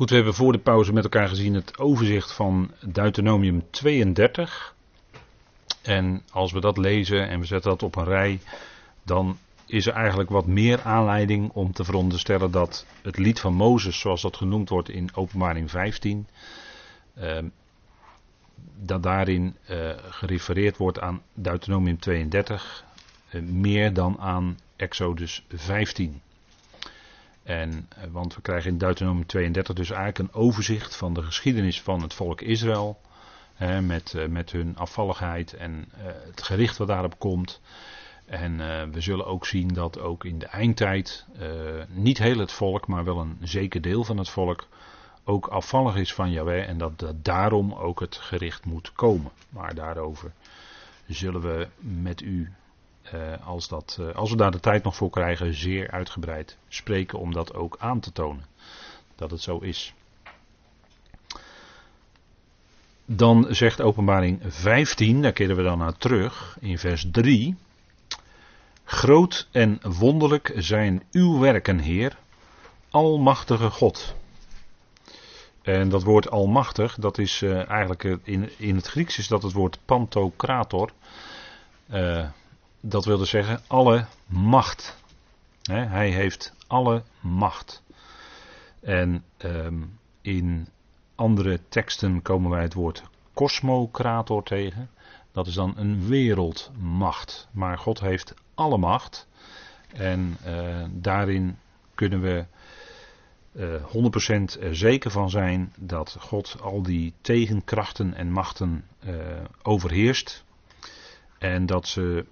Goed, 0.00 0.10
we 0.10 0.16
hebben 0.16 0.34
voor 0.34 0.52
de 0.52 0.58
pauze 0.58 0.92
met 0.92 1.04
elkaar 1.04 1.28
gezien 1.28 1.54
het 1.54 1.78
overzicht 1.78 2.32
van 2.32 2.70
Deuteronomium 2.80 3.70
32. 3.70 4.74
En 5.82 6.22
als 6.30 6.52
we 6.52 6.60
dat 6.60 6.76
lezen 6.76 7.28
en 7.28 7.40
we 7.40 7.46
zetten 7.46 7.70
dat 7.70 7.82
op 7.82 7.96
een 7.96 8.04
rij, 8.04 8.40
dan 9.02 9.38
is 9.66 9.86
er 9.86 9.92
eigenlijk 9.92 10.30
wat 10.30 10.46
meer 10.46 10.82
aanleiding 10.82 11.50
om 11.52 11.72
te 11.72 11.84
veronderstellen 11.84 12.50
dat 12.50 12.86
het 13.02 13.18
lied 13.18 13.40
van 13.40 13.54
Mozes, 13.54 14.00
zoals 14.00 14.22
dat 14.22 14.36
genoemd 14.36 14.68
wordt 14.68 14.88
in 14.88 15.10
Openbaring 15.14 15.70
15, 15.70 16.26
eh, 17.14 17.38
dat 18.76 19.02
daarin 19.02 19.56
eh, 19.66 19.90
gerefereerd 20.10 20.76
wordt 20.76 21.00
aan 21.00 21.22
Deuteronomium 21.34 21.98
32, 21.98 22.84
eh, 23.28 23.40
meer 23.40 23.92
dan 23.92 24.16
aan 24.20 24.58
Exodus 24.76 25.44
15. 25.48 26.20
En, 27.50 27.86
eh, 27.88 28.04
want 28.10 28.34
we 28.34 28.40
krijgen 28.40 28.70
in 28.70 28.78
Deuteronomium 28.78 29.26
32 29.26 29.74
dus 29.74 29.90
eigenlijk 29.90 30.18
een 30.18 30.40
overzicht 30.40 30.96
van 30.96 31.14
de 31.14 31.22
geschiedenis 31.22 31.82
van 31.82 32.02
het 32.02 32.14
volk 32.14 32.40
Israël. 32.40 33.00
Hè, 33.54 33.80
met, 33.82 34.14
eh, 34.14 34.26
met 34.26 34.52
hun 34.52 34.76
afvalligheid 34.76 35.52
en 35.52 35.84
eh, 35.92 36.04
het 36.26 36.42
gericht 36.42 36.76
wat 36.76 36.88
daarop 36.88 37.18
komt. 37.18 37.60
En 38.26 38.56
we 38.92 39.00
zullen 39.00 39.26
ook 39.26 39.46
zien 39.46 39.68
dat 39.68 40.00
ook 40.00 40.24
in 40.24 40.38
de 40.38 40.46
eindtijd 40.46 41.26
niet 41.88 42.18
heel 42.18 42.38
het 42.38 42.52
volk, 42.52 42.86
maar 42.86 43.04
wel 43.04 43.18
een 43.18 43.38
zeker 43.42 43.80
deel 43.80 44.04
van 44.04 44.18
het 44.18 44.28
volk 44.28 44.68
ook 45.24 45.46
afvallig 45.46 45.96
is 45.96 46.14
van 46.14 46.30
Yahweh. 46.30 46.68
En 46.68 46.78
dat, 46.78 46.98
dat 46.98 47.24
daarom 47.24 47.72
ook 47.72 48.00
het 48.00 48.16
gericht 48.16 48.64
moet 48.64 48.92
komen. 48.92 49.30
Maar 49.48 49.74
daarover 49.74 50.32
zullen 51.06 51.40
we 51.40 51.68
met 51.78 52.20
u 52.20 52.52
als, 53.44 53.68
dat, 53.68 53.96
uh, 54.00 54.14
als 54.14 54.30
we 54.30 54.36
daar 54.36 54.50
de 54.50 54.60
tijd 54.60 54.82
nog 54.82 54.96
voor 54.96 55.10
krijgen, 55.10 55.54
zeer 55.54 55.90
uitgebreid 55.90 56.56
spreken 56.68 57.18
om 57.18 57.32
dat 57.32 57.54
ook 57.54 57.76
aan 57.78 58.00
te 58.00 58.12
tonen. 58.12 58.44
Dat 59.14 59.30
het 59.30 59.40
zo 59.40 59.58
is. 59.58 59.94
Dan 63.04 63.46
zegt 63.48 63.80
openbaring 63.80 64.40
15, 64.46 65.22
daar 65.22 65.32
keren 65.32 65.56
we 65.56 65.62
dan 65.62 65.78
naar 65.78 65.96
terug, 65.96 66.56
in 66.60 66.78
vers 66.78 67.06
3. 67.10 67.56
Groot 68.84 69.48
en 69.50 69.78
wonderlijk 69.82 70.52
zijn 70.56 71.02
uw 71.10 71.38
werken, 71.38 71.78
Heer, 71.78 72.16
Almachtige 72.90 73.70
God. 73.70 74.14
En 75.62 75.88
dat 75.88 76.02
woord 76.02 76.30
almachtig, 76.30 76.94
dat 76.94 77.18
is 77.18 77.42
uh, 77.42 77.68
eigenlijk 77.68 78.02
in, 78.22 78.50
in 78.56 78.76
het 78.76 78.86
Grieks 78.86 79.18
is 79.18 79.28
dat 79.28 79.42
het 79.42 79.52
woord 79.52 79.78
pantokrator. 79.84 80.90
Uh, 81.90 82.28
dat 82.80 83.04
wil 83.04 83.18
dus 83.18 83.30
zeggen 83.30 83.60
alle 83.66 84.06
macht. 84.26 84.96
hij 85.70 86.10
heeft 86.10 86.54
alle 86.66 87.02
macht. 87.20 87.82
En 88.80 89.24
um, 89.44 89.98
in 90.20 90.68
andere 91.14 91.60
teksten 91.68 92.22
komen 92.22 92.50
wij 92.50 92.62
het 92.62 92.74
woord 92.74 93.02
kosmocrator 93.32 94.42
tegen. 94.42 94.90
Dat 95.32 95.46
is 95.46 95.54
dan 95.54 95.74
een 95.76 96.06
wereldmacht. 96.06 97.48
Maar 97.50 97.78
God 97.78 98.00
heeft 98.00 98.34
alle 98.54 98.78
macht. 98.78 99.28
En 99.92 100.36
uh, 100.46 100.84
daarin 100.90 101.58
kunnen 101.94 102.20
we 102.20 102.44
uh, 103.52 104.54
100% 104.56 104.60
er 104.60 104.76
zeker 104.76 105.10
van 105.10 105.30
zijn 105.30 105.72
dat 105.76 106.16
God 106.18 106.56
al 106.62 106.82
die 106.82 107.14
tegenkrachten 107.20 108.14
en 108.14 108.32
machten 108.32 108.84
uh, 109.04 109.14
overheerst. 109.62 110.44
En 111.38 111.66
dat 111.66 111.86
ze 111.86 112.26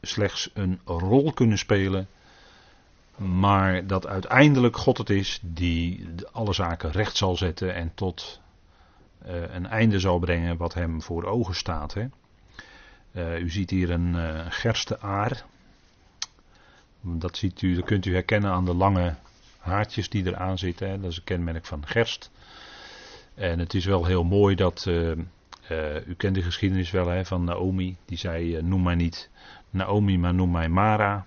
slechts 0.00 0.50
een 0.54 0.80
rol 0.84 1.32
kunnen 1.32 1.58
spelen, 1.58 2.08
maar 3.16 3.86
dat 3.86 4.06
uiteindelijk 4.06 4.76
God 4.76 4.98
het 4.98 5.10
is 5.10 5.40
die 5.42 6.08
alle 6.32 6.52
zaken 6.52 6.90
recht 6.90 7.16
zal 7.16 7.36
zetten 7.36 7.74
en 7.74 7.92
tot 7.94 8.40
uh, 9.26 9.54
een 9.54 9.66
einde 9.66 9.98
zal 9.98 10.18
brengen 10.18 10.56
wat 10.56 10.74
hem 10.74 11.02
voor 11.02 11.24
ogen 11.24 11.54
staat. 11.54 11.94
Hè. 11.94 12.06
Uh, 13.12 13.40
u 13.40 13.50
ziet 13.50 13.70
hier 13.70 13.90
een 13.90 14.14
uh, 14.14 14.46
gerste 14.48 15.00
aar. 15.00 15.44
Dat, 17.00 17.36
ziet 17.36 17.62
u, 17.62 17.74
dat 17.74 17.84
kunt 17.84 18.06
u 18.06 18.12
herkennen 18.12 18.50
aan 18.50 18.64
de 18.64 18.74
lange 18.74 19.14
haartjes 19.58 20.08
die 20.08 20.26
eraan 20.26 20.58
zitten. 20.58 20.88
Hè. 20.88 21.00
Dat 21.00 21.10
is 21.10 21.16
een 21.16 21.24
kenmerk 21.24 21.66
van 21.66 21.86
gerst. 21.86 22.30
En 23.34 23.58
het 23.58 23.74
is 23.74 23.84
wel 23.84 24.04
heel 24.04 24.24
mooi 24.24 24.54
dat. 24.54 24.86
U 26.06 26.14
kent 26.14 26.34
de 26.34 26.42
geschiedenis 26.42 26.90
wel 26.90 27.08
hè, 27.08 27.24
van 27.24 27.44
Naomi. 27.44 27.96
Die 28.04 28.18
zei: 28.18 28.62
Noem 28.62 28.82
mij 28.82 28.94
niet 28.94 29.30
Naomi, 29.70 30.18
maar 30.18 30.34
noem 30.34 30.50
mij 30.50 30.68
Mara, 30.68 31.26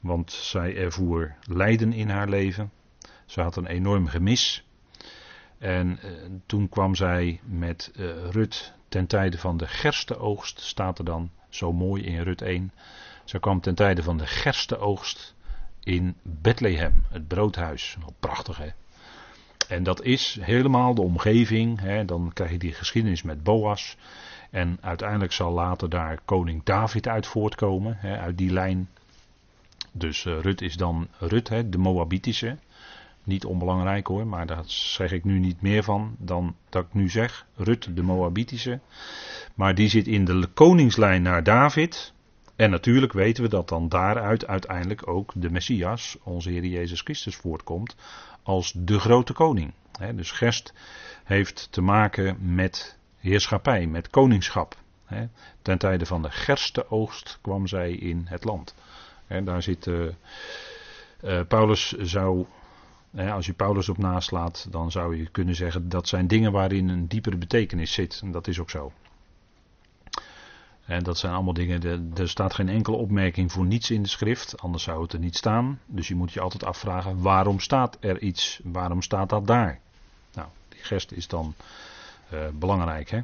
want 0.00 0.32
zij 0.32 0.76
ervoer 0.76 1.34
lijden 1.42 1.92
in 1.92 2.08
haar 2.08 2.28
leven. 2.28 2.70
Ze 3.26 3.40
had 3.40 3.56
een 3.56 3.66
enorm 3.66 4.06
gemis. 4.06 4.64
En 5.58 5.98
uh, 6.04 6.10
toen 6.46 6.68
kwam 6.68 6.94
zij 6.94 7.40
met 7.44 7.90
Rut 8.30 8.74
ten 8.88 9.06
tijde 9.06 9.38
van 9.38 9.56
de 9.56 9.66
gerstenoogst, 9.66 10.60
staat 10.60 10.98
er 10.98 11.04
dan 11.04 11.30
zo 11.48 11.72
mooi 11.72 12.02
in 12.02 12.22
Rut 12.22 12.42
1. 12.42 12.72
Zij 13.24 13.40
kwam 13.40 13.60
ten 13.60 13.74
tijde 13.74 14.02
van 14.02 14.18
de 14.18 14.26
gerstenoogst 14.26 15.34
in 15.80 16.16
Bethlehem, 16.22 17.04
het 17.08 17.28
broodhuis. 17.28 17.96
Prachtig 18.20 18.56
hè. 18.56 18.68
En 19.68 19.82
dat 19.82 20.02
is 20.02 20.38
helemaal 20.40 20.94
de 20.94 21.02
omgeving. 21.02 21.80
Hè. 21.80 22.04
Dan 22.04 22.30
krijg 22.32 22.50
je 22.50 22.58
die 22.58 22.72
geschiedenis 22.72 23.22
met 23.22 23.42
Boas. 23.42 23.96
En 24.50 24.78
uiteindelijk 24.80 25.32
zal 25.32 25.52
later 25.52 25.88
daar 25.88 26.20
koning 26.24 26.62
David 26.64 27.08
uit 27.08 27.26
voortkomen, 27.26 27.96
hè, 27.98 28.18
uit 28.18 28.38
die 28.38 28.52
lijn. 28.52 28.88
Dus 29.92 30.24
uh, 30.24 30.40
Rut 30.40 30.60
is 30.60 30.76
dan 30.76 31.08
Rut, 31.18 31.48
hè, 31.48 31.68
de 31.68 31.78
Moabitische. 31.78 32.56
Niet 33.24 33.44
onbelangrijk 33.44 34.06
hoor, 34.06 34.26
maar 34.26 34.46
daar 34.46 34.62
zeg 34.66 35.12
ik 35.12 35.24
nu 35.24 35.38
niet 35.38 35.60
meer 35.60 35.82
van 35.82 36.16
dan 36.18 36.54
dat 36.68 36.84
ik 36.84 36.94
nu 36.94 37.08
zeg. 37.08 37.46
Rut, 37.56 37.96
de 37.96 38.02
Moabitische. 38.02 38.80
Maar 39.54 39.74
die 39.74 39.88
zit 39.88 40.06
in 40.06 40.24
de 40.24 40.48
koningslijn 40.54 41.22
naar 41.22 41.42
David. 41.42 42.12
En 42.62 42.70
natuurlijk 42.70 43.12
weten 43.12 43.42
we 43.42 43.48
dat 43.48 43.68
dan 43.68 43.88
daaruit 43.88 44.46
uiteindelijk 44.46 45.08
ook 45.08 45.32
de 45.34 45.50
Messias, 45.50 46.16
onze 46.22 46.50
Heer 46.50 46.64
Jezus 46.64 47.00
Christus, 47.00 47.36
voortkomt 47.36 47.96
als 48.42 48.72
de 48.76 48.98
grote 48.98 49.32
koning. 49.32 49.72
dus 50.14 50.30
Gerst 50.30 50.72
heeft 51.24 51.68
te 51.70 51.80
maken 51.80 52.54
met 52.54 52.98
heerschappij, 53.16 53.86
met 53.86 54.10
koningschap. 54.10 54.76
Ten 55.62 55.78
tijde 55.78 56.06
van 56.06 56.22
de 56.22 56.30
gersteoogst 56.30 57.38
kwam 57.40 57.66
zij 57.66 57.92
in 57.92 58.26
het 58.28 58.44
land. 58.44 58.74
Daar 59.44 59.62
zit. 59.62 59.86
Uh, 59.86 60.08
uh, 61.24 61.40
Paulus 61.48 61.92
zou. 61.92 62.46
Als 63.16 63.46
je 63.46 63.52
Paulus 63.52 63.88
op 63.88 63.98
naslaat, 63.98 64.66
dan 64.70 64.90
zou 64.90 65.16
je 65.16 65.30
kunnen 65.30 65.54
zeggen 65.54 65.88
dat 65.88 66.08
zijn 66.08 66.26
dingen 66.26 66.52
waarin 66.52 66.88
een 66.88 67.08
diepere 67.08 67.36
betekenis 67.36 67.92
zit. 67.92 68.20
En 68.22 68.32
dat 68.32 68.46
is 68.46 68.58
ook 68.58 68.70
zo. 68.70 68.92
En 70.84 71.02
dat 71.02 71.18
zijn 71.18 71.32
allemaal 71.32 71.54
dingen. 71.54 72.12
Er 72.16 72.28
staat 72.28 72.54
geen 72.54 72.68
enkele 72.68 72.96
opmerking 72.96 73.52
voor 73.52 73.64
niets 73.64 73.90
in 73.90 74.02
de 74.02 74.08
schrift, 74.08 74.60
anders 74.60 74.82
zou 74.82 75.02
het 75.02 75.12
er 75.12 75.18
niet 75.18 75.36
staan. 75.36 75.80
Dus 75.86 76.08
je 76.08 76.14
moet 76.14 76.32
je 76.32 76.40
altijd 76.40 76.64
afvragen: 76.64 77.22
waarom 77.22 77.60
staat 77.60 77.96
er 78.00 78.20
iets? 78.20 78.60
Waarom 78.62 79.02
staat 79.02 79.28
dat 79.28 79.46
daar? 79.46 79.80
Nou, 80.34 80.48
die 80.68 80.82
gest 80.82 81.12
is 81.12 81.28
dan 81.28 81.54
uh, 82.32 82.40
belangrijk. 82.52 83.10
Hè? 83.10 83.20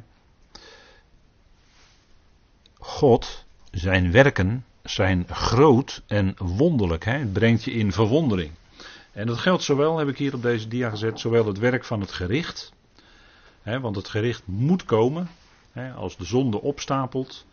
God, 2.77 3.45
zijn 3.71 4.11
werken 4.11 4.63
zijn 4.83 5.25
groot 5.27 6.01
en 6.07 6.35
wonderlijk. 6.37 7.05
Hè? 7.05 7.17
Het 7.17 7.33
brengt 7.33 7.63
je 7.63 7.71
in 7.71 7.91
verwondering. 7.91 8.51
En 9.11 9.27
dat 9.27 9.37
geldt 9.37 9.63
zowel, 9.63 9.97
heb 9.97 10.07
ik 10.07 10.17
hier 10.17 10.33
op 10.33 10.41
deze 10.41 10.67
dia 10.67 10.89
gezet, 10.89 11.19
zowel 11.19 11.45
het 11.45 11.57
werk 11.57 11.85
van 11.85 11.99
het 11.99 12.11
gericht. 12.11 12.73
Hè, 13.61 13.79
want 13.79 13.95
het 13.95 14.07
gericht 14.07 14.41
moet 14.45 14.85
komen. 14.85 15.29
Als 15.95 16.17
de 16.17 16.25
zonde 16.25 16.61
opstapelt. 16.61 17.45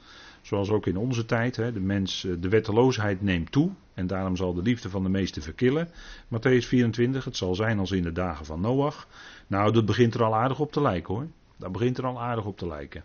Zoals 0.42 0.70
ook 0.70 0.86
in 0.86 0.96
onze 0.96 1.24
tijd. 1.24 1.54
De 1.54 1.80
mens, 1.80 2.24
eh, 2.24 2.32
de 2.40 2.48
wetteloosheid 2.48 3.22
neemt 3.22 3.52
toe. 3.52 3.70
En 3.94 4.06
daarom 4.06 4.36
zal 4.36 4.54
de 4.54 4.62
liefde 4.62 4.90
van 4.90 5.02
de 5.02 5.08
meesten 5.08 5.42
verkillen. 5.42 5.88
Matthäus 6.24 6.66
24, 6.66 7.24
het 7.24 7.36
zal 7.36 7.54
zijn 7.54 7.78
als 7.78 7.90
in 7.90 8.02
de 8.02 8.12
dagen 8.12 8.46
van 8.46 8.60
Noach. 8.60 9.08
Nou, 9.46 9.72
dat 9.72 9.86
begint 9.86 10.14
er 10.14 10.22
al 10.22 10.34
aardig 10.34 10.58
op 10.60 10.72
te 10.72 10.80
lijken 10.80 11.14
hoor. 11.14 11.26
Dat 11.56 11.72
begint 11.72 11.98
er 11.98 12.06
al 12.06 12.20
aardig 12.20 12.44
op 12.44 12.58
te 12.58 12.66
lijken. 12.66 13.04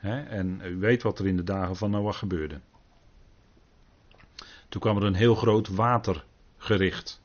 en 0.00 0.60
u 0.64 0.76
weet 0.76 1.02
wat 1.02 1.18
er 1.18 1.26
in 1.26 1.36
de 1.36 1.44
dagen 1.44 1.76
van 1.76 1.90
Noach 1.90 2.18
gebeurde. 2.18 2.60
Toen 4.68 4.80
kwam 4.80 4.96
er 4.96 5.02
een 5.02 5.14
heel 5.14 5.34
groot 5.34 5.68
watergericht. 5.68 7.20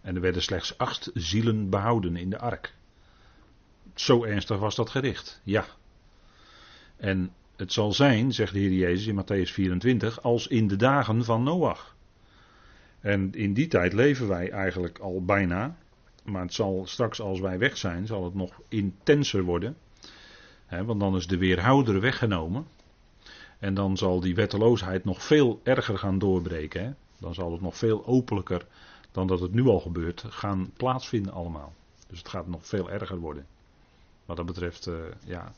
En 0.00 0.14
er 0.14 0.20
werden 0.20 0.42
slechts 0.42 0.78
acht 0.78 1.10
zielen 1.14 1.70
behouden 1.70 2.16
in 2.16 2.30
de 2.30 2.38
ark. 2.38 2.74
Zo 3.94 4.24
ernstig 4.24 4.58
was 4.58 4.74
dat 4.74 4.90
gericht, 4.90 5.40
ja. 5.42 5.64
En 6.96 7.32
het 7.56 7.72
zal 7.72 7.92
zijn, 7.92 8.32
zegt 8.32 8.52
de 8.52 8.58
Heer 8.58 8.72
Jezus 8.72 9.06
in 9.06 9.22
Matthäus 9.22 9.52
24, 9.52 10.22
als 10.22 10.46
in 10.46 10.68
de 10.68 10.76
dagen 10.76 11.24
van 11.24 11.42
Noach. 11.42 11.96
En 13.00 13.34
in 13.34 13.54
die 13.54 13.68
tijd 13.68 13.92
leven 13.92 14.28
wij 14.28 14.50
eigenlijk 14.50 14.98
al 14.98 15.24
bijna. 15.24 15.76
Maar 16.24 16.42
het 16.42 16.54
zal 16.54 16.82
straks 16.86 17.20
als 17.20 17.40
wij 17.40 17.58
weg 17.58 17.76
zijn, 17.76 18.06
zal 18.06 18.24
het 18.24 18.34
nog 18.34 18.60
intenser 18.68 19.42
worden. 19.42 19.76
want 20.68 21.00
dan 21.00 21.16
is 21.16 21.26
de 21.26 21.38
weerhouder 21.38 22.00
weggenomen. 22.00 22.66
En 23.58 23.74
dan 23.74 23.96
zal 23.96 24.20
die 24.20 24.34
wetteloosheid 24.34 25.04
nog 25.04 25.22
veel 25.22 25.60
erger 25.62 25.98
gaan 25.98 26.18
doorbreken. 26.18 26.96
Dan 27.18 27.34
zal 27.34 27.52
het 27.52 27.60
nog 27.60 27.76
veel 27.76 28.06
openlijker 28.06 28.66
dan 29.12 29.26
dat 29.26 29.40
het 29.40 29.52
nu 29.52 29.66
al 29.66 29.80
gebeurt 29.80 30.24
gaan 30.28 30.70
plaatsvinden 30.76 31.32
allemaal. 31.32 31.72
Dus 32.08 32.18
het 32.18 32.28
gaat 32.28 32.46
nog 32.46 32.66
veel 32.66 32.90
erger 32.90 33.18
worden. 33.18 33.46
Wat 34.24 34.36
dat 34.36 34.46
betreft, 34.46 34.86
uh, 34.86 34.94
ja. 35.24 35.52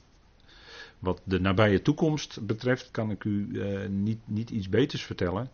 Wat 0.99 1.21
de 1.25 1.41
nabije 1.41 1.83
toekomst 1.83 2.47
betreft, 2.47 2.91
kan 2.91 3.11
ik 3.11 3.25
u 3.25 3.49
uh, 3.53 3.89
niet, 3.89 4.19
niet 4.25 4.51
iets 4.51 4.69
beters 4.69 5.03
vertellen. 5.03 5.51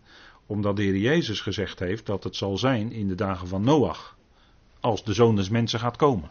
Omdat 0.46 0.76
de 0.76 0.82
Heer 0.82 0.96
Jezus 0.96 1.40
gezegd 1.40 1.78
heeft 1.78 2.06
dat 2.06 2.24
het 2.24 2.36
zal 2.36 2.58
zijn 2.58 2.92
in 2.92 3.08
de 3.08 3.14
dagen 3.14 3.48
van 3.48 3.62
Noach. 3.62 4.16
Als 4.80 5.04
de 5.04 5.12
zoon 5.12 5.36
des 5.36 5.48
mensen 5.48 5.78
gaat 5.78 5.96
komen. 5.96 6.30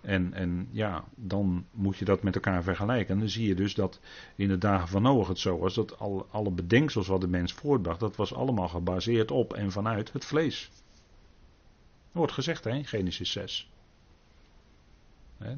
En, 0.00 0.32
en 0.32 0.68
ja, 0.70 1.04
dan 1.14 1.66
moet 1.70 1.96
je 1.96 2.04
dat 2.04 2.22
met 2.22 2.34
elkaar 2.34 2.62
vergelijken. 2.62 3.14
En 3.14 3.20
dan 3.20 3.28
zie 3.28 3.48
je 3.48 3.54
dus 3.54 3.74
dat 3.74 4.00
in 4.36 4.48
de 4.48 4.58
dagen 4.58 4.88
van 4.88 5.02
Noach 5.02 5.28
het 5.28 5.38
zo 5.38 5.58
was 5.58 5.74
dat 5.74 5.98
alle, 5.98 6.24
alle 6.30 6.50
bedenksels 6.50 7.06
wat 7.06 7.20
de 7.20 7.28
mens 7.28 7.52
voortbracht, 7.52 8.00
dat 8.00 8.16
was 8.16 8.34
allemaal 8.34 8.68
gebaseerd 8.68 9.30
op 9.30 9.52
en 9.54 9.72
vanuit 9.72 10.12
het 10.12 10.24
vlees. 10.24 10.70
wordt 12.12 12.32
gezegd 12.32 12.64
hè, 12.64 12.84
Genesis 12.84 13.32
6. 13.32 13.70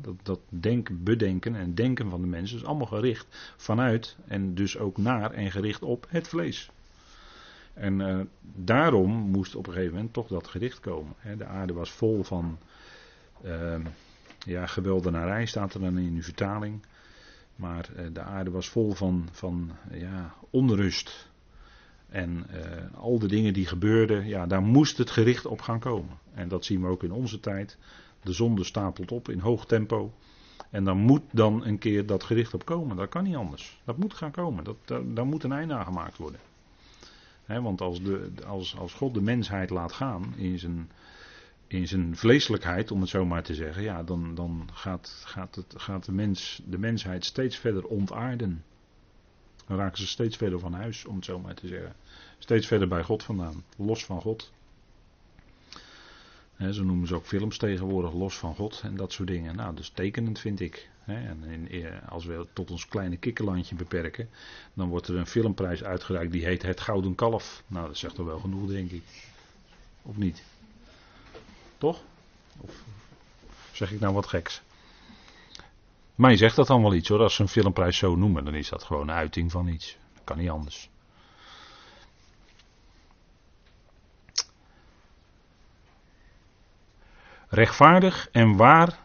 Dat, 0.01 0.15
dat 0.23 0.41
denken, 0.49 1.03
bedenken 1.03 1.55
en 1.55 1.75
denken 1.75 2.11
van 2.11 2.21
de 2.21 2.27
mensen 2.27 2.57
is 2.57 2.65
allemaal 2.65 2.87
gericht 2.87 3.55
vanuit 3.57 4.17
en 4.27 4.55
dus 4.55 4.79
ook 4.79 4.97
naar 4.97 5.31
en 5.31 5.51
gericht 5.51 5.83
op 5.83 6.07
het 6.09 6.29
vlees. 6.29 6.71
En 7.75 8.01
uh, 8.01 8.21
daarom 8.43 9.11
moest 9.11 9.55
op 9.55 9.67
een 9.67 9.73
gegeven 9.73 9.95
moment 9.95 10.13
toch 10.13 10.29
dat 10.29 10.49
gericht 10.49 10.81
komen. 10.81 11.15
de 11.37 11.45
aarde 11.45 11.73
was 11.73 11.91
vol 11.91 12.23
van. 12.23 12.59
Uh, 13.45 13.75
ja, 14.47 14.67
geweldenarij 14.67 15.47
staat 15.47 15.75
er 15.75 15.81
dan 15.81 15.99
in 15.99 16.15
de 16.15 16.23
vertaling. 16.23 16.83
Maar 17.57 17.89
uh, 17.97 18.07
de 18.13 18.21
aarde 18.21 18.51
was 18.51 18.69
vol 18.69 18.93
van, 18.93 19.29
van 19.33 19.73
ja, 19.91 20.35
onrust. 20.51 21.31
En 22.09 22.47
uh, 22.51 22.99
al 22.99 23.19
de 23.19 23.27
dingen 23.29 23.53
die 23.53 23.67
gebeurden, 23.67 24.27
ja, 24.27 24.47
daar 24.47 24.63
moest 24.63 24.99
het 24.99 25.11
gericht 25.11 25.47
op 25.47 25.61
gaan 25.61 25.81
komen. 25.81 26.19
En 26.35 26.49
dat 26.49 26.65
zien 26.65 26.81
we 26.81 26.87
ook 26.87 27.03
in 27.03 27.13
onze 27.13 27.41
tijd. 27.41 27.79
De 28.23 28.33
zonde 28.33 28.65
stapelt 28.65 29.13
op 29.13 29.29
in 29.29 29.39
hoog 29.39 29.67
tempo. 29.67 30.13
En 30.71 30.85
dan 30.85 30.99
moet 30.99 31.23
dan 31.31 31.65
een 31.65 31.79
keer 31.79 32.07
dat 32.07 32.25
gericht 32.25 32.55
op 32.55 32.65
komen. 32.65 32.97
Dat 32.97 33.09
kan 33.09 33.25
niet 33.25 33.37
anders. 33.37 33.81
Dat 33.85 33.97
moet 33.97 34.15
gaan 34.15 34.31
komen. 34.31 34.65
Dat, 34.65 34.77
daar, 35.15 35.27
moet 35.27 35.45
een 35.45 35.53
einde 35.53 35.75
aan 35.75 35.85
gemaakt 35.85 36.17
worden. 36.17 36.41
Want 37.47 37.81
als, 37.81 38.03
de, 38.03 38.31
als, 38.47 38.77
als 38.77 38.93
God 38.93 39.15
de 39.15 39.21
mensheid 39.21 39.71
laat 39.71 39.93
gaan 39.93 40.35
in 40.37 40.59
zijn, 40.59 40.91
in 41.67 41.89
zijn 41.89 42.17
vleeselijkheid, 42.17 42.91
om 42.91 43.01
het 43.01 43.09
zo 43.09 43.25
maar 43.25 43.43
te 43.43 43.55
zeggen, 43.55 43.83
ja, 43.83 44.03
dan, 44.03 44.35
dan 44.35 44.69
gaat, 44.73 45.23
gaat, 45.25 45.55
het, 45.55 45.75
gaat 45.77 46.05
de, 46.05 46.13
mens, 46.13 46.63
de 46.67 46.79
mensheid 46.79 47.25
steeds 47.25 47.57
verder 47.57 47.85
ontaarden. 47.85 48.65
Dan 49.67 49.77
raken 49.77 49.99
ze 49.99 50.07
steeds 50.07 50.37
verder 50.37 50.59
van 50.59 50.73
huis, 50.73 51.05
om 51.05 51.17
het 51.17 51.25
zo 51.25 51.39
maar 51.39 51.55
te 51.55 51.67
zeggen. 51.67 51.95
Steeds 52.39 52.67
verder 52.67 52.89
bij 52.89 53.03
God 53.03 53.23
vandaan, 53.23 53.65
los 53.77 54.05
van 54.05 54.21
God. 54.21 54.53
He, 56.63 56.73
zo 56.73 56.85
noemen 56.85 57.07
ze 57.07 57.15
ook 57.15 57.27
films 57.27 57.59
tegenwoordig, 57.59 58.13
los 58.13 58.39
van 58.39 58.55
God 58.55 58.81
en 58.85 58.97
dat 58.97 59.13
soort 59.13 59.29
dingen. 59.29 59.57
Nou, 59.57 59.75
dus 59.75 59.89
tekenend 59.89 60.39
vind 60.39 60.61
ik. 60.61 60.91
en 61.05 61.69
in, 61.69 61.89
als 62.09 62.25
we 62.25 62.47
tot 62.53 62.71
ons 62.71 62.89
kleine 62.89 63.17
kikkerlandje 63.17 63.75
beperken, 63.75 64.29
dan 64.75 64.89
wordt 64.89 65.09
er 65.09 65.17
een 65.17 65.27
filmprijs 65.27 65.85
uitgereikt 65.85 66.33
die 66.33 66.45
heet 66.45 66.63
Het 66.63 66.81
Gouden 66.81 67.15
Kalf. 67.15 67.63
Nou, 67.67 67.87
dat 67.87 67.97
zegt 67.97 68.15
toch 68.15 68.27
wel 68.27 68.39
genoeg, 68.39 68.69
denk 68.69 68.91
ik. 68.91 69.03
Of 70.03 70.17
niet? 70.17 70.43
Toch? 71.79 72.01
Of 72.61 72.83
zeg 73.73 73.93
ik 73.93 74.01
nou 74.01 74.15
wat 74.15 74.27
geks? 74.27 74.63
Mij 76.15 76.37
zegt 76.37 76.57
dat 76.57 76.67
dan 76.67 76.83
wel 76.83 76.95
iets 76.95 77.09
hoor. 77.09 77.21
Als 77.21 77.35
ze 77.35 77.43
een 77.43 77.49
filmprijs 77.49 77.97
zo 77.97 78.17
noemen, 78.17 78.45
dan 78.45 78.55
is 78.55 78.69
dat 78.69 78.83
gewoon 78.83 79.09
een 79.09 79.15
uiting 79.15 79.51
van 79.51 79.69
iets. 79.69 79.97
Dat 80.15 80.25
kan 80.25 80.39
niet 80.39 80.51
anders. 80.51 80.91
Rechtvaardig 87.55 88.29
en 88.31 88.57
waar 88.57 88.99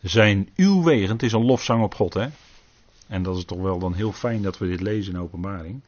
zijn 0.00 0.48
uw 0.56 0.82
wegen. 0.82 1.12
Het 1.12 1.22
is 1.22 1.32
een 1.32 1.44
lofzang 1.44 1.82
op 1.82 1.94
God, 1.94 2.14
hè? 2.14 2.28
En 3.06 3.22
dat 3.22 3.36
is 3.36 3.44
toch 3.44 3.60
wel 3.60 3.78
dan 3.78 3.94
heel 3.94 4.12
fijn 4.12 4.42
dat 4.42 4.58
we 4.58 4.66
dit 4.66 4.80
lezen 4.80 5.12
in 5.12 5.20
openbaring. 5.20 5.82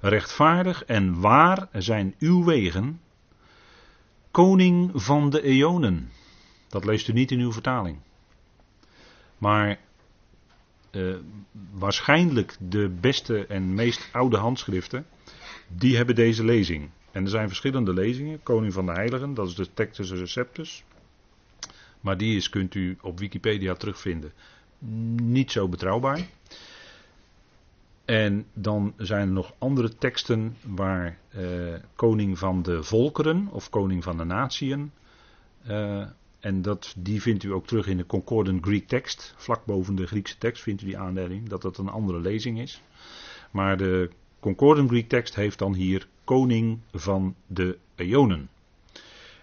Rechtvaardig 0.00 0.84
en 0.84 1.20
waar 1.20 1.68
zijn 1.72 2.14
uw 2.18 2.44
wegen, 2.44 3.00
koning 4.30 4.90
van 4.94 5.30
de 5.30 5.42
eonen. 5.42 6.10
Dat 6.68 6.84
leest 6.84 7.08
u 7.08 7.12
niet 7.12 7.30
in 7.30 7.40
uw 7.40 7.52
vertaling. 7.52 7.98
Maar 9.38 9.78
uh, 10.90 11.16
waarschijnlijk 11.70 12.56
de 12.60 12.88
beste 13.00 13.46
en 13.46 13.74
meest 13.74 14.08
oude 14.12 14.36
handschriften, 14.36 15.06
die 15.68 15.96
hebben 15.96 16.14
deze 16.14 16.44
lezing. 16.44 16.90
En 17.10 17.24
er 17.24 17.30
zijn 17.30 17.48
verschillende 17.48 17.92
lezingen. 17.92 18.42
Koning 18.42 18.72
van 18.72 18.86
de 18.86 18.92
Heiligen, 18.92 19.34
dat 19.34 19.48
is 19.48 19.54
de 19.54 19.68
Textus 19.74 20.10
Receptus. 20.10 20.84
Maar 22.00 22.16
die 22.16 22.36
is, 22.36 22.48
kunt 22.48 22.74
u 22.74 22.96
op 23.02 23.18
Wikipedia 23.18 23.74
terugvinden. 23.74 24.32
Niet 25.22 25.50
zo 25.50 25.68
betrouwbaar. 25.68 26.26
En 28.04 28.46
dan 28.52 28.94
zijn 28.96 29.26
er 29.26 29.32
nog 29.32 29.54
andere 29.58 29.94
teksten 29.94 30.56
waar 30.62 31.18
eh, 31.28 31.42
koning 31.94 32.38
van 32.38 32.62
de 32.62 32.82
volkeren 32.82 33.48
of 33.50 33.70
koning 33.70 34.04
van 34.04 34.16
de 34.16 34.24
natieën. 34.24 34.90
Uh, 35.68 36.06
en 36.40 36.62
dat, 36.62 36.94
die 36.98 37.22
vindt 37.22 37.44
u 37.44 37.52
ook 37.52 37.66
terug 37.66 37.86
in 37.86 37.96
de 37.96 38.06
Concordant 38.06 38.64
Greek 38.64 38.88
tekst. 38.88 39.34
Vlak 39.36 39.64
boven 39.64 39.94
de 39.94 40.06
Griekse 40.06 40.38
tekst 40.38 40.62
vindt 40.62 40.82
u 40.82 40.84
die 40.84 40.98
aanduiding 40.98 41.48
dat 41.48 41.62
dat 41.62 41.78
een 41.78 41.88
andere 41.88 42.20
lezing 42.20 42.60
is. 42.60 42.82
Maar 43.50 43.76
de 43.76 44.10
Concordant 44.40 44.88
Greek 44.88 45.08
tekst 45.08 45.34
heeft 45.34 45.58
dan 45.58 45.74
hier 45.74 46.08
koning 46.24 46.78
van 46.92 47.34
de 47.46 47.78
eonen. 47.94 48.48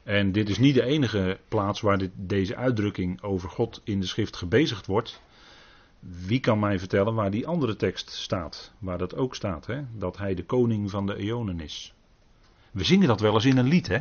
En 0.06 0.31
dit 0.31 0.50
is 0.50 0.57
niet 0.57 0.75
de 0.75 0.84
enige 0.84 1.40
plaats 1.48 1.81
waar 1.81 1.98
dit, 1.98 2.12
deze 2.16 2.56
uitdrukking 2.56 3.22
over 3.22 3.50
God 3.50 3.81
in 3.84 4.00
de 4.00 4.06
schrift 4.06 4.36
gebezigd 4.36 4.86
wordt. 4.86 5.22
Wie 6.00 6.40
kan 6.40 6.60
mij 6.60 6.80
vertellen 6.80 7.13
waar 7.13 7.31
die 7.31 7.48
andere 7.48 7.75
tekst 7.75 8.10
staat? 8.12 8.72
Waar 8.80 8.98
dat 8.98 9.16
ook 9.16 9.36
staat, 9.36 9.66
hè? 9.66 9.81
dat 9.98 10.18
hij 10.18 10.36
de 10.36 10.44
koning 10.44 10.90
van 10.90 11.06
de 11.06 11.16
eonen 11.16 11.60
is. 11.60 11.94
We 12.72 12.84
zingen 12.84 13.07
dat 13.07 13.19
wel 13.19 13.34
eens 13.34 13.46
in 13.46 13.57
een 13.57 13.68
lied, 13.68 13.88
hè? 13.88 14.00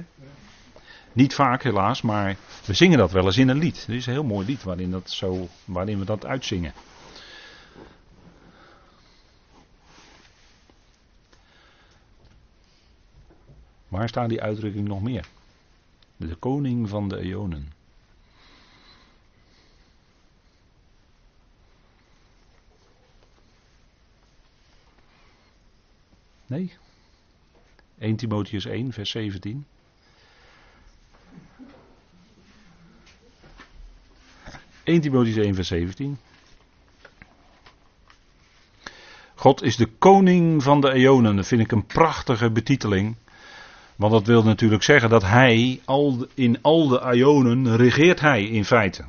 Niet 1.13 1.35
vaak 1.35 1.63
helaas, 1.63 2.03
maar 2.03 2.37
we 2.67 2.75
zingen 2.75 2.99
dat 2.99 3.13
wel 3.13 3.25
eens 3.25 3.39
in 3.39 3.49
een 3.49 3.59
lied. 3.59 3.85
Dit 3.87 3.97
is 3.97 4.07
een 4.07 4.13
heel 4.13 4.25
mooi 4.25 4.47
lied 4.47 4.63
waarin, 4.63 4.91
dat 4.91 5.11
zo, 5.11 5.49
waarin 5.65 5.99
we 5.99 6.05
dat 6.05 6.27
uitzingen. 6.27 6.73
Waar 13.89 14.09
staat 14.09 14.29
die 14.29 14.43
uitdrukking 14.43 14.89
nog 14.89 15.03
meer? 15.03 15.27
De 16.17 16.35
koning 16.35 16.89
van 16.89 17.09
de 17.09 17.19
eonen. 17.19 17.73
Nee? 26.47 26.73
1 27.99 28.17
Timotheus 28.17 28.65
1, 28.65 28.93
vers 28.93 29.11
17. 29.11 29.67
...1 34.85 35.01
Timotheus 35.01 35.37
1 35.37 35.55
vers 35.55 35.69
17. 35.69 36.19
God 39.35 39.63
is 39.63 39.77
de 39.77 39.87
koning 39.87 40.63
van 40.63 40.81
de 40.81 40.93
eonen. 40.93 41.37
Dat 41.37 41.47
vind 41.47 41.61
ik 41.61 41.73
een 41.73 41.87
prachtige 41.87 42.51
betiteling. 42.51 43.17
Want 43.97 44.13
dat 44.13 44.27
wil 44.27 44.43
natuurlijk 44.43 44.83
zeggen 44.83 45.11
dat 45.11 45.23
hij 45.23 45.81
al, 45.85 46.27
in 46.35 46.59
al 46.63 46.89
de 46.89 47.11
Ionen 47.15 47.77
regeert 47.77 48.21
hij 48.21 48.45
in 48.45 48.65
feite. 48.65 49.05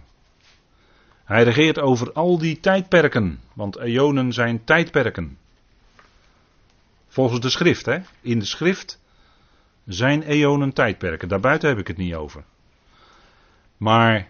Hij 1.23 1.43
regeert 1.43 1.79
over 1.79 2.11
al 2.13 2.37
die 2.37 2.59
tijdperken, 2.59 3.39
want 3.53 3.75
Ionen 3.75 4.33
zijn 4.33 4.63
tijdperken. 4.63 5.37
Volgens 7.07 7.39
de 7.39 7.49
schrift, 7.49 7.85
hè? 7.85 7.99
In 8.21 8.39
de 8.39 8.45
schrift 8.45 8.99
zijn 9.85 10.23
eonen 10.23 10.73
tijdperken. 10.73 11.27
Daarbuiten 11.27 11.69
heb 11.69 11.77
ik 11.77 11.87
het 11.87 11.97
niet 11.97 12.15
over. 12.15 12.43
Maar 13.77 14.29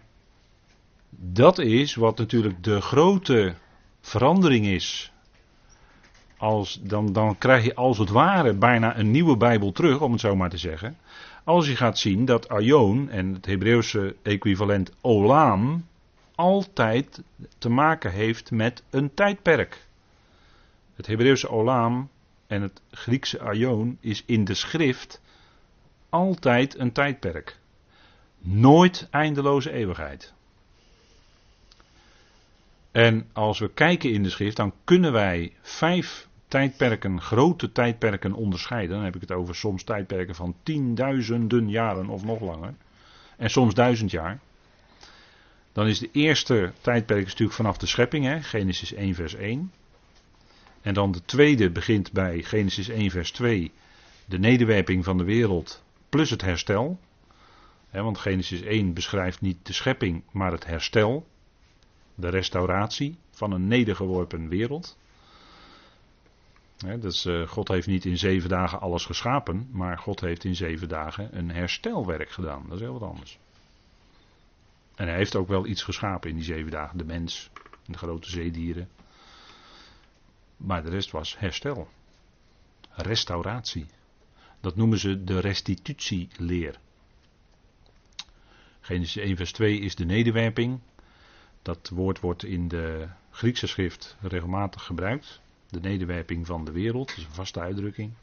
dat 1.09 1.59
is 1.59 1.95
wat 1.95 2.17
natuurlijk 2.17 2.63
de 2.63 2.81
grote 2.81 3.55
verandering 4.01 4.65
is 4.65 5.11
als, 6.37 6.79
dan, 6.81 7.13
dan 7.13 7.37
krijg 7.37 7.63
je 7.63 7.75
als 7.75 7.97
het 7.97 8.09
ware 8.09 8.53
bijna 8.53 8.97
een 8.97 9.11
nieuwe 9.11 9.37
Bijbel 9.37 9.71
terug, 9.71 10.01
om 10.01 10.11
het 10.11 10.21
zo 10.21 10.35
maar 10.35 10.49
te 10.49 10.57
zeggen. 10.57 10.97
Als 11.43 11.67
je 11.67 11.75
gaat 11.75 11.97
zien 11.97 12.25
dat 12.25 12.49
Aion 12.49 13.09
en 13.09 13.33
het 13.33 13.45
Hebreeuwse 13.45 14.15
equivalent 14.21 14.91
Olam 15.01 15.85
altijd 16.35 17.21
te 17.57 17.69
maken 17.69 18.11
heeft 18.11 18.51
met 18.51 18.83
een 18.89 19.13
tijdperk. 19.13 19.87
Het 20.95 21.07
Hebreeuwse 21.07 21.49
Olam 21.49 22.09
en 22.47 22.61
het 22.61 22.81
Griekse 22.91 23.39
Aion 23.39 23.97
is 23.99 24.23
in 24.25 24.45
de 24.45 24.53
schrift 24.53 25.21
altijd 26.09 26.79
een 26.79 26.91
tijdperk. 26.91 27.59
Nooit 28.39 29.07
eindeloze 29.11 29.71
eeuwigheid. 29.71 30.33
En 32.95 33.27
als 33.33 33.59
we 33.59 33.73
kijken 33.73 34.11
in 34.11 34.23
de 34.23 34.29
schrift, 34.29 34.55
dan 34.55 34.73
kunnen 34.83 35.11
wij 35.11 35.53
vijf 35.61 36.27
tijdperken, 36.47 37.21
grote 37.21 37.71
tijdperken 37.71 38.33
onderscheiden. 38.33 38.95
Dan 38.95 39.05
heb 39.05 39.15
ik 39.15 39.21
het 39.21 39.31
over 39.31 39.55
soms 39.55 39.83
tijdperken 39.83 40.35
van 40.35 40.55
tienduizenden 40.63 41.69
jaren 41.69 42.09
of 42.09 42.23
nog 42.23 42.39
langer. 42.39 42.73
en 43.37 43.49
soms 43.49 43.73
duizend 43.73 44.11
jaar. 44.11 44.39
Dan 45.71 45.87
is 45.87 45.99
de 45.99 46.09
eerste 46.11 46.71
tijdperk 46.81 47.25
natuurlijk 47.25 47.57
vanaf 47.57 47.77
de 47.77 47.85
schepping, 47.85 48.25
hè, 48.25 48.41
Genesis 48.41 48.93
1 48.93 49.15
vers 49.15 49.35
1. 49.35 49.71
En 50.81 50.93
dan 50.93 51.11
de 51.11 51.25
tweede 51.25 51.69
begint 51.69 52.11
bij 52.11 52.43
Genesis 52.43 52.87
1 52.89 53.11
vers 53.11 53.31
2, 53.31 53.71
de 54.25 54.39
nederwerping 54.39 55.03
van 55.03 55.17
de 55.17 55.23
wereld 55.23 55.83
plus 56.09 56.29
het 56.29 56.41
herstel. 56.41 56.99
want 57.91 58.17
Genesis 58.17 58.61
1 58.61 58.93
beschrijft 58.93 59.41
niet 59.41 59.57
de 59.63 59.73
schepping, 59.73 60.23
maar 60.31 60.51
het 60.51 60.65
herstel, 60.65 61.27
de 62.15 62.29
restauratie 62.29 63.17
van 63.31 63.51
een 63.51 63.67
nedergeworpen 63.67 64.47
wereld. 64.47 64.97
dus, 66.99 67.25
uh, 67.25 67.47
God 67.47 67.67
heeft 67.67 67.87
niet 67.87 68.05
in 68.05 68.17
zeven 68.17 68.49
dagen 68.49 68.79
alles 68.79 69.05
geschapen, 69.05 69.69
maar 69.71 69.97
God 69.97 70.19
heeft 70.19 70.43
in 70.43 70.55
zeven 70.55 70.87
dagen 70.87 71.37
een 71.37 71.51
herstelwerk 71.51 72.29
gedaan. 72.29 72.63
Dat 72.67 72.75
is 72.75 72.81
heel 72.81 72.99
wat 72.99 73.09
anders. 73.09 73.39
En 74.95 75.07
hij 75.07 75.15
heeft 75.15 75.35
ook 75.35 75.47
wel 75.47 75.65
iets 75.65 75.83
geschapen 75.83 76.29
in 76.29 76.35
die 76.35 76.45
zeven 76.45 76.71
dagen. 76.71 76.97
De 76.97 77.05
mens, 77.05 77.49
de 77.85 77.97
grote 77.97 78.29
zeedieren. 78.29 78.89
Maar 80.57 80.83
de 80.83 80.89
rest 80.89 81.11
was 81.11 81.39
herstel. 81.39 81.87
Restauratie. 82.89 83.85
Dat 84.61 84.75
noemen 84.75 84.97
ze 84.97 85.23
de 85.23 85.39
restitutieleer. 85.39 86.79
Genesis 88.79 89.15
1 89.15 89.35
vers 89.35 89.51
2 89.51 89.79
is 89.79 89.95
de 89.95 90.05
nederwerping. 90.05 90.79
Dat 91.65 91.89
woord 91.89 92.19
wordt 92.19 92.43
in 92.43 92.67
de 92.67 93.07
Griekse 93.31 93.67
schrift 93.67 94.17
regelmatig 94.21 94.83
gebruikt. 94.83 95.41
De 95.69 95.79
nederwerping 95.79 96.45
van 96.45 96.65
de 96.65 96.71
wereld, 96.71 97.07
dat 97.07 97.17
is 97.17 97.23
een 97.23 97.31
vaste 97.31 97.59
uitdrukking. 97.59 98.13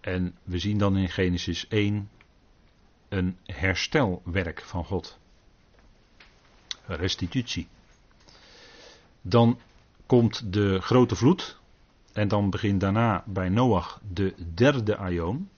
En 0.00 0.34
we 0.42 0.58
zien 0.58 0.78
dan 0.78 0.96
in 0.96 1.08
Genesis 1.08 1.68
1 1.68 2.10
een 3.08 3.38
herstelwerk 3.44 4.60
van 4.60 4.84
God. 4.84 5.18
Restitutie. 6.84 7.68
Dan 9.22 9.58
komt 10.06 10.52
de 10.52 10.80
grote 10.80 11.16
vloed. 11.16 11.58
En 12.12 12.28
dan 12.28 12.50
begint 12.50 12.80
daarna 12.80 13.24
bij 13.26 13.48
Noach 13.48 14.00
de 14.12 14.34
derde 14.54 14.96
aion. 14.96 15.50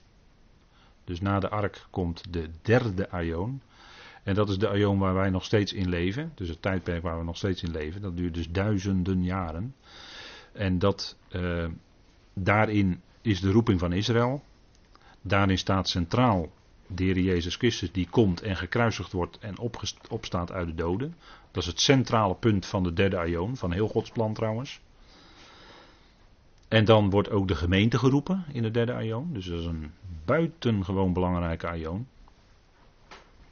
Dus 1.03 1.21
na 1.21 1.39
de 1.39 1.49
ark 1.49 1.87
komt 1.89 2.33
de 2.33 2.49
derde 2.61 3.09
aion. 3.09 3.61
En 4.23 4.35
dat 4.35 4.49
is 4.49 4.57
de 4.57 4.69
aion 4.69 4.99
waar 4.99 5.13
wij 5.13 5.29
nog 5.29 5.43
steeds 5.43 5.73
in 5.73 5.89
leven. 5.89 6.31
Dus 6.35 6.49
het 6.49 6.61
tijdperk 6.61 7.03
waar 7.03 7.17
we 7.17 7.23
nog 7.23 7.37
steeds 7.37 7.63
in 7.63 7.71
leven. 7.71 8.01
Dat 8.01 8.17
duurt 8.17 8.33
dus 8.33 8.49
duizenden 8.49 9.23
jaren. 9.23 9.75
En 10.51 10.79
dat, 10.79 11.17
uh, 11.31 11.65
daarin 12.33 13.01
is 13.21 13.41
de 13.41 13.51
roeping 13.51 13.79
van 13.79 13.93
Israël. 13.93 14.43
Daarin 15.21 15.57
staat 15.57 15.89
centraal 15.89 16.49
de 16.87 17.03
Heer 17.03 17.19
Jezus 17.19 17.55
Christus 17.55 17.91
die 17.91 18.07
komt 18.09 18.41
en 18.41 18.55
gekruisigd 18.55 19.11
wordt 19.11 19.39
en 19.39 19.55
opstaat 20.09 20.51
uit 20.51 20.67
de 20.67 20.75
doden. 20.75 21.15
Dat 21.51 21.63
is 21.63 21.69
het 21.69 21.79
centrale 21.79 22.35
punt 22.35 22.65
van 22.65 22.83
de 22.83 22.93
derde 22.93 23.17
aion, 23.17 23.57
van 23.57 23.71
heel 23.71 23.87
Gods 23.87 24.09
plan 24.09 24.33
trouwens. 24.33 24.81
En 26.67 26.85
dan 26.85 27.09
wordt 27.09 27.29
ook 27.29 27.47
de 27.47 27.55
gemeente 27.55 27.97
geroepen 27.97 28.45
in 28.51 28.61
de 28.61 28.71
derde 28.71 28.93
aion. 28.93 29.33
Dus 29.33 29.45
dat 29.45 29.59
is 29.59 29.65
een 29.65 29.91
buitengewoon 30.25 31.13
belangrijke 31.13 31.67
aion. 31.67 32.07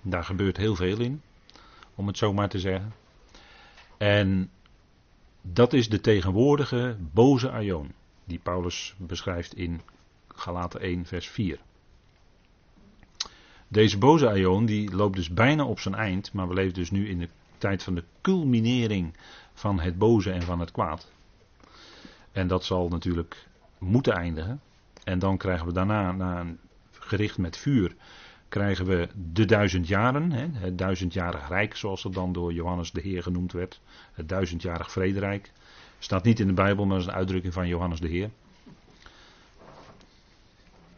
Daar 0.09 0.23
gebeurt 0.23 0.57
heel 0.57 0.75
veel 0.75 0.99
in, 0.99 1.21
om 1.95 2.07
het 2.07 2.17
zo 2.17 2.33
maar 2.33 2.49
te 2.49 2.59
zeggen. 2.59 2.93
En 3.97 4.51
dat 5.41 5.73
is 5.73 5.89
de 5.89 6.01
tegenwoordige 6.01 6.97
boze 6.99 7.51
aion, 7.51 7.91
die 8.23 8.39
Paulus 8.39 8.95
beschrijft 8.97 9.55
in 9.55 9.81
Galaten 10.27 10.79
1, 10.79 11.05
vers 11.05 11.27
4. 11.27 11.59
Deze 13.67 13.97
boze 13.97 14.29
aion 14.29 14.65
die 14.65 14.95
loopt 14.95 15.15
dus 15.15 15.29
bijna 15.29 15.65
op 15.65 15.79
zijn 15.79 15.95
eind, 15.95 16.33
maar 16.33 16.47
we 16.47 16.53
leven 16.53 16.73
dus 16.73 16.91
nu 16.91 17.09
in 17.09 17.19
de 17.19 17.29
tijd 17.57 17.83
van 17.83 17.95
de 17.95 18.03
culminering 18.21 19.13
van 19.53 19.79
het 19.79 19.97
boze 19.97 20.31
en 20.31 20.41
van 20.41 20.59
het 20.59 20.71
kwaad. 20.71 21.11
En 22.31 22.47
dat 22.47 22.65
zal 22.65 22.87
natuurlijk 22.87 23.47
moeten 23.77 24.13
eindigen. 24.13 24.61
En 25.03 25.19
dan 25.19 25.37
krijgen 25.37 25.65
we 25.65 25.73
daarna, 25.73 26.11
na 26.11 26.39
een 26.39 26.59
gericht 26.91 27.37
met 27.37 27.57
vuur, 27.57 27.95
krijgen 28.49 28.85
we 28.85 29.09
de 29.33 29.45
duizend 29.45 29.87
jaren, 29.87 30.31
hè, 30.31 30.47
het 30.53 30.77
duizendjarig 30.77 31.47
rijk, 31.47 31.75
zoals 31.75 32.03
dat 32.03 32.13
dan 32.13 32.33
door 32.33 32.53
Johannes 32.53 32.91
de 32.91 33.01
Heer 33.01 33.23
genoemd 33.23 33.51
werd. 33.51 33.81
Het 34.13 34.29
duizendjarig 34.29 34.91
vrederijk. 34.91 35.51
Staat 35.99 36.23
niet 36.23 36.39
in 36.39 36.47
de 36.47 36.53
Bijbel, 36.53 36.85
maar 36.85 36.97
is 36.97 37.05
een 37.05 37.11
uitdrukking 37.11 37.53
van 37.53 37.67
Johannes 37.67 37.99
de 37.99 38.07
Heer. 38.07 38.29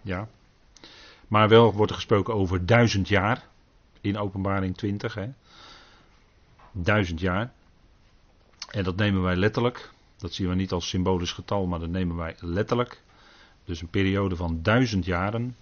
Ja. 0.02 0.28
Maar 1.28 1.50
wel 1.50 1.74
wordt 1.74 1.92
er 1.92 1.98
gesproken 1.98 2.34
over 2.34 2.66
duizend 2.66 3.08
jaar 3.08 3.48
in 4.02 4.18
openbaring 4.18 4.78
20. 4.78 5.14
Hè. 5.14 5.30
Duizend 6.72 7.20
jaar. 7.20 7.52
En 8.72 8.84
dat 8.84 8.96
nemen 8.96 9.22
wij 9.22 9.36
letterlijk. 9.36 9.92
Dat 10.18 10.34
zien 10.34 10.50
we 10.50 10.56
niet 10.56 10.72
als 10.72 10.90
symbolisch 10.90 11.32
getal, 11.32 11.66
maar 11.66 11.80
dat 11.80 11.90
nemen 11.90 12.16
wij 12.16 12.36
letterlijk. 12.40 13.02
Dus 13.66 13.82
een 13.82 13.90
periode 13.90 14.36
van 14.36 14.60
duizend 14.62 15.06
jaren. 15.06 15.56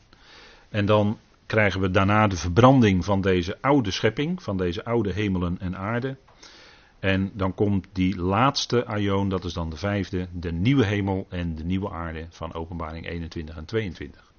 En 0.70 0.86
dan 0.86 1.18
krijgen 1.48 1.82
we 1.82 1.92
daarna 1.92 2.28
de 2.28 2.38
verbranding 2.38 3.06
van 3.06 3.22
deze 3.22 3.62
oude 3.62 3.92
schepping, 3.92 4.44
van 4.44 4.58
deze 4.58 4.86
oude 4.86 5.14
hemelen 5.14 5.60
en 5.60 5.78
aarde. 5.78 6.18
En 7.00 7.32
dan 7.34 7.54
komt 7.54 7.88
die 7.92 8.18
laatste 8.18 8.86
aion, 8.86 9.30
dat 9.30 9.44
is 9.44 9.54
dan 9.54 9.70
de 9.70 9.78
vijfde, 9.78 10.28
de 10.34 10.52
nieuwe 10.52 10.86
hemel 10.86 11.26
en 11.30 11.56
de 11.56 11.64
nieuwe 11.64 11.90
aarde 11.90 12.28
van 12.30 12.54
openbaring 12.54 13.08
21 13.08 13.58
en 13.58 13.66
22. 13.66 14.32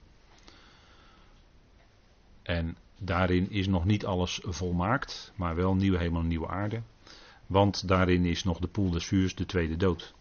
En 2.43 2.77
daarin 2.99 3.51
is 3.51 3.67
nog 3.67 3.85
niet 3.85 4.07
alles 4.07 4.41
volmaakt, 4.45 5.33
maar 5.37 5.57
wel 5.57 5.75
nieuwe 5.75 5.99
hemel 5.99 6.21
en 6.21 6.27
nieuwe 6.27 6.49
aarde. 6.49 6.83
Want 7.47 7.89
daarin 7.89 8.25
is 8.25 8.45
nog 8.45 8.59
de 8.59 8.69
poel 8.69 8.91
des 8.91 9.07
vuurs, 9.07 9.35
de 9.35 9.47
tweede 9.47 9.77
dood. 9.77 10.15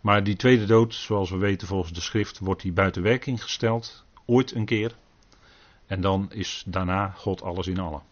Maar 0.00 0.24
die 0.24 0.36
tweede 0.36 0.66
dood, 0.66 0.94
zoals 0.94 1.30
we 1.30 1.36
weten 1.36 1.68
volgens 1.68 1.92
de 1.92 2.00
schrift, 2.00 2.38
wordt 2.38 2.62
die 2.62 2.72
buiten 2.72 3.02
werking 3.02 3.42
gesteld. 3.42 4.04
Ooit 4.26 4.54
een 4.54 4.64
keer. 4.64 4.94
En 5.86 6.00
dan 6.00 6.32
is 6.32 6.62
daarna 6.66 7.08
God 7.08 7.42
alles 7.42 7.66
in 7.66 7.78
allen. 7.78 8.02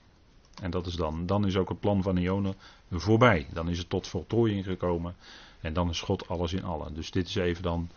En 0.62 0.70
dat 0.70 0.86
is 0.86 0.94
dan. 0.94 1.26
Dan 1.26 1.46
is 1.46 1.56
ook 1.56 1.68
het 1.68 1.80
plan 1.80 2.02
van 2.02 2.16
Ione 2.16 2.54
voorbij. 2.90 3.46
Dan 3.52 3.68
is 3.68 3.78
het 3.78 3.88
tot 3.88 4.06
voltooiing 4.06 4.64
gekomen. 4.64 5.16
En 5.60 5.72
dan 5.72 5.88
is 5.90 6.00
God 6.00 6.28
alles 6.28 6.52
in 6.52 6.64
allen. 6.64 6.94
Dus 6.94 7.10
dit 7.10 7.28
is 7.28 7.34
even 7.34 7.62
dan 7.62 7.90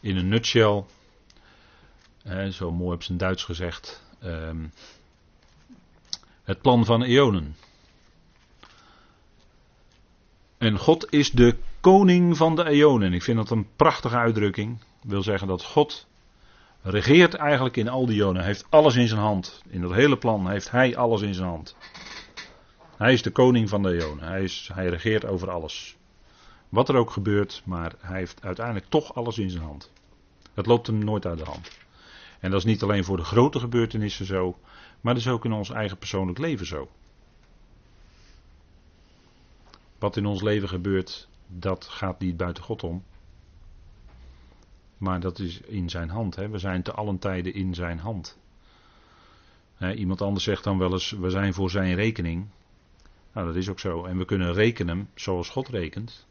in 0.00 0.16
een 0.16 0.28
nutshell. 0.28 0.84
Zo 2.50 2.70
mooi 2.70 2.94
op 2.94 3.02
zijn 3.02 3.18
Duits 3.18 3.44
gezegd. 3.44 4.02
Um, 4.24 4.72
het 6.44 6.60
plan 6.60 6.84
van 6.84 7.02
eonen. 7.02 7.56
En 10.58 10.78
God 10.78 11.12
is 11.12 11.30
de 11.30 11.56
koning 11.80 12.36
van 12.36 12.56
de 12.56 12.64
eonen. 12.64 13.12
Ik 13.12 13.22
vind 13.22 13.36
dat 13.36 13.50
een 13.50 13.68
prachtige 13.76 14.16
uitdrukking. 14.16 14.78
wil 15.02 15.22
zeggen 15.22 15.48
dat 15.48 15.64
God 15.64 16.06
regeert 16.84 17.34
eigenlijk 17.34 17.76
in 17.76 17.88
al 17.88 18.06
die 18.06 18.20
eonen. 18.20 18.36
Hij 18.36 18.46
heeft 18.46 18.66
alles 18.68 18.96
in 18.96 19.08
zijn 19.08 19.20
hand. 19.20 19.62
In 19.68 19.80
dat 19.80 19.92
hele 19.92 20.18
plan 20.18 20.50
heeft 20.50 20.70
hij 20.70 20.96
alles 20.96 21.22
in 21.22 21.34
zijn 21.34 21.48
hand. 21.48 21.76
Hij 22.96 23.12
is 23.12 23.22
de 23.22 23.30
koning 23.30 23.68
van 23.68 23.82
de 23.82 24.00
eonen. 24.00 24.24
Hij, 24.24 24.42
is, 24.42 24.70
hij 24.72 24.88
regeert 24.88 25.24
over 25.24 25.50
alles. 25.50 25.96
Wat 26.68 26.88
er 26.88 26.96
ook 26.96 27.10
gebeurt, 27.10 27.62
maar 27.64 27.92
hij 27.98 28.18
heeft 28.18 28.42
uiteindelijk 28.42 28.86
toch 28.88 29.14
alles 29.14 29.38
in 29.38 29.50
zijn 29.50 29.62
hand. 29.62 29.92
Het 30.54 30.66
loopt 30.66 30.86
hem 30.86 30.98
nooit 31.04 31.26
uit 31.26 31.38
de 31.38 31.44
hand. 31.44 31.70
En 32.40 32.50
dat 32.50 32.58
is 32.58 32.66
niet 32.66 32.82
alleen 32.82 33.04
voor 33.04 33.16
de 33.16 33.24
grote 33.24 33.58
gebeurtenissen 33.58 34.26
zo, 34.26 34.58
maar 35.00 35.14
dat 35.14 35.22
is 35.22 35.28
ook 35.28 35.44
in 35.44 35.52
ons 35.52 35.70
eigen 35.70 35.98
persoonlijk 35.98 36.38
leven 36.38 36.66
zo. 36.66 36.88
Wat 39.98 40.16
in 40.16 40.26
ons 40.26 40.42
leven 40.42 40.68
gebeurt, 40.68 41.28
dat 41.46 41.84
gaat 41.84 42.20
niet 42.20 42.36
buiten 42.36 42.62
God 42.62 42.82
om. 42.82 43.04
Maar 44.98 45.20
dat 45.20 45.38
is 45.38 45.60
in 45.60 45.90
zijn 45.90 46.08
hand. 46.08 46.36
Hè. 46.36 46.48
We 46.48 46.58
zijn 46.58 46.82
te 46.82 46.92
allen 46.92 47.18
tijden 47.18 47.54
in 47.54 47.74
zijn 47.74 47.98
hand. 47.98 48.38
iemand 49.96 50.22
anders 50.22 50.44
zegt 50.44 50.64
dan 50.64 50.78
wel 50.78 50.92
eens, 50.92 51.10
we 51.10 51.30
zijn 51.30 51.54
voor 51.54 51.70
zijn 51.70 51.94
rekening. 51.94 52.46
Nou, 53.32 53.46
dat 53.46 53.56
is 53.56 53.68
ook 53.68 53.80
zo. 53.80 54.04
En 54.04 54.18
we 54.18 54.24
kunnen 54.24 54.52
rekenen 54.52 55.08
zoals 55.14 55.48
God 55.48 55.68
rekent. 55.68 56.26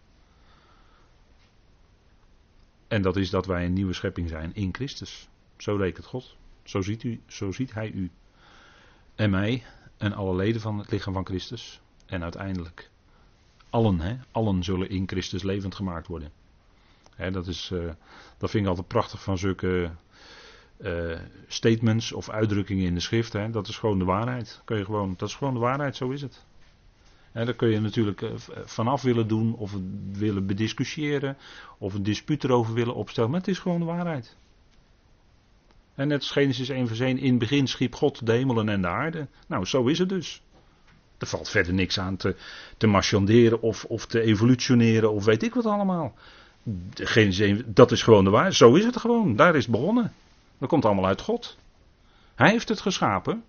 En 2.88 3.02
dat 3.02 3.16
is 3.16 3.30
dat 3.30 3.46
wij 3.46 3.66
een 3.66 3.74
nieuwe 3.74 3.94
schepping 3.94 4.30
zijn 4.30 4.56
in 4.56 4.74
Christus. 4.74 5.28
Zo 5.58 5.76
rekent 5.76 6.06
God. 6.06 6.36
Zo 6.64 6.82
ziet, 6.82 7.04
u, 7.04 7.22
zo 7.28 7.52
ziet 7.52 7.74
hij 7.74 7.92
u. 7.92 8.12
En 9.16 9.30
mij 9.30 9.64
en 9.98 10.14
alle 10.14 10.36
leden 10.36 10.62
van 10.62 10.78
het 10.78 10.92
lichaam 10.92 11.14
van 11.14 11.26
Christus. 11.26 11.82
En 12.06 12.24
uiteindelijk 12.24 12.92
allen, 13.70 14.00
hè, 14.00 14.18
allen 14.32 14.64
zullen 14.64 14.90
in 14.90 15.08
Christus 15.08 15.44
levend 15.44 15.76
gemaakt 15.76 16.08
worden. 16.08 16.32
Hè, 17.16 17.32
dat, 17.32 17.48
is, 17.48 17.70
uh, 17.74 17.92
dat 18.38 18.50
vind 18.50 18.64
ik 18.64 18.70
altijd 18.70 18.88
prachtig 18.88 19.24
van 19.24 19.38
zulke 19.38 19.92
uh, 20.78 21.20
statements 21.48 22.12
of 22.12 22.30
uitdrukkingen 22.30 22.86
in 22.86 22.94
de 22.94 23.00
schrift. 23.00 23.32
Dat 23.52 23.68
is 23.68 23.78
gewoon 23.78 24.00
de 24.00 24.06
waarheid. 24.06 24.62
Kun 24.66 24.78
je 24.78 24.86
gewoon, 24.86 25.14
dat 25.18 25.30
is 25.30 25.36
gewoon 25.36 25.54
de 25.54 25.60
waarheid, 25.60 25.96
zo 25.96 26.10
is 26.10 26.22
het. 26.22 26.46
En 27.32 27.46
daar 27.46 27.56
kun 27.56 27.70
je 27.70 27.80
natuurlijk 27.80 28.22
uh, 28.22 28.30
vanaf 28.66 29.02
willen 29.02 29.28
doen 29.28 29.56
of 29.56 29.76
willen 30.12 30.46
bediscussiëren 30.46 31.38
of 31.78 31.94
een 31.94 32.04
dispuut 32.04 32.44
erover 32.44 32.74
willen 32.74 32.96
opstellen, 32.96 33.30
maar 33.30 33.40
het 33.40 33.50
is 33.50 33.60
gewoon 33.60 33.80
de 33.80 33.86
waarheid. 33.86 34.36
En 35.96 36.08
net 36.08 36.20
als 36.20 36.32
Genesis 36.32 36.70
1 36.70 36.88
vers 36.88 37.00
1, 37.00 37.18
in 37.18 37.30
het 37.30 37.40
begin 37.40 37.68
schiep 37.68 37.96
God 37.96 38.26
de 38.26 38.32
hemelen 38.32 38.70
en 38.70 38.82
de 38.82 38.88
aarde. 38.88 39.28
Nou, 39.48 39.66
zo 39.66 39.86
is 39.86 40.00
het 40.00 40.10
dus. 40.10 40.44
Er 41.18 41.28
valt 41.28 41.50
verder 41.50 41.74
niks 41.74 42.00
aan 42.00 42.16
te, 42.16 42.36
te 42.78 42.88
marchanderen 42.88 43.62
of, 43.62 43.86
of 43.86 44.06
te 44.06 44.22
evolutioneren 44.22 45.12
of 45.12 45.26
weet 45.26 45.44
ik 45.44 45.54
wat 45.54 45.66
allemaal. 45.66 46.14
Genesis 46.94 47.40
1, 47.40 47.74
dat 47.74 47.92
is 47.92 48.04
gewoon 48.04 48.24
de 48.24 48.30
waarheid. 48.30 48.56
Zo 48.56 48.76
is 48.76 48.86
het 48.86 48.98
gewoon. 48.98 49.36
Daar 49.36 49.56
is 49.56 49.64
het 49.64 49.72
begonnen. 49.72 50.14
Dat 50.58 50.70
komt 50.70 50.86
allemaal 50.86 51.06
uit 51.06 51.22
God. 51.22 51.58
Hij 52.36 52.50
heeft 52.50 52.70
het 52.70 52.82
geschapen. 52.82 53.44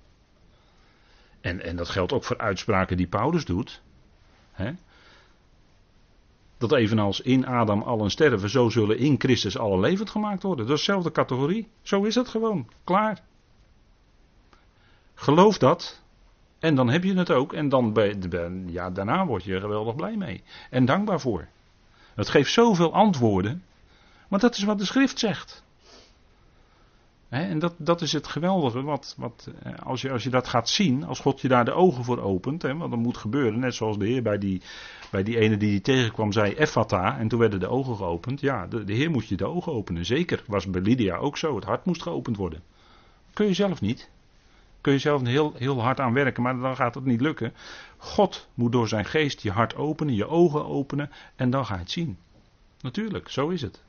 En, 1.41 1.61
en 1.63 1.77
dat 1.77 1.89
geldt 1.89 2.13
ook 2.13 2.25
voor 2.25 2.39
uitspraken 2.39 2.97
die 2.97 3.07
Paulus 3.07 3.45
doet. 3.45 3.83
Dat 6.59 6.73
evenals 6.73 7.21
in 7.21 7.47
Adam 7.47 7.83
allen 7.83 8.11
sterven, 8.11 8.51
zo 8.51 8.69
zullen 8.69 8.99
in 8.99 9.15
Christus 9.19 9.59
alle 9.59 9.81
levend 9.81 10.11
gemaakt 10.11 10.43
worden. 10.43 10.67
Dat 10.67 10.79
is 10.79 10.85
dezelfde 10.85 11.11
categorie. 11.11 11.69
Zo 11.83 12.03
is 12.05 12.15
het 12.15 12.29
gewoon. 12.29 12.69
Klaar. 12.85 13.23
Geloof 15.15 15.59
dat. 15.59 16.03
En 16.59 16.75
dan 16.75 16.89
heb 16.89 17.05
je 17.05 17.15
het 17.15 17.31
ook. 17.31 17.53
En 17.53 17.69
dan 17.69 17.93
ben, 17.93 18.65
ja, 18.67 18.91
daarna 18.91 19.27
word 19.27 19.45
je 19.45 19.55
er 19.55 19.61
geweldig 19.61 19.95
blij 19.95 20.17
mee. 20.17 20.43
En 20.71 20.85
dankbaar 20.85 21.21
voor. 21.21 21.49
Het 22.15 22.29
geeft 22.29 22.53
zoveel 22.53 22.93
antwoorden. 22.93 23.63
Want 24.29 24.43
dat 24.43 24.57
is 24.57 24.63
wat 24.63 24.79
de 24.79 24.85
schrift 24.85 25.19
zegt 25.19 25.65
en 27.43 27.59
dat, 27.59 27.75
dat 27.77 28.01
is 28.01 28.13
het 28.13 28.27
geweldige, 28.27 28.83
wat, 28.83 29.15
wat, 29.19 29.51
eh, 29.63 29.73
als, 29.79 30.03
je, 30.03 30.11
als 30.11 30.23
je 30.23 30.31
dat 30.31 30.49
gaat 30.49 30.69
zien, 30.69 31.05
als 31.05 31.21
God 31.21 31.41
je 31.41 31.49
daar 31.49 31.65
de 31.65 31.73
ogen 31.73 32.05
voor 32.05 32.21
opent, 32.21 32.63
want 32.63 32.91
dat 32.91 32.97
moet 32.97 33.17
gebeuren, 33.17 33.59
net 33.59 33.75
zoals 33.75 33.99
de 33.99 34.07
Heer 34.07 34.23
bij 34.23 34.39
die, 34.39 34.63
bij 35.11 35.23
die 35.23 35.39
ene 35.39 35.57
die 35.57 35.71
die 35.71 35.81
tegenkwam 35.81 36.33
zei, 36.33 36.53
Effata, 36.53 37.19
en 37.19 37.29
toen 37.29 37.39
werden 37.39 37.61
de 37.61 37.69
ogen 37.69 37.97
geopend. 37.97 38.41
Ja, 38.41 38.67
de, 38.67 38.85
de 38.85 38.93
Heer 38.93 39.11
moet 39.11 39.29
je 39.29 39.37
de 39.37 39.47
ogen 39.47 39.73
openen, 39.73 40.05
zeker. 40.05 40.45
Was 40.47 40.67
bij 40.67 40.81
Lydia 40.81 41.17
ook 41.17 41.39
zo, 41.39 41.55
het 41.55 41.65
hart 41.65 41.85
moest 41.85 42.03
geopend 42.03 42.37
worden. 42.37 42.63
Kun 43.33 43.47
je 43.47 43.55
zelf 43.55 43.81
niet. 43.81 44.11
Kun 44.85 44.93
je 44.93 44.99
zelf 44.99 45.23
heel, 45.23 45.53
heel 45.57 45.83
hard 45.83 46.01
aan 46.01 46.13
werken, 46.13 46.43
maar 46.43 46.59
dan 46.59 46.77
gaat 46.77 46.95
het 46.95 47.05
niet 47.05 47.21
lukken. 47.21 47.53
God 47.97 48.49
moet 48.55 48.73
door 48.73 48.89
zijn 48.89 49.05
geest 49.05 49.43
je 49.43 49.51
hart 49.51 49.77
openen, 49.77 50.15
je 50.15 50.27
ogen 50.27 50.67
openen, 50.67 51.11
en 51.37 51.51
dan 51.51 51.67
ga 51.67 51.75
je 51.75 51.81
het 51.81 51.91
zien. 51.91 52.19
Natuurlijk, 52.81 53.29
zo 53.29 53.49
is 53.49 53.63
het. 53.63 53.83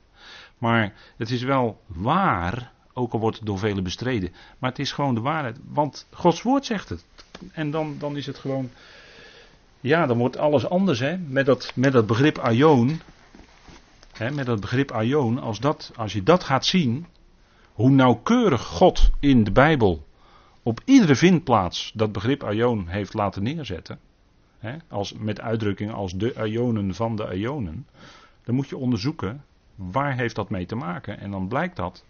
Maar 0.58 0.92
het 1.16 1.30
is 1.30 1.42
wel 1.42 1.80
waar 1.86 2.72
ook 2.92 3.12
al 3.12 3.20
wordt 3.20 3.36
het 3.36 3.46
door 3.46 3.58
velen 3.58 3.82
bestreden. 3.82 4.32
Maar 4.58 4.70
het 4.70 4.78
is 4.78 4.92
gewoon 4.92 5.14
de 5.14 5.20
waarheid. 5.20 5.58
Want 5.68 6.06
Gods 6.10 6.42
woord 6.42 6.64
zegt 6.64 6.88
het. 6.88 7.04
En 7.52 7.70
dan, 7.70 7.96
dan 7.98 8.16
is 8.16 8.26
het 8.26 8.38
gewoon. 8.38 8.70
Ja, 9.80 10.06
dan 10.06 10.18
wordt 10.18 10.36
alles 10.36 10.68
anders. 10.68 10.98
Hè? 10.98 11.18
Met, 11.18 11.46
dat, 11.46 11.72
met 11.74 11.92
dat 11.92 12.06
begrip 12.06 12.38
aion. 12.38 13.00
Hè, 14.12 14.30
met 14.30 14.46
dat 14.46 14.60
begrip 14.60 14.90
aion. 14.90 15.38
Als, 15.38 15.60
dat, 15.60 15.92
als 15.96 16.12
je 16.12 16.22
dat 16.22 16.44
gaat 16.44 16.66
zien. 16.66 17.06
Hoe 17.72 17.90
nauwkeurig 17.90 18.62
God 18.62 19.10
in 19.20 19.44
de 19.44 19.52
Bijbel. 19.52 20.04
Op 20.66 20.80
iedere 20.84 21.16
vindplaats 21.16 21.92
dat 21.94 22.12
begrip 22.12 22.44
aion 22.44 22.88
heeft 22.88 23.14
laten 23.14 23.42
neerzetten. 23.42 23.98
Hè, 24.58 24.76
als, 24.88 25.12
met 25.12 25.40
uitdrukking 25.40 25.92
als 25.92 26.12
de 26.12 26.34
aionen 26.36 26.94
van 26.94 27.16
de 27.16 27.26
aionen. 27.26 27.86
Dan 28.44 28.54
moet 28.54 28.68
je 28.68 28.76
onderzoeken. 28.76 29.44
Waar 29.74 30.16
heeft 30.16 30.34
dat 30.34 30.50
mee 30.50 30.66
te 30.66 30.74
maken? 30.74 31.18
En 31.18 31.30
dan 31.30 31.48
blijkt 31.48 31.76
dat 31.76 32.04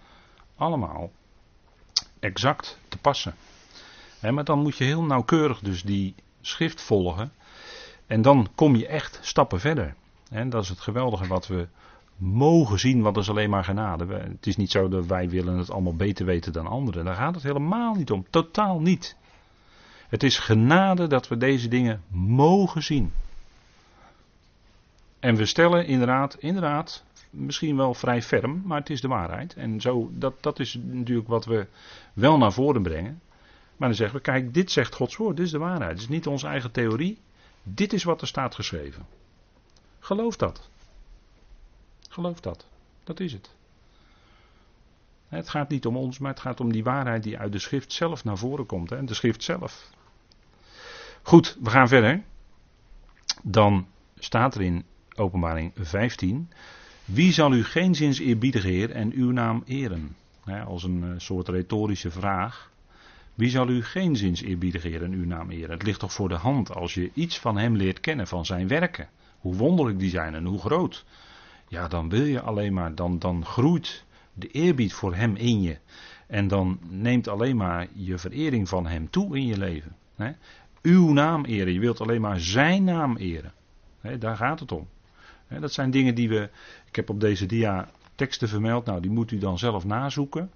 allemaal 0.54 1.10
exact 2.18 2.78
te 2.88 2.98
passen. 2.98 3.34
maar 4.20 4.44
dan 4.44 4.58
moet 4.58 4.76
je 4.76 4.84
heel 4.84 5.02
nauwkeurig 5.02 5.58
dus 5.58 5.82
die 5.82 6.14
schrift 6.40 6.80
volgen. 6.80 7.32
En 8.06 8.22
dan 8.22 8.48
kom 8.54 8.76
je 8.76 8.86
echt 8.86 9.18
stappen 9.22 9.60
verder. 9.60 9.94
En 10.30 10.50
dat 10.50 10.62
is 10.62 10.68
het 10.68 10.80
geweldige 10.80 11.26
wat 11.26 11.46
we 11.46 11.68
mogen 12.16 12.78
zien, 12.78 13.02
wat 13.02 13.16
is 13.16 13.30
alleen 13.30 13.50
maar 13.50 13.64
genade. 13.64 14.06
Het 14.14 14.46
is 14.46 14.56
niet 14.56 14.70
zo 14.70 14.88
dat 14.88 15.06
wij 15.06 15.28
willen 15.28 15.58
het 15.58 15.70
allemaal 15.70 15.96
beter 15.96 16.26
weten 16.26 16.52
dan 16.52 16.66
anderen. 16.66 17.04
Daar 17.04 17.14
gaat 17.14 17.34
het 17.34 17.42
helemaal 17.42 17.94
niet 17.94 18.10
om. 18.10 18.26
Totaal 18.30 18.80
niet. 18.80 19.16
Het 20.08 20.22
is 20.22 20.38
genade 20.38 21.06
dat 21.06 21.28
we 21.28 21.36
deze 21.36 21.68
dingen 21.68 22.02
mogen 22.08 22.82
zien. 22.82 23.12
En 25.20 25.36
we 25.36 25.46
stellen 25.46 25.86
inderdaad, 25.86 26.36
inderdaad, 26.38 27.04
misschien 27.30 27.76
wel 27.76 27.94
vrij 27.94 28.22
ferm, 28.22 28.62
maar 28.64 28.78
het 28.78 28.90
is 28.90 29.00
de 29.00 29.08
waarheid. 29.08 29.54
En 29.54 29.80
zo, 29.80 30.10
dat, 30.12 30.42
dat 30.42 30.58
is 30.58 30.78
natuurlijk 30.82 31.28
wat 31.28 31.44
we 31.44 31.66
wel 32.12 32.38
naar 32.38 32.52
voren 32.52 32.82
brengen. 32.82 33.20
Maar 33.76 33.88
dan 33.88 33.96
zeggen 33.96 34.16
we, 34.16 34.22
kijk, 34.22 34.54
dit 34.54 34.70
zegt 34.70 34.94
Gods 34.94 35.16
woord, 35.16 35.36
dit 35.36 35.46
is 35.46 35.52
de 35.52 35.58
waarheid. 35.58 35.90
Het 35.90 36.00
is 36.00 36.08
niet 36.08 36.26
onze 36.26 36.46
eigen 36.46 36.70
theorie. 36.70 37.18
Dit 37.62 37.92
is 37.92 38.04
wat 38.04 38.20
er 38.20 38.26
staat 38.26 38.54
geschreven. 38.54 39.06
Geloof 39.98 40.36
dat. 40.36 40.68
Geloof 42.16 42.40
dat. 42.40 42.66
Dat 43.04 43.20
is 43.20 43.32
het. 43.32 43.54
Het 45.28 45.48
gaat 45.48 45.68
niet 45.68 45.86
om 45.86 45.96
ons, 45.96 46.18
maar 46.18 46.30
het 46.30 46.40
gaat 46.40 46.60
om 46.60 46.72
die 46.72 46.84
waarheid 46.84 47.22
die 47.22 47.38
uit 47.38 47.52
de 47.52 47.58
schrift 47.58 47.92
zelf 47.92 48.24
naar 48.24 48.38
voren 48.38 48.66
komt. 48.66 48.90
Hè? 48.90 49.04
De 49.04 49.14
schrift 49.14 49.42
zelf. 49.42 49.90
Goed, 51.22 51.56
we 51.62 51.70
gaan 51.70 51.88
verder. 51.88 52.22
Dan 53.42 53.86
staat 54.18 54.54
er 54.54 54.62
in 54.62 54.84
openbaring 55.14 55.72
15. 55.74 56.50
Wie 57.04 57.32
zal 57.32 57.52
u 57.52 57.64
geen 57.64 57.94
zins 57.94 58.18
eerbiedigen, 58.18 58.70
Heer, 58.70 58.90
en 58.90 59.12
uw 59.12 59.30
naam 59.30 59.62
eren? 59.66 60.16
als 60.66 60.82
een 60.82 61.04
eh, 61.04 61.10
soort 61.16 61.48
retorische 61.48 62.10
vraag. 62.10 62.70
Wie 63.34 63.50
zal 63.50 63.68
u 63.68 63.82
geen 63.82 64.16
zins 64.16 64.42
eerbiedigen, 64.42 64.90
Heer, 64.90 65.02
en 65.02 65.12
uw 65.12 65.26
naam 65.26 65.50
eren? 65.50 65.70
Het 65.70 65.82
ligt 65.82 66.00
toch 66.00 66.12
voor 66.12 66.28
de 66.28 66.34
hand 66.34 66.74
als 66.74 66.94
je 66.94 67.10
iets 67.14 67.38
van 67.38 67.56
hem 67.56 67.76
leert 67.76 68.00
kennen, 68.00 68.26
van 68.26 68.46
zijn 68.46 68.68
werken. 68.68 69.08
Hoe 69.38 69.54
wonderlijk 69.54 69.98
die 69.98 70.10
zijn 70.10 70.34
en 70.34 70.44
hoe 70.44 70.58
groot. 70.58 71.04
Ja, 71.68 71.88
dan 71.88 72.08
wil 72.08 72.24
je 72.24 72.40
alleen 72.40 72.72
maar, 72.72 72.94
dan, 72.94 73.18
dan 73.18 73.44
groeit 73.44 74.04
de 74.32 74.48
eerbied 74.48 74.94
voor 74.94 75.14
hem 75.14 75.36
in 75.36 75.62
je. 75.62 75.78
En 76.26 76.48
dan 76.48 76.78
neemt 76.88 77.28
alleen 77.28 77.56
maar 77.56 77.86
je 77.92 78.18
verering 78.18 78.68
van 78.68 78.86
hem 78.86 79.10
toe 79.10 79.36
in 79.36 79.46
je 79.46 79.58
leven. 79.58 79.96
Uw 80.82 81.12
naam 81.12 81.44
eren, 81.44 81.72
je 81.72 81.80
wilt 81.80 82.00
alleen 82.00 82.20
maar 82.20 82.40
zijn 82.40 82.84
naam 82.84 83.16
eren. 83.16 83.52
daar 84.18 84.36
gaat 84.36 84.60
het 84.60 84.72
om. 84.72 84.88
dat 85.48 85.72
zijn 85.72 85.90
dingen 85.90 86.14
die 86.14 86.28
we 86.28 86.50
ik 86.88 86.96
heb 86.96 87.10
op 87.10 87.20
deze 87.20 87.46
dia 87.46 87.88
teksten 88.14 88.48
vermeld, 88.48 88.84
nou 88.84 89.00
die 89.00 89.10
moet 89.10 89.30
u 89.30 89.38
dan 89.38 89.58
zelf 89.58 89.84
nazoeken. 89.84 90.50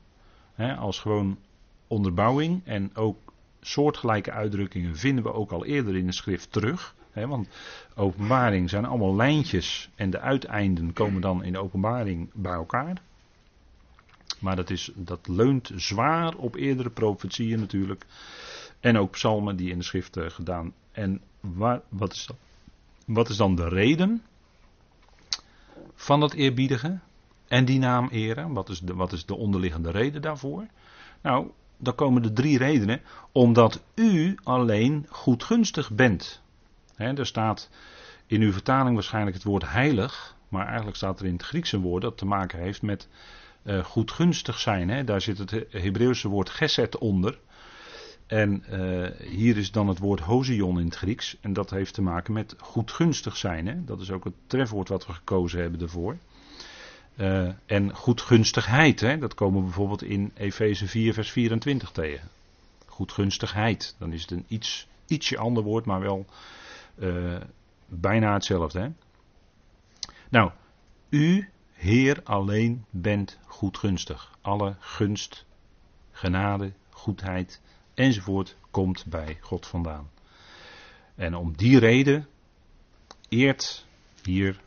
Als 0.79 1.01
gewoon 1.01 1.39
onderbouwing 1.87 2.61
en 2.65 2.97
ook 2.97 3.19
soortgelijke 3.61 4.31
uitdrukkingen 4.31 4.97
vinden 4.97 5.25
we 5.25 5.33
ook 5.33 5.53
al 5.53 5.65
eerder 5.65 5.97
in 5.97 6.07
de 6.07 6.13
schrift 6.13 6.53
terug. 6.53 6.95
Want 7.13 7.49
openbaring 7.95 8.71
zijn 8.71 8.85
allemaal 8.85 9.17
lijntjes 9.17 9.91
en 9.95 10.11
de 10.11 10.21
uiteinden 10.21 10.93
komen 10.93 11.21
dan 11.21 11.45
in 11.45 11.53
de 11.53 11.59
openbaring 11.59 12.31
bij 12.33 12.53
elkaar. 12.53 13.03
Maar 14.39 14.57
dat, 14.57 14.71
is, 14.71 14.91
dat 14.95 15.29
leunt 15.29 15.71
zwaar 15.75 16.35
op 16.35 16.55
eerdere 16.55 16.91
profetieën 16.91 17.59
natuurlijk. 17.59 18.07
En 18.81 18.99
ook 18.99 19.11
psalmen 19.11 19.57
die 19.57 19.71
in 19.71 19.79
de 19.79 19.85
schrift 19.85 20.17
uh, 20.17 20.31
gedaan. 20.31 20.73
En 20.93 21.21
waar, 21.41 21.81
wat, 21.89 22.13
is 22.13 22.27
dat, 22.27 22.37
wat 23.05 23.29
is 23.29 23.37
dan 23.37 23.55
de 23.55 23.69
reden? 23.69 24.23
van 26.01 26.21
dat 26.21 26.33
eerbiedige 26.33 26.99
en 27.49 27.65
die 27.65 27.79
naam 27.79 28.09
eren. 28.09 28.53
Wat 28.53 28.69
is, 28.69 28.81
de, 28.81 28.95
wat 28.95 29.13
is 29.13 29.27
de 29.27 29.35
onderliggende 29.35 29.91
reden 29.91 30.23
daarvoor? 30.23 30.67
Nou, 31.23 31.51
dan 31.77 31.95
komen 31.95 32.23
de 32.23 32.33
drie 32.33 32.59
redenen. 32.59 33.01
Omdat 33.33 33.83
u 33.95 34.39
alleen 34.43 35.07
goedgunstig 35.09 35.91
bent. 35.91 36.43
He, 37.01 37.13
er 37.15 37.27
staat 37.27 37.71
in 38.27 38.41
uw 38.41 38.53
vertaling 38.53 38.95
waarschijnlijk 38.95 39.37
het 39.37 39.45
woord 39.45 39.69
heilig. 39.69 40.37
Maar 40.49 40.67
eigenlijk 40.67 40.97
staat 40.97 41.21
er 41.21 41.27
in 41.27 41.33
het 41.33 41.43
Grieks 41.43 41.73
een 41.73 41.81
woord 41.81 42.03
dat 42.03 42.19
te 42.19 42.27
maken 42.27 42.59
heeft 42.59 42.83
met 42.83 43.09
uh, 43.63 43.85
goedgunstig 43.85 44.59
zijn. 44.59 45.07
Daar 45.07 45.21
zit 45.21 45.39
het 45.39 45.51
Hebreeuwse 45.71 46.29
woord 46.29 46.51
geset 46.51 46.99
onder. 46.99 47.39
En 48.27 48.65
uh, 48.71 49.09
hier 49.29 49.57
is 49.57 49.71
dan 49.71 49.89
het 49.89 49.99
woord 49.99 50.21
hozion 50.21 50.79
in 50.79 50.85
het 50.85 50.97
Grieks. 50.97 51.37
En 51.41 51.53
dat 51.53 51.71
heeft 51.71 51.95
te 51.95 52.03
maken 52.03 52.33
met 52.33 52.55
goedgunstig 52.59 53.37
zijn. 53.37 53.67
Hè? 53.67 53.85
Dat 53.85 54.01
is 54.01 54.11
ook 54.11 54.25
het 54.25 54.35
trefwoord 54.47 54.89
wat 54.89 55.07
we 55.07 55.13
gekozen 55.13 55.61
hebben 55.61 55.81
ervoor. 55.81 56.17
Uh, 57.17 57.49
en 57.67 57.95
goedgunstigheid, 57.95 59.01
hè? 59.01 59.19
dat 59.19 59.35
komen 59.35 59.59
we 59.59 59.65
bijvoorbeeld 59.65 60.03
in 60.03 60.33
Efeze 60.35 60.87
4, 60.87 61.15
vers 61.15 61.31
24 61.31 61.91
tegen. 61.91 62.29
Goedgunstigheid, 62.87 63.95
dan 63.99 64.13
is 64.13 64.21
het 64.21 64.31
een 64.31 64.45
iets, 64.49 64.87
ietsje 65.07 65.39
ander 65.39 65.63
woord, 65.63 65.85
maar 65.85 66.01
wel 66.01 66.27
uh, 67.01 67.41
bijna 67.87 68.33
hetzelfde. 68.33 68.81
Hè? 68.81 68.89
Nou, 70.29 70.51
u, 71.09 71.49
Heer, 71.73 72.21
alleen 72.25 72.85
bent 72.91 73.39
goedgunstig. 73.47 74.39
Alle 74.41 74.77
gunst, 74.79 75.47
genade, 76.11 76.73
goedheid 76.91 77.61
enzovoort 77.95 78.57
komt 78.71 79.07
bij 79.07 79.39
God 79.41 79.67
vandaan. 79.67 80.11
En 81.15 81.35
om 81.35 81.57
die 81.57 81.79
reden 81.79 82.29
eert 83.29 83.87
hier, 84.23 84.61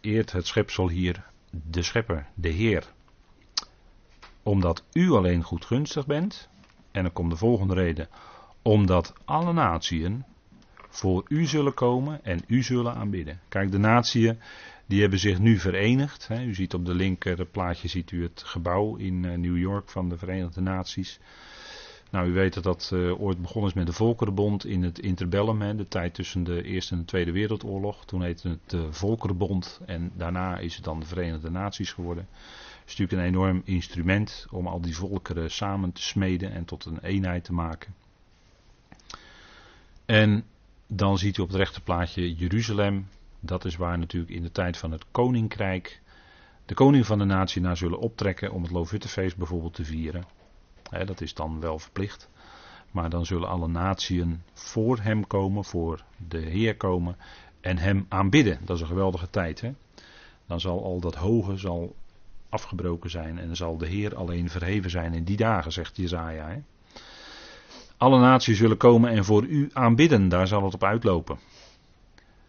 eert 0.00 0.32
het 0.32 0.46
schepsel 0.46 0.88
hier 0.88 1.24
de 1.50 1.82
schepper, 1.82 2.26
de 2.34 2.48
Heer. 2.48 2.92
Omdat 4.42 4.84
u 4.92 5.10
alleen 5.10 5.42
goedgunstig 5.42 6.06
bent, 6.06 6.48
en 6.90 7.02
dan 7.02 7.12
komt 7.12 7.30
de 7.30 7.36
volgende 7.36 7.74
reden, 7.74 8.08
omdat 8.62 9.12
alle 9.24 9.52
natieën 9.52 10.24
voor 10.96 11.24
u 11.28 11.46
zullen 11.46 11.74
komen 11.74 12.24
en 12.24 12.40
u 12.46 12.62
zullen 12.62 12.94
aanbidden. 12.94 13.40
Kijk, 13.48 13.70
de 13.70 13.78
natieën 13.78 14.38
Die 14.88 15.00
hebben 15.00 15.18
zich 15.18 15.38
nu 15.38 15.58
verenigd. 15.58 16.28
Hè. 16.28 16.42
U 16.42 16.54
ziet 16.54 16.74
op 16.74 16.86
de 16.86 16.94
linker 16.94 17.46
plaatje 17.46 17.88
ziet 17.88 18.10
u 18.10 18.22
het 18.22 18.42
gebouw 18.44 18.96
in 18.96 19.24
uh, 19.24 19.34
New 19.34 19.58
York 19.58 19.90
van 19.90 20.08
de 20.08 20.18
Verenigde 20.18 20.60
Naties. 20.60 21.18
Nou, 22.10 22.28
u 22.28 22.32
weet 22.32 22.54
dat 22.54 22.62
dat 22.62 22.90
uh, 22.94 23.20
ooit 23.20 23.40
begonnen 23.40 23.70
is 23.70 23.76
met 23.76 23.86
de 23.86 23.92
Volkerenbond 23.92 24.66
in 24.66 24.82
het 24.82 24.98
interbellum, 24.98 25.60
hè, 25.60 25.74
de 25.74 25.88
tijd 25.88 26.14
tussen 26.14 26.44
de 26.44 26.62
Eerste 26.62 26.92
en 26.92 27.00
de 27.00 27.06
Tweede 27.06 27.32
Wereldoorlog. 27.32 28.04
Toen 28.04 28.22
heette 28.22 28.48
het 28.48 28.58
de 28.66 28.92
Volkerenbond 28.92 29.80
en 29.86 30.12
daarna 30.16 30.58
is 30.58 30.74
het 30.74 30.84
dan 30.84 31.00
de 31.00 31.06
Verenigde 31.06 31.50
Naties 31.50 31.92
geworden. 31.92 32.28
Het 32.30 32.94
is 32.94 32.96
natuurlijk 32.96 33.12
een 33.12 33.34
enorm 33.34 33.62
instrument 33.64 34.46
om 34.50 34.66
al 34.66 34.80
die 34.80 34.96
volkeren 34.96 35.50
samen 35.50 35.92
te 35.92 36.02
smeden 36.02 36.52
en 36.52 36.64
tot 36.64 36.84
een 36.84 36.98
eenheid 37.02 37.44
te 37.44 37.52
maken. 37.52 37.94
En 40.04 40.44
dan 40.86 41.18
ziet 41.18 41.36
u 41.36 41.42
op 41.42 41.48
het 41.48 41.56
rechterplaatje 41.56 42.34
Jeruzalem. 42.34 43.08
Dat 43.40 43.64
is 43.64 43.76
waar 43.76 43.98
natuurlijk 43.98 44.32
in 44.32 44.42
de 44.42 44.52
tijd 44.52 44.76
van 44.76 44.90
het 44.90 45.04
koninkrijk 45.10 46.00
de 46.66 46.74
koning 46.74 47.06
van 47.06 47.18
de 47.18 47.24
natie 47.24 47.62
naar 47.62 47.76
zullen 47.76 47.98
optrekken 47.98 48.52
om 48.52 48.62
het 48.62 48.70
Loofhuttenfeest 48.70 49.36
bijvoorbeeld 49.36 49.74
te 49.74 49.84
vieren. 49.84 50.24
dat 51.04 51.20
is 51.20 51.34
dan 51.34 51.60
wel 51.60 51.78
verplicht. 51.78 52.28
Maar 52.90 53.10
dan 53.10 53.26
zullen 53.26 53.48
alle 53.48 53.68
natieën 53.68 54.42
voor 54.52 54.98
hem 55.00 55.26
komen, 55.26 55.64
voor 55.64 56.04
de 56.28 56.38
Heer 56.38 56.76
komen 56.76 57.16
en 57.60 57.78
hem 57.78 58.06
aanbidden. 58.08 58.58
Dat 58.64 58.76
is 58.76 58.82
een 58.82 58.88
geweldige 58.88 59.30
tijd. 59.30 59.62
Dan 60.46 60.60
zal 60.60 60.84
al 60.84 61.00
dat 61.00 61.14
hoge 61.14 61.56
zal 61.56 61.94
afgebroken 62.48 63.10
zijn 63.10 63.38
en 63.38 63.56
zal 63.56 63.78
de 63.78 63.86
Heer 63.86 64.16
alleen 64.16 64.50
verheven 64.50 64.90
zijn 64.90 65.14
in 65.14 65.24
die 65.24 65.36
dagen, 65.36 65.72
zegt 65.72 65.96
Jezaja. 65.96 66.62
Alle 67.96 68.20
naties 68.20 68.58
zullen 68.58 68.76
komen 68.76 69.10
en 69.10 69.24
voor 69.24 69.44
u 69.44 69.70
aanbidden, 69.72 70.28
daar 70.28 70.46
zal 70.46 70.64
het 70.64 70.74
op 70.74 70.84
uitlopen. 70.84 71.38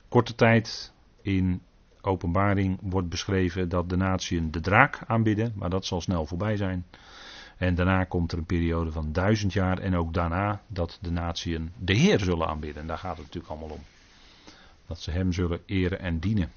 Korte 0.10 0.36
tijd 0.36 0.94
in 1.22 1.62
openbaring 2.02 2.80
wordt 2.82 3.10
beschreven 3.10 3.70
dat 3.70 3.90
de 3.90 3.96
naties 3.96 4.42
de 4.52 4.60
draak 4.60 5.00
aanbidden, 5.06 5.54
maar 5.56 5.70
dat 5.70 5.86
zal 5.86 6.02
snel 6.02 6.26
voorbij 6.26 6.58
zijn. 6.58 6.86
En 7.58 7.76
daarna 7.76 8.04
komt 8.04 8.32
er 8.32 8.38
een 8.38 8.46
periode 8.46 8.92
van 8.92 9.12
duizend 9.12 9.54
jaar 9.54 9.78
en 9.78 9.96
ook 9.96 10.14
daarna 10.14 10.62
dat 10.68 10.98
de 11.02 11.12
naties 11.12 11.60
de 11.78 11.94
Heer 11.94 12.20
zullen 12.20 12.48
aanbidden. 12.48 12.82
En 12.82 12.88
daar 12.88 12.98
gaat 12.98 13.18
het 13.18 13.26
natuurlijk 13.26 13.54
allemaal 13.54 13.78
om. 13.78 13.84
Dat 14.88 15.00
ze 15.00 15.12
Hem 15.12 15.34
zullen 15.34 15.60
eren 15.66 16.00
en 16.00 16.20
dienen. 16.20 16.52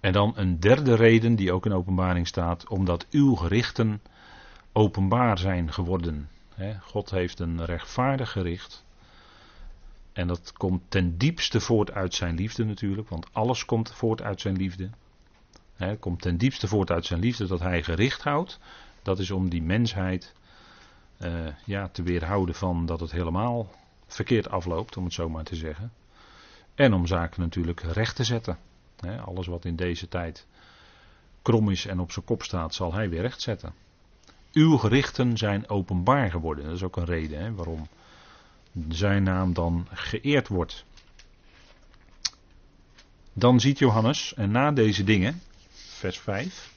En 0.00 0.12
dan 0.12 0.32
een 0.36 0.60
derde 0.60 0.94
reden 0.94 1.36
die 1.36 1.52
ook 1.52 1.66
in 1.66 1.72
openbaring 1.72 2.26
staat, 2.26 2.68
omdat 2.68 3.06
uw 3.10 3.34
gerichten 3.34 4.02
openbaar 4.72 5.38
zijn 5.38 5.72
geworden. 5.72 6.28
God 6.80 7.10
heeft 7.10 7.40
een 7.40 7.64
rechtvaardig 7.64 8.30
gericht. 8.30 8.84
En 10.12 10.26
dat 10.26 10.52
komt 10.52 10.82
ten 10.88 11.18
diepste 11.18 11.60
voort 11.60 11.90
uit 11.92 12.14
zijn 12.14 12.34
liefde 12.34 12.64
natuurlijk, 12.64 13.08
want 13.08 13.26
alles 13.32 13.64
komt 13.64 13.92
voort 13.92 14.22
uit 14.22 14.40
zijn 14.40 14.56
liefde. 14.56 14.90
Komt 16.00 16.22
ten 16.22 16.36
diepste 16.36 16.68
voort 16.68 16.90
uit 16.90 17.06
zijn 17.06 17.20
liefde 17.20 17.46
dat 17.46 17.60
hij 17.60 17.82
gericht 17.82 18.22
houdt. 18.22 18.58
Dat 19.02 19.18
is 19.18 19.30
om 19.30 19.48
die 19.48 19.62
mensheid 19.62 20.34
uh, 21.18 21.48
ja, 21.64 21.88
te 21.88 22.02
weerhouden 22.02 22.54
van 22.54 22.86
dat 22.86 23.00
het 23.00 23.10
helemaal 23.10 23.70
verkeerd 24.06 24.48
afloopt, 24.48 24.96
om 24.96 25.04
het 25.04 25.12
zo 25.12 25.28
maar 25.28 25.44
te 25.44 25.56
zeggen. 25.56 25.92
En 26.74 26.92
om 26.92 27.06
zaken 27.06 27.40
natuurlijk 27.40 27.80
recht 27.80 28.16
te 28.16 28.24
zetten. 28.24 28.58
alles 29.24 29.46
wat 29.46 29.64
in 29.64 29.76
deze 29.76 30.08
tijd 30.08 30.46
krom 31.42 31.70
is 31.70 31.86
en 31.86 32.00
op 32.00 32.12
zijn 32.12 32.24
kop 32.24 32.42
staat, 32.42 32.74
zal 32.74 32.92
hij 32.92 33.08
weer 33.08 33.20
recht 33.20 33.40
zetten. 33.40 33.74
Uw 34.54 34.76
gerichten 34.76 35.36
zijn 35.36 35.68
openbaar 35.68 36.30
geworden. 36.30 36.64
Dat 36.64 36.74
is 36.74 36.82
ook 36.82 36.96
een 36.96 37.04
reden 37.04 37.38
hè, 37.38 37.54
waarom 37.54 37.88
zijn 38.88 39.22
naam 39.22 39.52
dan 39.52 39.86
geëerd 39.92 40.48
wordt. 40.48 40.84
Dan 43.32 43.60
ziet 43.60 43.78
Johannes, 43.78 44.34
en 44.34 44.50
na 44.50 44.72
deze 44.72 45.04
dingen, 45.04 45.40
vers 45.72 46.18
5, 46.18 46.72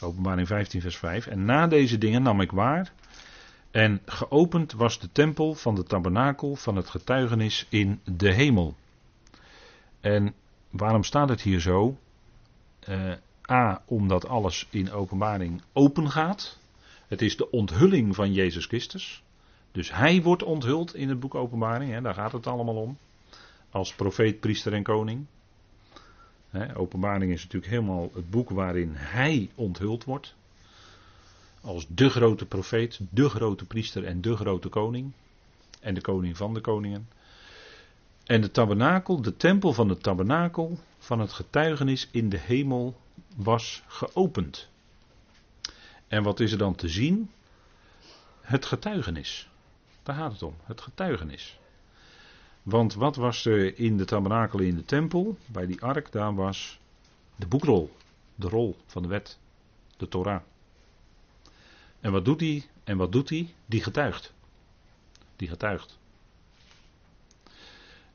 openbaring 0.00 0.46
15, 0.46 0.80
vers 0.80 0.96
5, 0.96 1.26
en 1.26 1.44
na 1.44 1.66
deze 1.66 1.98
dingen 1.98 2.22
nam 2.22 2.40
ik 2.40 2.50
waar, 2.50 2.92
en 3.70 4.00
geopend 4.06 4.72
was 4.72 4.98
de 4.98 5.12
tempel 5.12 5.54
van 5.54 5.74
de 5.74 5.84
tabernakel 5.84 6.56
van 6.56 6.76
het 6.76 6.88
getuigenis 6.88 7.66
in 7.68 8.00
de 8.04 8.32
hemel. 8.32 8.76
En 10.00 10.34
waarom 10.70 11.04
staat 11.04 11.28
het 11.28 11.40
hier 11.40 11.60
zo? 11.60 11.98
Uh, 12.88 13.12
A, 13.50 13.82
omdat 13.84 14.28
alles 14.28 14.66
in 14.70 14.92
openbaring 14.92 15.62
open 15.72 16.10
gaat. 16.10 16.58
Het 17.10 17.22
is 17.22 17.36
de 17.36 17.50
onthulling 17.50 18.14
van 18.14 18.32
Jezus 18.32 18.66
Christus. 18.66 19.22
Dus 19.72 19.92
hij 19.92 20.22
wordt 20.22 20.42
onthuld 20.42 20.94
in 20.94 21.08
het 21.08 21.20
boek 21.20 21.34
Openbaring, 21.34 21.92
hè, 21.92 22.00
daar 22.00 22.14
gaat 22.14 22.32
het 22.32 22.46
allemaal 22.46 22.76
om. 22.76 22.98
Als 23.70 23.94
profeet, 23.94 24.40
priester 24.40 24.72
en 24.72 24.82
koning. 24.82 25.26
Hè, 26.50 26.76
openbaring 26.76 27.32
is 27.32 27.42
natuurlijk 27.42 27.72
helemaal 27.72 28.10
het 28.14 28.30
boek 28.30 28.50
waarin 28.50 28.90
hij 28.94 29.50
onthuld 29.54 30.04
wordt. 30.04 30.34
Als 31.60 31.86
de 31.88 32.08
grote 32.10 32.46
profeet, 32.46 33.00
de 33.10 33.28
grote 33.28 33.64
priester 33.64 34.04
en 34.04 34.20
de 34.20 34.36
grote 34.36 34.68
koning. 34.68 35.12
En 35.80 35.94
de 35.94 36.00
koning 36.00 36.36
van 36.36 36.54
de 36.54 36.60
koningen. 36.60 37.08
En 38.24 38.40
de 38.40 38.50
tabernakel, 38.50 39.22
de 39.22 39.36
tempel 39.36 39.72
van 39.72 39.88
de 39.88 39.98
tabernakel 39.98 40.78
van 40.98 41.20
het 41.20 41.32
getuigenis 41.32 42.08
in 42.10 42.28
de 42.28 42.38
hemel 42.38 42.96
was 43.36 43.82
geopend. 43.86 44.68
En 46.10 46.22
wat 46.22 46.40
is 46.40 46.52
er 46.52 46.58
dan 46.58 46.74
te 46.74 46.88
zien? 46.88 47.30
Het 48.40 48.66
getuigenis. 48.66 49.48
Daar 50.02 50.16
gaat 50.16 50.32
het 50.32 50.42
om, 50.42 50.54
het 50.64 50.80
getuigenis. 50.80 51.58
Want 52.62 52.94
wat 52.94 53.16
was 53.16 53.44
er 53.44 53.78
in 53.78 53.96
de 53.96 54.04
tabernakel 54.04 54.58
in 54.58 54.76
de 54.76 54.84
tempel, 54.84 55.38
bij 55.46 55.66
die 55.66 55.80
ark, 55.80 56.12
daar 56.12 56.34
was 56.34 56.78
de 57.36 57.46
boekrol, 57.46 57.96
de 58.34 58.48
rol 58.48 58.76
van 58.86 59.02
de 59.02 59.08
wet, 59.08 59.38
de 59.96 60.08
Torah. 60.08 60.40
En 62.00 62.12
wat 62.12 62.24
doet 62.24 62.40
hij? 62.40 62.68
En 62.84 62.96
wat 62.96 63.12
doet 63.12 63.28
hij? 63.28 63.54
Die 63.66 63.82
getuigt. 63.82 64.32
Die 65.36 65.48
getuigt. 65.48 65.98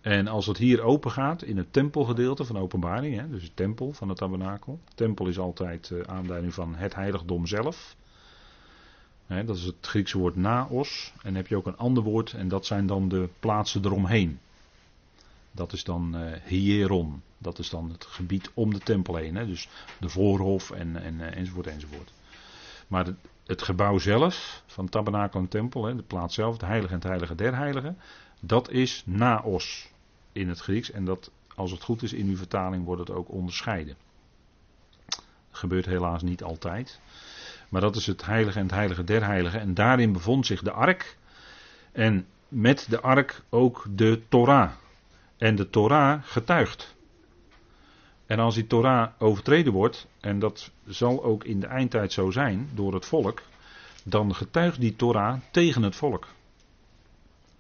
En 0.06 0.28
als 0.28 0.46
het 0.46 0.58
hier 0.58 0.82
open 0.82 1.12
gaat 1.12 1.42
in 1.42 1.58
het 1.58 1.74
tempelgedeelte 1.74 2.46
van 2.46 2.58
openbaring, 2.58 3.16
hè, 3.16 3.30
dus 3.30 3.44
het 3.44 3.56
tempel 3.56 3.94
van 3.94 4.10
het 4.10 4.18
tabernakel. 4.18 4.80
Tempel 4.96 5.28
is 5.28 5.40
altijd 5.40 5.90
uh, 5.90 6.02
aanduiding 6.02 6.54
van 6.54 6.76
het 6.76 6.96
heiligdom 6.96 7.46
zelf. 7.46 7.96
Hè, 9.26 9.44
dat 9.44 9.56
is 9.56 9.64
het 9.64 9.76
Griekse 9.82 10.18
woord 10.18 10.36
naos. 10.36 11.12
En 11.16 11.22
dan 11.24 11.36
heb 11.36 11.48
je 11.48 11.56
ook 11.56 11.66
een 11.66 11.78
ander 11.78 12.04
woord 12.04 12.34
en 12.34 12.48
dat 12.48 12.66
zijn 12.66 12.88
dan 12.88 13.08
de 13.10 13.30
plaatsen 13.40 13.86
eromheen. 13.86 14.40
Dat 15.52 15.74
is 15.74 15.84
dan 15.84 16.16
uh, 16.16 16.32
hieron. 16.44 17.22
Dat 17.38 17.60
is 17.60 17.70
dan 17.70 17.90
het 17.90 18.06
gebied 18.06 18.52
om 18.54 18.74
de 18.74 18.80
tempel 18.80 19.16
heen. 19.16 19.36
Hè, 19.36 19.46
dus 19.46 19.70
de 20.00 20.10
voorhof 20.10 20.72
en, 20.72 21.02
en, 21.02 21.14
uh, 21.14 21.36
enzovoort 21.36 21.68
enzovoort. 21.68 22.12
Maar 22.88 23.06
het, 23.06 23.18
het 23.46 23.62
gebouw 23.62 23.98
zelf 23.98 24.64
van 24.66 24.90
tabernakel 24.90 25.40
en 25.40 25.48
tempel, 25.48 25.86
hè, 25.86 25.96
de 25.96 26.04
plaats 26.04 26.36
zelf, 26.36 26.58
de 26.58 26.66
heilige 26.66 26.94
en 26.94 27.00
het 27.00 27.08
heilige 27.08 27.36
der 27.36 27.56
heiligen, 27.56 27.98
dat 28.40 28.70
is 28.70 29.04
naos 29.06 29.94
in 30.36 30.50
het 30.50 30.60
Grieks. 30.60 30.92
En 30.92 31.06
dat, 31.06 31.32
als 31.56 31.72
het 31.72 31.84
goed 31.84 32.04
is 32.04 32.14
in 32.14 32.28
uw 32.28 32.38
vertaling, 32.38 32.86
wordt 32.86 33.08
het 33.08 33.18
ook 33.18 33.32
onderscheiden. 33.32 33.96
Gebeurt 35.52 35.86
helaas 35.86 36.22
niet 36.22 36.44
altijd. 36.44 37.00
Maar 37.70 37.82
dat 37.82 37.96
is 37.96 38.08
het 38.08 38.26
heilige 38.26 38.60
en 38.60 38.66
het 38.66 38.76
heilige 38.76 39.04
der 39.04 39.26
heiligen. 39.26 39.60
En 39.60 39.74
daarin 39.74 40.12
bevond 40.12 40.46
zich 40.46 40.62
de 40.62 40.72
ark. 40.72 41.18
En 41.92 42.26
met 42.48 42.86
de 42.90 43.02
ark 43.02 43.42
ook 43.50 43.86
de 43.90 44.22
Torah. 44.30 44.72
En 45.38 45.56
de 45.56 45.70
Torah 45.70 46.24
getuigt. 46.24 46.96
En 48.26 48.40
als 48.40 48.56
die 48.56 48.68
Torah 48.68 49.10
overtreden 49.18 49.74
wordt, 49.74 50.08
en 50.20 50.40
dat 50.40 50.72
zal 50.88 51.24
ook 51.24 51.44
in 51.44 51.60
de 51.60 51.68
eindtijd 51.68 52.14
zo 52.14 52.32
zijn 52.32 52.70
door 52.74 52.94
het 52.94 53.06
volk, 53.06 53.42
dan 54.04 54.36
getuigt 54.36 54.80
die 54.80 54.96
Torah 54.96 55.40
tegen 55.52 55.84
het 55.84 55.96
volk. 55.96 56.28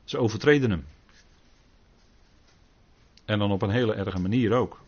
Ze 0.03 0.17
overtreden 0.17 0.69
hem. 0.69 0.85
En 3.25 3.39
dan 3.39 3.51
op 3.51 3.61
een 3.61 3.69
hele 3.69 3.93
erge 3.93 4.19
manier 4.19 4.53
ook. 4.53 4.83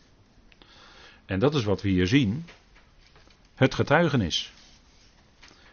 En 1.26 1.40
dat 1.40 1.56
is 1.56 1.64
wat 1.64 1.82
we 1.82 1.90
hier 1.90 2.08
zien. 2.08 2.46
Het 3.56 3.76
getuigenis. 3.76 4.54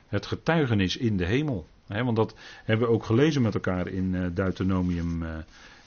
Het 0.09 0.27
getuigenis 0.27 0.97
in 0.97 1.17
de 1.17 1.25
hemel. 1.25 1.67
want 1.87 2.17
dat 2.17 2.35
hebben 2.65 2.87
we 2.87 2.95
ook 2.95 3.05
gelezen 3.05 3.43
met 3.43 3.55
elkaar 3.55 3.89
in 3.89 4.15
uh, 4.15 4.27
Deuteronomium 4.35 5.25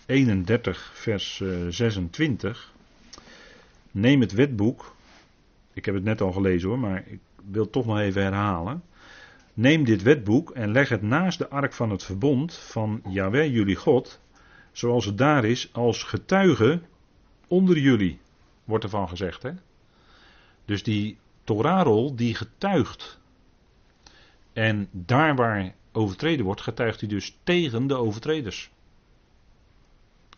31, 0.06 0.78
eh, 0.78 1.02
vers 1.02 1.44
26. 1.70 2.72
Eh, 2.74 3.22
Neem 3.92 4.22
het 4.22 4.32
wetboek. 4.32 4.96
Ik 5.74 5.86
heb 5.86 5.96
het 5.96 6.04
net 6.04 6.22
al 6.22 6.32
gelezen 6.32 6.70
hoor, 6.70 6.80
maar 6.80 7.04
ik 7.08 7.20
wil 7.52 7.64
het 7.64 7.72
toch 7.72 7.86
nog 7.86 8.00
even 8.00 8.22
herhalen. 8.22 8.84
Neem 9.54 9.84
dit 9.84 10.02
wetboek 10.02 10.52
en 10.52 10.72
leg 10.72 10.90
het 10.90 11.02
naast 11.02 11.38
de 11.38 11.50
ark 11.50 11.74
van 11.74 11.90
het 11.90 12.04
verbond 12.04 12.54
van 12.54 13.02
Yahweh 13.10 13.52
jullie 13.54 13.76
God 13.76 14.20
zoals 14.78 15.06
het 15.06 15.18
daar 15.18 15.46
is, 15.46 15.70
als 15.74 16.04
getuige 16.04 16.82
onder 17.48 17.78
jullie, 17.78 18.20
wordt 18.64 18.84
ervan 18.84 19.10
gezegd. 19.10 19.44
Hè? 19.44 19.52
Dus 20.66 20.84
die 20.84 21.18
Torahrol 21.44 22.16
die 22.16 22.36
getuigt. 22.36 23.20
En 24.54 24.88
daar 24.92 25.36
waar 25.36 25.76
overtreden 25.92 26.46
wordt, 26.46 26.62
getuigt 26.62 27.00
hij 27.00 27.10
dus 27.10 27.38
tegen 27.44 27.88
de 27.88 27.96
overtreders. 27.96 28.72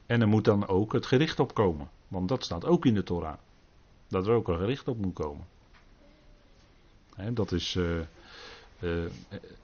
En 0.05 0.21
er 0.21 0.27
moet 0.27 0.45
dan 0.45 0.67
ook 0.67 0.93
het 0.93 1.05
gericht 1.05 1.39
op 1.39 1.53
komen, 1.53 1.89
want 2.07 2.29
dat 2.29 2.43
staat 2.43 2.65
ook 2.65 2.85
in 2.85 2.93
de 2.93 3.03
Torah. 3.03 3.37
Dat 4.07 4.27
er 4.27 4.33
ook 4.33 4.47
een 4.47 4.57
gericht 4.57 4.87
op 4.87 4.97
moet 4.97 5.13
komen. 5.13 5.47
dat 7.33 7.51
is 7.51 7.75
uh, 7.75 7.99
uh, 8.79 9.03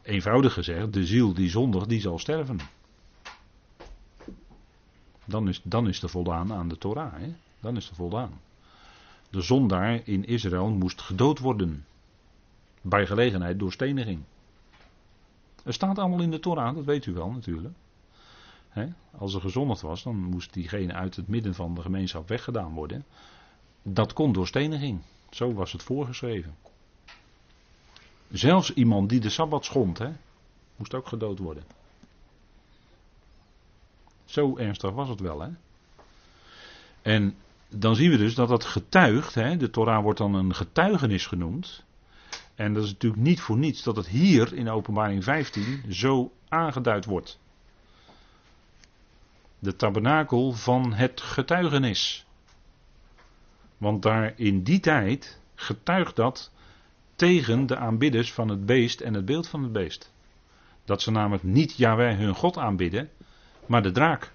eenvoudig 0.02 0.54
gezegd, 0.54 0.94
de 0.94 1.06
ziel 1.06 1.34
die 1.34 1.50
zondigt, 1.50 1.90
die 1.90 2.02
zal 2.02 2.20
sterven. 2.20 2.60
Dan 5.26 5.48
is, 5.48 5.62
dan 5.64 5.88
is 5.88 6.02
er 6.02 6.10
voldaan 6.10 6.54
aan 6.54 6.68
de 6.68 6.78
Torah. 6.78 7.14
Hè? 7.14 7.34
Dan 7.60 7.76
is 7.76 7.90
er 7.90 7.96
voldaan. 7.96 8.40
De 9.30 9.42
zondaar 9.42 10.02
in 10.04 10.26
Israël 10.26 10.70
moest 10.70 11.02
gedood 11.02 11.40
worden. 11.40 11.86
Bij 12.82 13.06
gelegenheid 13.06 13.60
door 13.60 13.72
steniging. 13.72 14.24
Het 15.64 15.74
staat 15.74 15.98
allemaal 15.98 16.22
in 16.22 16.32
de 16.32 16.40
Torah, 16.40 16.76
dat 16.76 16.86
weet 16.86 17.06
u 17.06 17.14
wel 17.14 17.32
natuurlijk. 17.32 17.74
Als 19.18 19.34
er 19.34 19.42
gezondigd 19.42 19.82
was, 19.82 20.04
dan 20.04 20.16
moest 20.16 20.54
diegene 20.54 20.94
uit 20.94 21.16
het 21.16 21.28
midden 21.28 21.54
van 21.54 21.76
de 21.76 21.82
gemeenschap 21.82 22.28
weggedaan 22.28 22.74
worden. 22.74 23.06
Dat 23.82 24.14
kon 24.14 24.32
door 24.32 24.48
steniging. 24.48 25.02
Zo 25.30 25.54
was 25.54 25.72
het 25.72 25.84
voorgeschreven. 25.84 26.56
Zelfs 28.32 28.74
iemand 28.74 29.10
die 29.10 29.20
de 29.20 29.30
Sabbat 29.30 29.66
schond, 29.66 30.00
moest 30.76 30.94
ook 30.94 31.08
gedood 31.08 31.40
worden. 31.40 31.64
Zo 34.26 34.58
ernstig 34.58 34.92
was 34.92 35.10
het 35.10 35.20
wel, 35.20 35.42
hè? 35.42 35.50
En 37.02 37.36
dan 37.70 37.96
zien 37.96 38.10
we 38.10 38.18
dus 38.18 38.36
dat 38.36 38.48
dat 38.48 38.64
getuigt, 38.64 39.36
hè, 39.36 39.58
de 39.58 39.70
Torah 39.70 40.04
wordt 40.04 40.20
dan 40.20 40.34
een 40.34 40.56
getuigenis 40.56 41.26
genoemd. 41.26 41.84
En 42.56 42.74
dat 42.74 42.84
is 42.84 42.92
natuurlijk 42.92 43.22
niet 43.22 43.40
voor 43.40 43.58
niets 43.58 43.84
dat 43.84 43.96
het 43.96 44.08
hier 44.08 44.54
in 44.54 44.70
Openbaring 44.70 45.24
15 45.24 45.84
zo 45.90 46.32
aangeduid 46.50 47.06
wordt. 47.06 47.40
De 49.60 49.76
tabernakel 49.76 50.52
van 50.52 50.94
het 50.94 51.22
getuigenis. 51.22 52.26
Want 53.78 54.02
daar 54.02 54.34
in 54.36 54.64
die 54.64 54.80
tijd 54.80 55.40
getuigt 55.56 56.16
dat 56.16 56.52
tegen 57.16 57.66
de 57.66 57.78
aanbidders 57.78 58.34
van 58.34 58.50
het 58.50 58.66
beest 58.66 59.02
en 59.02 59.14
het 59.14 59.26
beeld 59.26 59.48
van 59.48 59.64
het 59.64 59.72
beest. 59.72 60.12
Dat 60.86 61.02
ze 61.02 61.12
namelijk 61.12 61.44
niet 61.44 61.78
Yahweh 61.78 62.18
hun 62.18 62.36
God 62.36 62.58
aanbidden, 62.58 63.10
maar 63.68 63.84
de 63.84 63.92
draak. 63.92 64.32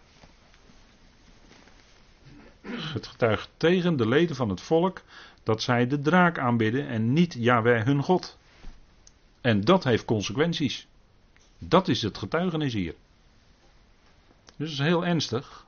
Het 2.67 3.07
getuigt 3.07 3.51
tegen 3.57 3.97
de 3.97 4.09
leden 4.09 4.37
van 4.37 4.49
het 4.49 4.61
volk 4.61 5.03
dat 5.43 5.63
zij 5.63 5.87
de 5.87 6.01
draak 6.01 6.39
aanbidden 6.39 6.89
en 6.89 7.13
niet 7.13 7.35
Yahweh 7.39 7.85
hun 7.85 8.03
God. 8.03 8.39
En 9.41 9.61
dat 9.61 9.85
heeft 9.85 10.05
consequenties. 10.05 10.87
Dat 11.59 11.89
is 11.89 12.03
het 12.03 12.19
getuigenis 12.19 12.73
hier. 12.73 12.95
Dus 14.45 14.57
dat 14.57 14.69
is 14.69 14.79
heel 14.79 15.07
ernstig. 15.07 15.67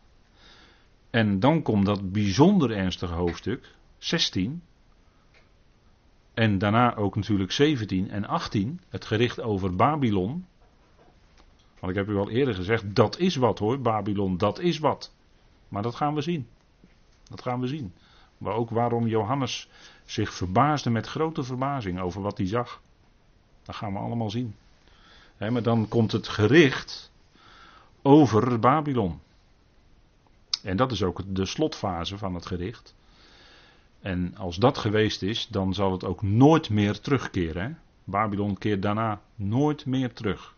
En 1.10 1.40
dan 1.40 1.62
komt 1.62 1.86
dat 1.86 2.12
bijzonder 2.12 2.70
ernstige 2.70 3.14
hoofdstuk, 3.14 3.74
16. 3.98 4.62
En 6.34 6.58
daarna 6.58 6.96
ook 6.96 7.16
natuurlijk 7.16 7.52
17 7.52 8.10
en 8.10 8.26
18, 8.26 8.80
het 8.88 9.04
gericht 9.04 9.40
over 9.40 9.76
Babylon. 9.76 10.46
Want 11.82 11.94
ik 11.94 12.00
heb 12.00 12.14
u 12.14 12.18
al 12.18 12.30
eerder 12.30 12.54
gezegd, 12.54 12.94
dat 12.94 13.18
is 13.18 13.36
wat 13.36 13.58
hoor, 13.58 13.80
Babylon, 13.80 14.36
dat 14.36 14.58
is 14.58 14.78
wat. 14.78 15.12
Maar 15.68 15.82
dat 15.82 15.94
gaan 15.94 16.14
we 16.14 16.20
zien. 16.20 16.48
Dat 17.28 17.42
gaan 17.42 17.60
we 17.60 17.66
zien. 17.66 17.92
Maar 18.38 18.54
ook 18.54 18.70
waarom 18.70 19.06
Johannes 19.06 19.68
zich 20.04 20.34
verbaasde 20.34 20.90
met 20.90 21.06
grote 21.06 21.42
verbazing 21.42 22.00
over 22.00 22.22
wat 22.22 22.38
hij 22.38 22.46
zag. 22.46 22.80
Dat 23.62 23.76
gaan 23.76 23.92
we 23.92 23.98
allemaal 23.98 24.30
zien. 24.30 24.54
maar 25.38 25.62
dan 25.62 25.88
komt 25.88 26.12
het 26.12 26.28
gericht 26.28 27.12
over 28.02 28.58
Babylon. 28.58 29.20
En 30.62 30.76
dat 30.76 30.92
is 30.92 31.02
ook 31.02 31.20
de 31.26 31.46
slotfase 31.46 32.18
van 32.18 32.34
het 32.34 32.46
gericht. 32.46 32.94
En 34.00 34.36
als 34.36 34.56
dat 34.56 34.78
geweest 34.78 35.22
is, 35.22 35.48
dan 35.48 35.74
zal 35.74 35.92
het 35.92 36.04
ook 36.04 36.22
nooit 36.22 36.70
meer 36.70 37.00
terugkeren. 37.00 37.78
Babylon 38.04 38.58
keert 38.58 38.82
daarna 38.82 39.20
nooit 39.34 39.86
meer 39.86 40.12
terug. 40.12 40.54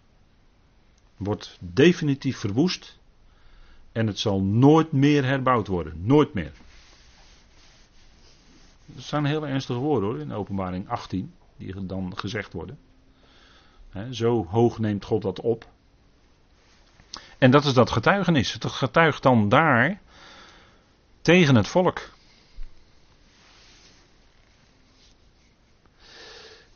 Wordt 1.25 1.59
definitief 1.61 2.39
verwoest. 2.39 2.99
En 3.93 4.07
het 4.07 4.19
zal 4.19 4.41
nooit 4.43 4.93
meer 4.93 5.25
herbouwd 5.25 5.67
worden. 5.67 5.95
Nooit 5.97 6.35
meer. 6.35 6.53
Dat 8.87 9.05
zijn 9.05 9.25
hele 9.25 9.47
ernstige 9.47 9.79
woorden 9.79 10.09
hoor, 10.09 10.21
in 10.21 10.33
openbaring 10.33 10.89
18, 10.89 11.35
die 11.57 11.87
dan 11.87 12.13
gezegd 12.17 12.53
worden. 12.53 12.79
zo 14.11 14.47
hoog 14.47 14.79
neemt 14.79 15.05
God 15.05 15.23
dat 15.23 15.41
op. 15.41 15.67
En 17.39 17.51
dat 17.51 17.65
is 17.65 17.73
dat 17.73 17.91
getuigenis. 17.91 18.53
Het 18.53 18.65
getuigt 18.65 19.23
dan 19.23 19.49
daar 19.49 20.01
tegen 21.21 21.55
het 21.55 21.69
volk. 21.69 22.14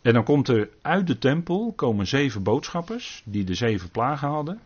En 0.09 0.15
dan 0.15 0.25
komt 0.25 0.49
er 0.49 0.71
uit 0.83 1.07
de 1.07 1.19
tempel 1.19 1.73
komen 1.77 2.07
zeven 2.07 2.43
boodschappers 2.43 3.23
die 3.25 3.45
de 3.45 3.55
zeven 3.55 3.91
plagen 3.91 4.29
hadden. 4.29 4.61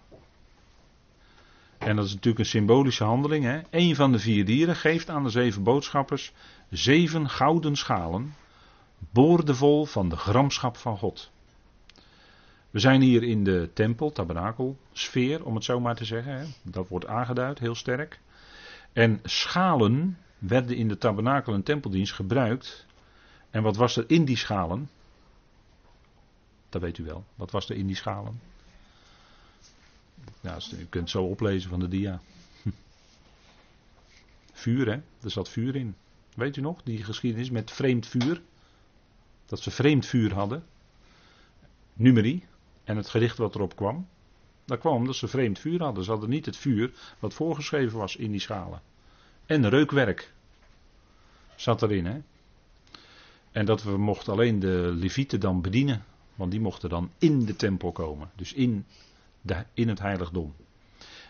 En 1.78 1.96
dat 1.96 2.04
is 2.04 2.12
natuurlijk 2.12 2.38
een 2.38 2.50
symbolische 2.50 3.04
handeling. 3.04 3.44
Hè? 3.44 3.60
Eén 3.70 3.94
van 3.94 4.12
de 4.12 4.18
vier 4.18 4.44
dieren 4.44 4.76
geeft 4.76 5.10
aan 5.10 5.22
de 5.22 5.30
zeven 5.30 5.62
boodschappers 5.62 6.32
zeven 6.70 7.28
gouden 7.28 7.76
schalen, 7.76 8.34
boordevol 9.10 9.84
van 9.84 10.08
de 10.08 10.16
gramschap 10.16 10.76
van 10.76 10.98
God. 10.98 11.30
We 12.70 12.78
zijn 12.78 13.00
hier 13.00 13.22
in 13.22 13.44
de 13.44 13.70
tempel, 13.74 14.12
tabernakel, 14.12 14.76
sfeer, 14.92 15.44
om 15.44 15.54
het 15.54 15.64
zo 15.64 15.80
maar 15.80 15.96
te 15.96 16.04
zeggen. 16.04 16.38
Hè? 16.38 16.44
Dat 16.62 16.88
wordt 16.88 17.06
aangeduid, 17.06 17.58
heel 17.58 17.74
sterk. 17.74 18.20
En 18.92 19.20
schalen 19.22 20.18
werden 20.38 20.76
in 20.76 20.88
de 20.88 20.98
tabernakel 20.98 21.54
en 21.54 21.62
tempeldienst 21.62 22.12
gebruikt. 22.12 22.86
En 23.50 23.62
wat 23.62 23.76
was 23.76 23.96
er 23.96 24.04
in 24.06 24.24
die 24.24 24.36
schalen? 24.36 24.88
Dat 26.72 26.80
weet 26.80 26.98
u 26.98 27.04
wel. 27.04 27.24
Wat 27.34 27.50
was 27.50 27.68
er 27.68 27.76
in 27.76 27.86
die 27.86 27.96
schalen? 27.96 28.40
Ja, 30.40 30.58
u 30.72 30.76
kunt 30.76 30.92
het 30.92 31.10
zo 31.10 31.24
oplezen 31.24 31.70
van 31.70 31.80
de 31.80 31.88
dia. 31.88 32.20
Vuur, 34.52 34.86
hè? 34.86 35.00
Er 35.22 35.30
zat 35.30 35.48
vuur 35.48 35.76
in. 35.76 35.94
Weet 36.34 36.56
u 36.56 36.60
nog, 36.60 36.82
die 36.82 37.04
geschiedenis 37.04 37.50
met 37.50 37.70
vreemd 37.70 38.06
vuur? 38.06 38.42
Dat 39.46 39.60
ze 39.60 39.70
vreemd 39.70 40.06
vuur 40.06 40.34
hadden. 40.34 40.64
Numerie. 41.92 42.44
En 42.84 42.96
het 42.96 43.08
gericht 43.08 43.36
wat 43.36 43.54
erop 43.54 43.76
kwam. 43.76 44.08
Dat 44.64 44.78
kwam 44.78 44.94
omdat 44.94 45.16
ze 45.16 45.28
vreemd 45.28 45.58
vuur 45.58 45.82
hadden. 45.82 46.04
Ze 46.04 46.10
hadden 46.10 46.30
niet 46.30 46.46
het 46.46 46.56
vuur 46.56 46.92
wat 47.18 47.34
voorgeschreven 47.34 47.98
was 47.98 48.16
in 48.16 48.30
die 48.30 48.40
schalen. 48.40 48.82
En 49.46 49.68
reukwerk 49.68 50.32
zat 51.56 51.82
erin, 51.82 52.06
hè? 52.06 52.20
En 53.50 53.64
dat 53.64 53.82
we 53.82 53.96
mochten 53.96 54.32
alleen 54.32 54.58
de 54.58 54.92
levieten 54.94 55.40
dan 55.40 55.60
bedienen. 55.60 56.04
Want 56.34 56.50
die 56.50 56.60
mochten 56.60 56.88
dan 56.88 57.10
in 57.18 57.44
de 57.44 57.56
tempel 57.56 57.92
komen. 57.92 58.30
Dus 58.36 58.52
in 58.52 58.84
het 59.74 59.98
heiligdom. 59.98 60.54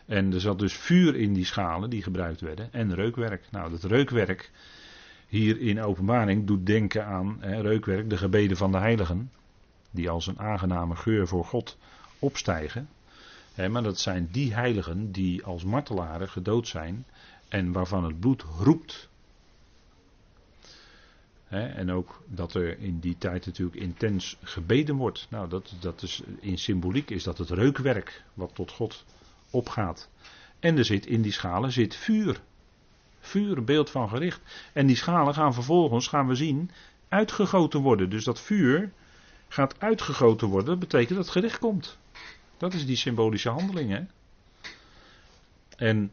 En 0.07 0.33
er 0.33 0.41
zat 0.41 0.59
dus 0.59 0.75
vuur 0.75 1.17
in 1.17 1.33
die 1.33 1.45
schalen 1.45 1.91
die 1.91 2.03
gebruikt 2.03 2.41
werden 2.41 2.73
en 2.73 2.95
reukwerk. 2.95 3.49
Nou, 3.51 3.71
dat 3.71 3.85
reukwerk 3.85 4.51
hier 5.29 5.61
in 5.61 5.83
openbaring 5.83 6.47
doet 6.47 6.67
denken 6.67 7.07
aan 7.07 7.37
hè, 7.41 7.61
reukwerk, 7.61 8.11
de 8.11 8.17
gebeden 8.17 8.57
van 8.57 8.73
de 8.73 8.79
heiligen, 8.79 9.31
die 9.91 10.11
als 10.11 10.27
een 10.27 10.39
aangename 10.39 10.97
geur 10.97 11.29
voor 11.29 11.45
God 11.45 11.79
opstijgen. 12.19 12.89
Hè, 13.55 13.69
maar 13.69 13.83
dat 13.83 13.99
zijn 13.99 14.29
die 14.33 14.55
heiligen 14.55 15.13
die 15.13 15.45
als 15.45 15.65
martelaren 15.65 16.29
gedood 16.29 16.69
zijn 16.69 17.05
en 17.49 17.73
waarvan 17.73 18.05
het 18.05 18.21
bloed 18.21 18.43
roept 18.43 19.09
en 21.53 21.91
ook 21.91 22.23
dat 22.27 22.55
er 22.55 22.79
in 22.79 22.99
die 22.99 23.17
tijd 23.19 23.47
natuurlijk 23.47 23.77
intens 23.77 24.37
gebeden 24.43 24.97
wordt. 24.97 25.27
Nou, 25.31 25.49
dat, 25.49 25.73
dat 25.81 26.03
is, 26.03 26.23
in 26.41 26.59
symboliek 26.59 27.11
is 27.11 27.23
dat 27.23 27.39
het 27.39 27.51
reukwerk 27.51 28.23
wat 28.35 28.55
tot 28.55 28.71
God 28.71 29.05
opgaat. 29.51 30.11
En 30.61 30.79
er 30.79 30.85
zit 30.85 31.07
in 31.07 31.23
die 31.23 31.33
schalen 31.33 31.73
zit 31.73 31.97
vuur. 31.97 32.41
Vuur, 33.21 33.65
beeld 33.65 33.91
van 33.91 34.09
gericht. 34.09 34.41
En 34.73 34.87
die 34.87 34.97
schalen 34.97 35.35
gaan 35.35 35.55
vervolgens, 35.55 36.09
gaan 36.09 36.29
we 36.29 36.35
zien, 36.35 36.71
uitgegoten 37.09 37.81
worden. 37.81 38.11
Dus 38.11 38.25
dat 38.25 38.41
vuur 38.41 38.93
gaat 39.49 39.81
uitgegoten 39.81 40.49
worden. 40.49 40.69
Dat 40.69 40.79
betekent 40.79 41.17
dat 41.17 41.25
het 41.25 41.37
gericht 41.37 41.59
komt. 41.59 41.99
Dat 42.57 42.75
is 42.75 42.87
die 42.87 42.97
symbolische 42.97 43.49
handeling. 43.49 43.91
Hè? 43.91 44.03
En 45.77 46.11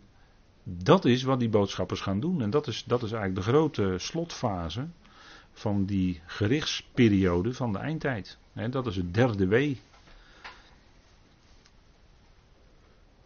dat 0.64 1.06
is 1.06 1.24
wat 1.24 1.40
die 1.40 1.50
boodschappers 1.50 2.02
gaan 2.02 2.20
doen. 2.20 2.42
En 2.42 2.50
dat 2.50 2.68
is, 2.68 2.84
dat 2.84 3.04
is 3.04 3.12
eigenlijk 3.12 3.46
de 3.46 3.52
grote 3.52 3.96
slotfase 3.98 4.88
van 5.60 5.86
die 5.86 6.22
gerichtsperiode 6.26 7.54
van 7.54 7.72
de 7.72 7.80
eindtijd. 7.80 8.38
dat 8.70 8.88
is 8.88 8.96
het 8.96 9.14
derde 9.14 9.48
wee. 9.48 9.82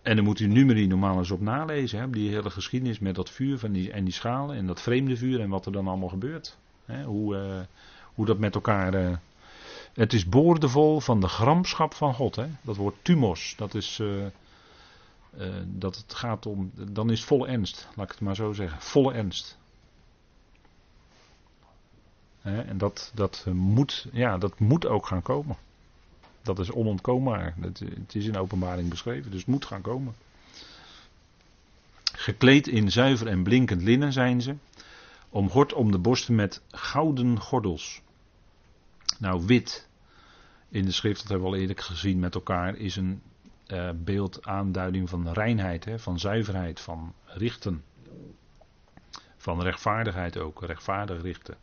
En 0.02 0.15
dan 0.15 0.26
moet 0.26 0.39
u 0.39 0.48
numeri 0.48 0.88
normaal 0.88 1.17
eens 1.17 1.32
op 1.32 1.41
nalezen. 1.41 2.00
Hè, 2.00 2.10
die 2.10 2.30
hele 2.30 2.50
geschiedenis 2.50 3.00
met 3.00 3.15
dat 3.15 3.30
vuur 3.30 3.60
van 3.60 3.72
die, 3.72 3.91
en 3.91 4.04
die 4.04 4.13
schalen 4.13 4.56
en 4.56 4.67
dat 4.67 4.82
vreemde 4.82 5.17
vuur 5.17 5.39
en 5.39 5.50
wat 5.50 5.65
er 5.65 5.72
dan 5.72 5.88
allemaal 5.88 6.10
gebeurt. 6.10 6.58
Hoe, 7.06 7.36
uh, 7.36 7.60
hoe 8.13 8.26
dat 8.26 8.38
met 8.38 8.56
elkaar. 8.56 8.93
Uh, 8.93 9.15
het 9.93 10.13
is 10.13 10.30
boordevol 10.30 11.00
van 11.00 11.19
de 11.19 11.28
gramschap 11.28 11.93
van 11.93 12.13
God. 12.13 12.39
Dat 12.62 12.76
woord 12.76 12.96
tumos, 13.02 13.54
dat 13.58 13.74
is. 13.74 14.00
Uh, 14.00 14.24
dat 15.65 15.96
het 15.96 16.13
gaat 16.13 16.46
om. 16.46 16.72
Dan 16.91 17.12
is 17.12 17.24
volle 17.24 17.48
ernst, 17.48 17.88
laat 17.96 18.06
ik 18.06 18.12
het 18.12 18.22
maar 18.22 18.36
zo 18.36 18.54
zeggen. 18.54 18.82
Volle 18.82 19.13
ernst. 19.13 19.58
En 22.43 22.77
dat, 22.77 23.12
dat, 23.13 23.45
moet, 23.53 24.08
ja, 24.12 24.38
dat 24.38 24.60
moet 24.60 24.86
ook 24.86 25.06
gaan 25.06 25.21
komen. 25.21 25.56
Dat 26.41 26.60
is 26.60 26.71
onontkoombaar. 26.71 27.56
Het, 27.60 28.15
is 28.15 28.25
in 28.25 28.38
openbaring 28.38 28.89
beschreven, 28.89 29.32
dus 29.32 29.39
het 29.39 29.49
moet 29.49 29.65
gaan 29.65 29.82
komen. 29.82 30.15
Gekleed 32.03 32.67
in 32.67 32.91
zuiver 32.91 33.27
en 33.27 33.43
blinkend 33.43 33.82
linnen 33.82 34.13
zijn 34.13 34.41
ze, 34.41 34.56
omgord 35.29 35.73
om 35.73 35.91
de 35.91 35.97
borsten 35.97 36.36
met 36.36 36.62
gouden 36.71 37.39
gordels. 37.39 38.01
Nou, 39.19 39.45
wit 39.45 39.88
in 40.69 40.86
de 40.86 40.91
schrift, 40.91 41.21
dat 41.21 41.29
hebben 41.29 41.49
we 41.49 41.56
al 41.56 41.62
eerder 41.62 41.84
gezien 41.84 42.19
met 42.19 42.36
elkaar, 42.36 42.75
is 42.75 42.95
een 42.95 43.21
uh, 43.67 43.89
beeld 43.95 44.45
aanduiding 44.45 45.10
van 45.10 45.32
reinheid, 45.32 45.86
hè, 45.86 45.99
van 45.99 46.19
zuiverheid, 46.19 46.79
van 46.79 47.13
richten. 47.25 47.84
Van 49.38 49.62
rechtvaardigheid 49.62 50.38
ook, 50.38 50.62
rechtvaardig 50.62 51.21
richten. 51.21 51.58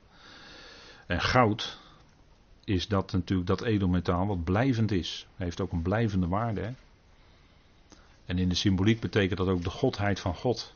En 1.11 1.21
goud 1.21 1.79
is 2.65 2.89
dat 2.89 3.13
natuurlijk 3.13 3.49
dat 3.49 3.63
edelmetaal 3.63 4.27
wat 4.27 4.45
blijvend 4.45 4.91
is. 4.91 5.27
Heeft 5.37 5.61
ook 5.61 5.73
een 5.73 5.83
blijvende 5.83 6.27
waarde. 6.27 6.61
Hè? 6.61 6.71
En 8.27 8.39
in 8.39 8.49
de 8.49 8.55
symboliek 8.55 9.01
betekent 9.01 9.39
dat 9.39 9.49
ook 9.49 9.63
de 9.63 9.71
godheid 9.71 10.21
van 10.21 10.35
God. 10.35 10.75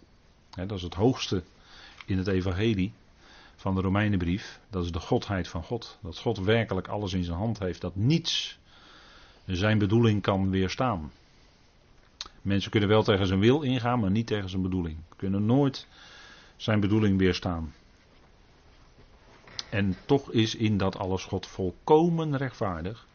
dat 0.50 0.72
is 0.72 0.82
het 0.82 0.94
hoogste 0.94 1.42
in 2.06 2.18
het 2.18 2.26
evangelie 2.26 2.92
van 3.56 3.74
de 3.74 3.80
Romeinenbrief. 3.80 4.60
Dat 4.70 4.84
is 4.84 4.92
de 4.92 5.00
godheid 5.00 5.48
van 5.48 5.62
God. 5.62 5.98
Dat 6.02 6.18
God 6.18 6.38
werkelijk 6.38 6.88
alles 6.88 7.12
in 7.12 7.24
zijn 7.24 7.38
hand 7.38 7.58
heeft. 7.58 7.80
Dat 7.80 7.96
niets 7.96 8.58
zijn 9.46 9.78
bedoeling 9.78 10.22
kan 10.22 10.50
weerstaan. 10.50 11.12
Mensen 12.42 12.70
kunnen 12.70 12.88
wel 12.88 13.02
tegen 13.02 13.26
zijn 13.26 13.40
wil 13.40 13.62
ingaan, 13.62 14.00
maar 14.00 14.10
niet 14.10 14.26
tegen 14.26 14.48
zijn 14.48 14.62
bedoeling. 14.62 14.96
Kunnen 15.16 15.46
nooit 15.46 15.86
zijn 16.56 16.80
bedoeling 16.80 17.18
weerstaan. 17.18 17.72
En 19.74 19.96
toch 20.04 20.30
is 20.30 20.54
in 20.54 20.78
dat 20.78 20.96
alles 20.96 21.24
God 21.24 21.46
volkomen 21.46 22.36
rechtvaardig 22.36 23.06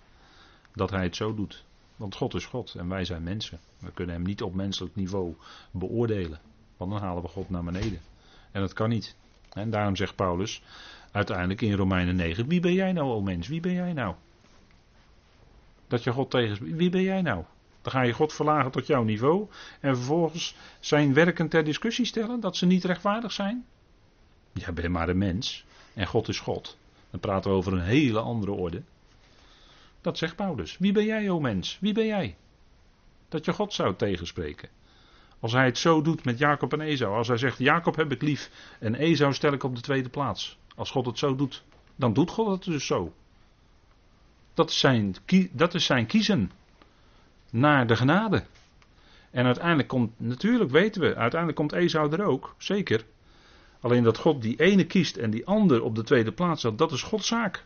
dat 0.74 0.89
hij 0.89 1.04
het 1.04 1.15
zo 1.15 1.36
doet. 1.36 1.63
Want 1.95 2.15
God 2.15 2.34
is 2.34 2.45
God 2.45 2.74
en 2.78 2.89
wij 2.89 3.06
zijn 3.06 3.24
mensen. 3.24 3.60
We 3.78 3.91
kunnen 3.91 4.15
hem 4.15 4.24
niet 4.24 4.41
op 4.41 4.54
menselijk 4.54 4.95
niveau 4.95 5.36
beoordelen. 5.72 6.39
Want 6.78 6.91
dan 6.91 7.02
halen 7.02 7.22
we 7.22 7.28
God 7.28 7.50
naar 7.50 7.63
beneden. 7.63 8.00
En 8.52 8.62
dat 8.62 8.74
kan 8.74 8.89
niet. 8.89 9.15
En 9.54 9.69
daarom 9.69 9.95
zegt 9.95 10.15
Paulus 10.15 10.62
uiteindelijk 11.12 11.62
in 11.62 11.74
Romeinen 11.74 12.15
9: 12.15 12.48
Wie 12.48 12.60
ben 12.60 12.74
jij 12.74 12.91
nou, 12.91 13.10
o 13.10 13.22
mens? 13.22 13.48
Wie 13.48 13.60
ben 13.60 13.74
jij 13.74 13.93
nou? 13.93 14.15
Dat 15.88 16.04
je 16.04 16.12
God 16.12 16.32
tegen. 16.32 16.76
Wie 16.76 16.89
ben 16.89 17.02
jij 17.02 17.22
nou? 17.22 17.43
Dan 17.82 17.91
ga 17.91 18.02
je 18.02 18.13
God 18.13 18.34
verlagen 18.34 18.72
tot 18.72 18.88
jouw 18.88 19.04
niveau. 19.04 19.48
En 19.80 19.95
vervolgens 19.95 20.56
zijn 20.80 21.13
werken 21.13 21.50
ter 21.50 21.63
discussie 21.63 22.06
stellen 22.06 22.39
dat 22.39 22.58
ze 22.58 22.65
niet 22.65 22.84
rechtvaardig 22.84 23.32
zijn. 23.32 23.65
Jij 24.54 24.74
bent 24.74 24.89
maar 24.89 25.10
een 25.10 25.17
mens. 25.17 25.67
En 26.00 26.08
God 26.08 26.28
is 26.28 26.40
God. 26.40 26.78
Dan 27.10 27.20
praten 27.20 27.52
we 27.52 27.58
over 27.58 27.74
een 27.74 27.84
hele 27.84 28.20
andere 28.20 28.52
orde. 28.52 28.82
Dat 30.02 30.18
zegt 30.18 30.36
Paulus. 30.36 30.78
Wie 30.78 30.92
ben 30.92 31.06
jij, 31.06 31.30
o 31.30 31.40
mens? 31.40 31.78
Wie 31.82 31.94
ben 31.94 32.06
jij? 32.06 32.36
Dat 33.30 33.46
je 33.46 33.54
God 33.54 33.74
zou 33.74 33.96
tegenspreken. 33.96 34.70
Als 35.40 35.52
hij 35.52 35.66
het 35.66 35.78
zo 35.78 36.02
doet 36.02 36.26
met 36.26 36.38
Jacob 36.38 36.74
en 36.74 36.82
Esau. 36.82 37.16
Als 37.16 37.28
hij 37.28 37.38
zegt: 37.38 37.58
Jacob 37.58 37.96
heb 37.96 38.12
ik 38.12 38.22
lief. 38.22 38.50
En 38.80 38.96
Esau 38.96 39.34
stel 39.34 39.54
ik 39.54 39.64
op 39.64 39.76
de 39.76 39.82
tweede 39.82 40.10
plaats. 40.10 40.58
Als 40.76 40.92
God 40.92 41.06
het 41.06 41.18
zo 41.18 41.36
doet. 41.36 41.64
Dan 41.96 42.14
doet 42.14 42.30
God 42.30 42.48
het 42.48 42.64
dus 42.64 42.86
zo. 42.86 43.14
Dat 44.54 44.70
is 44.70 44.80
zijn, 44.80 45.16
dat 45.52 45.74
is 45.74 45.86
zijn 45.86 46.06
kiezen. 46.06 46.52
Naar 47.50 47.88
de 47.88 47.96
genade. 47.96 48.44
En 49.32 49.46
uiteindelijk 49.46 49.88
komt, 49.88 50.20
natuurlijk 50.20 50.72
weten 50.72 51.02
we, 51.02 51.16
uiteindelijk 51.16 51.56
komt 51.56 51.72
Esau 51.72 52.12
er 52.12 52.24
ook. 52.24 52.56
Zeker. 52.58 53.06
Alleen 53.80 54.04
dat 54.04 54.18
God 54.18 54.42
die 54.42 54.60
ene 54.60 54.86
kiest 54.86 55.18
en 55.18 55.30
die 55.30 55.46
ander 55.46 55.84
op 55.84 55.96
de 55.96 56.04
tweede 56.04 56.32
plaats 56.32 56.62
zet, 56.62 56.78
dat 56.78 56.92
is 56.92 57.02
Gods 57.02 57.28
zaak. 57.28 57.65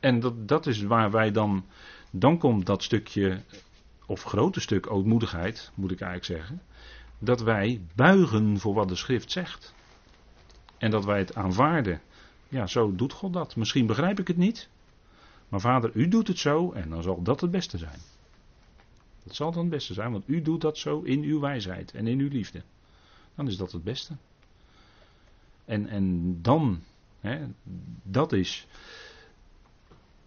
En 0.00 0.20
dat, 0.20 0.48
dat 0.48 0.66
is 0.66 0.82
waar 0.82 1.10
wij 1.10 1.30
dan. 1.30 1.64
Dan 2.10 2.38
komt 2.38 2.66
dat 2.66 2.82
stukje, 2.82 3.40
of 4.06 4.22
grote 4.22 4.60
stuk 4.60 4.90
ootmoedigheid, 4.90 5.70
moet 5.74 5.90
ik 5.90 6.00
eigenlijk 6.00 6.40
zeggen. 6.40 6.62
Dat 7.18 7.42
wij 7.42 7.80
buigen 7.94 8.58
voor 8.58 8.74
wat 8.74 8.88
de 8.88 8.96
schrift 8.96 9.30
zegt. 9.30 9.74
En 10.78 10.90
dat 10.90 11.04
wij 11.04 11.18
het 11.18 11.34
aanvaarden. 11.34 12.00
Ja, 12.48 12.66
zo 12.66 12.94
doet 12.94 13.12
God 13.12 13.32
dat. 13.32 13.56
Misschien 13.56 13.86
begrijp 13.86 14.18
ik 14.18 14.28
het 14.28 14.36
niet. 14.36 14.68
Maar 15.48 15.60
vader, 15.60 15.90
u 15.94 16.08
doet 16.08 16.28
het 16.28 16.38
zo 16.38 16.72
en 16.72 16.90
dan 16.90 17.02
zal 17.02 17.22
dat 17.22 17.40
het 17.40 17.50
beste 17.50 17.78
zijn. 17.78 17.98
Dat 19.22 19.34
zal 19.34 19.52
dan 19.52 19.60
het 19.60 19.70
beste 19.70 19.94
zijn, 19.94 20.12
want 20.12 20.28
u 20.28 20.42
doet 20.42 20.60
dat 20.60 20.78
zo 20.78 21.00
in 21.00 21.22
uw 21.22 21.40
wijsheid 21.40 21.92
en 21.92 22.06
in 22.06 22.18
uw 22.18 22.28
liefde 22.28 22.62
dan 23.34 23.46
is 23.46 23.56
dat 23.56 23.72
het 23.72 23.84
beste. 23.84 24.16
En, 25.64 25.88
en 25.88 26.38
dan, 26.42 26.80
hè, 27.20 27.46
dat 28.02 28.32
is. 28.32 28.66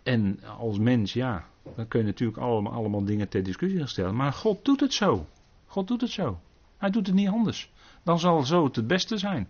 En 0.03 0.43
als 0.43 0.77
mens, 0.77 1.13
ja, 1.13 1.45
dan 1.75 1.87
kun 1.87 1.99
je 1.99 2.05
natuurlijk 2.05 2.37
allemaal, 2.37 2.73
allemaal 2.73 3.03
dingen 3.03 3.29
ter 3.29 3.43
discussie 3.43 3.79
gaan 3.79 3.87
stellen. 3.87 4.15
Maar 4.15 4.33
God 4.33 4.65
doet 4.65 4.79
het 4.79 4.93
zo. 4.93 5.27
God 5.65 5.87
doet 5.87 6.01
het 6.01 6.09
zo. 6.09 6.39
Hij 6.77 6.89
doet 6.89 7.07
het 7.07 7.15
niet 7.15 7.29
anders. 7.29 7.71
Dan 8.03 8.19
zal 8.19 8.43
zo 8.43 8.63
het 8.63 8.75
het 8.75 8.87
beste 8.87 9.17
zijn. 9.17 9.49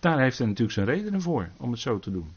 Daar 0.00 0.18
heeft 0.18 0.38
hij 0.38 0.46
natuurlijk 0.46 0.74
zijn 0.74 0.86
redenen 0.86 1.22
voor 1.22 1.50
om 1.56 1.70
het 1.70 1.80
zo 1.80 1.98
te 1.98 2.10
doen. 2.10 2.30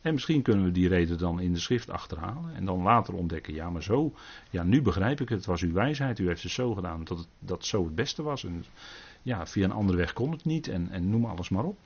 En 0.00 0.12
misschien 0.12 0.42
kunnen 0.42 0.64
we 0.64 0.70
die 0.70 0.88
reden 0.88 1.18
dan 1.18 1.40
in 1.40 1.52
de 1.52 1.58
schrift 1.58 1.90
achterhalen. 1.90 2.54
En 2.54 2.64
dan 2.64 2.82
later 2.82 3.14
ontdekken, 3.14 3.54
ja 3.54 3.70
maar 3.70 3.82
zo, 3.82 4.12
ja 4.50 4.62
nu 4.62 4.82
begrijp 4.82 5.20
ik 5.20 5.28
het, 5.28 5.38
het 5.38 5.46
was 5.46 5.62
uw 5.62 5.72
wijsheid, 5.72 6.18
u 6.18 6.26
heeft 6.26 6.42
het 6.42 6.52
zo 6.52 6.74
gedaan 6.74 7.04
dat 7.04 7.18
het 7.18 7.28
dat 7.38 7.64
zo 7.64 7.84
het 7.84 7.94
beste 7.94 8.22
was. 8.22 8.44
En 8.44 8.64
ja, 9.22 9.46
via 9.46 9.64
een 9.64 9.72
andere 9.72 9.98
weg 9.98 10.12
kon 10.12 10.30
het 10.30 10.44
niet 10.44 10.68
en, 10.68 10.90
en 10.90 11.10
noem 11.10 11.24
alles 11.24 11.48
maar 11.48 11.64
op. 11.64 11.78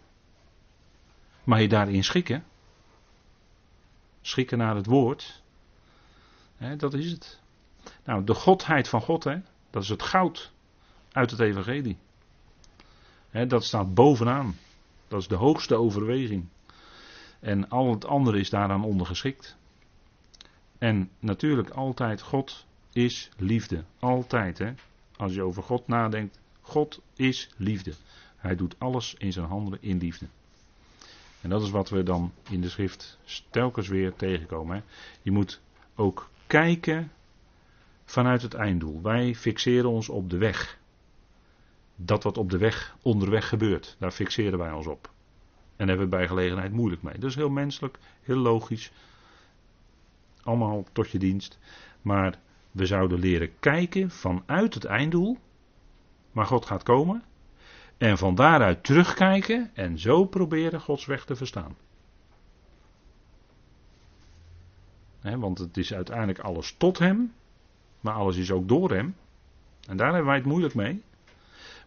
Maar 1.44 1.60
je 1.60 1.68
daarin 1.68 2.04
schikken, 2.04 2.44
schikken 4.20 4.58
naar 4.58 4.76
het 4.76 4.86
woord, 4.86 5.42
hè, 6.56 6.76
dat 6.76 6.94
is 6.94 7.10
het. 7.10 7.40
Nou, 8.04 8.24
de 8.24 8.34
godheid 8.34 8.88
van 8.88 9.00
God, 9.00 9.24
hè, 9.24 9.36
dat 9.70 9.82
is 9.82 9.88
het 9.88 10.02
goud 10.02 10.52
uit 11.12 11.30
het 11.30 11.40
evangelie. 11.40 11.96
Hè, 13.30 13.46
dat 13.46 13.64
staat 13.64 13.94
bovenaan. 13.94 14.56
Dat 15.08 15.20
is 15.20 15.28
de 15.28 15.34
hoogste 15.34 15.74
overweging. 15.74 16.48
En 17.44 17.68
al 17.68 17.90
het 17.90 18.04
andere 18.04 18.38
is 18.38 18.50
daaraan 18.50 18.84
ondergeschikt. 18.84 19.56
En 20.78 21.10
natuurlijk 21.18 21.70
altijd, 21.70 22.20
God 22.20 22.66
is 22.92 23.30
liefde. 23.36 23.84
Altijd, 23.98 24.58
hè. 24.58 24.72
Als 25.16 25.34
je 25.34 25.42
over 25.42 25.62
God 25.62 25.86
nadenkt, 25.86 26.38
God 26.60 27.02
is 27.16 27.50
liefde. 27.56 27.92
Hij 28.36 28.56
doet 28.56 28.74
alles 28.78 29.14
in 29.18 29.32
zijn 29.32 29.46
handen 29.46 29.78
in 29.80 29.98
liefde. 29.98 30.26
En 31.40 31.50
dat 31.50 31.62
is 31.62 31.70
wat 31.70 31.88
we 31.88 32.02
dan 32.02 32.32
in 32.50 32.60
de 32.60 32.68
schrift 32.68 33.18
telkens 33.50 33.88
weer 33.88 34.14
tegenkomen. 34.14 34.76
Hè. 34.76 34.82
Je 35.22 35.30
moet 35.30 35.60
ook 35.94 36.30
kijken 36.46 37.12
vanuit 38.04 38.42
het 38.42 38.54
einddoel. 38.54 39.02
Wij 39.02 39.34
fixeren 39.34 39.90
ons 39.90 40.08
op 40.08 40.30
de 40.30 40.38
weg. 40.38 40.78
Dat 41.96 42.22
wat 42.22 42.38
op 42.38 42.50
de 42.50 42.58
weg, 42.58 42.96
onderweg 43.02 43.48
gebeurt, 43.48 43.96
daar 43.98 44.12
fixeren 44.12 44.58
wij 44.58 44.72
ons 44.72 44.86
op. 44.86 45.13
En 45.76 45.88
hebben 45.88 46.08
we 46.10 46.16
bij 46.16 46.26
gelegenheid 46.26 46.72
moeilijk 46.72 47.02
mee. 47.02 47.18
Dat 47.18 47.30
is 47.30 47.36
heel 47.36 47.50
menselijk, 47.50 47.98
heel 48.22 48.36
logisch. 48.36 48.92
Allemaal 50.42 50.84
tot 50.92 51.10
je 51.10 51.18
dienst. 51.18 51.58
Maar 52.02 52.38
we 52.70 52.86
zouden 52.86 53.18
leren 53.18 53.58
kijken 53.60 54.10
vanuit 54.10 54.74
het 54.74 54.84
einddoel, 54.84 55.38
waar 56.32 56.46
God 56.46 56.66
gaat 56.66 56.82
komen. 56.82 57.22
En 57.98 58.18
van 58.18 58.34
daaruit 58.34 58.84
terugkijken 58.84 59.70
en 59.74 59.98
zo 59.98 60.24
proberen 60.24 60.80
Gods 60.80 61.06
weg 61.06 61.24
te 61.24 61.36
verstaan. 61.36 61.76
want 65.22 65.58
het 65.58 65.76
is 65.76 65.94
uiteindelijk 65.94 66.38
alles 66.38 66.74
tot 66.78 66.98
Hem, 66.98 67.32
maar 68.00 68.14
alles 68.14 68.36
is 68.36 68.50
ook 68.50 68.68
door 68.68 68.90
Hem. 68.90 69.16
En 69.88 69.96
daar 69.96 70.06
hebben 70.06 70.26
wij 70.26 70.36
het 70.36 70.46
moeilijk 70.46 70.74
mee. 70.74 71.02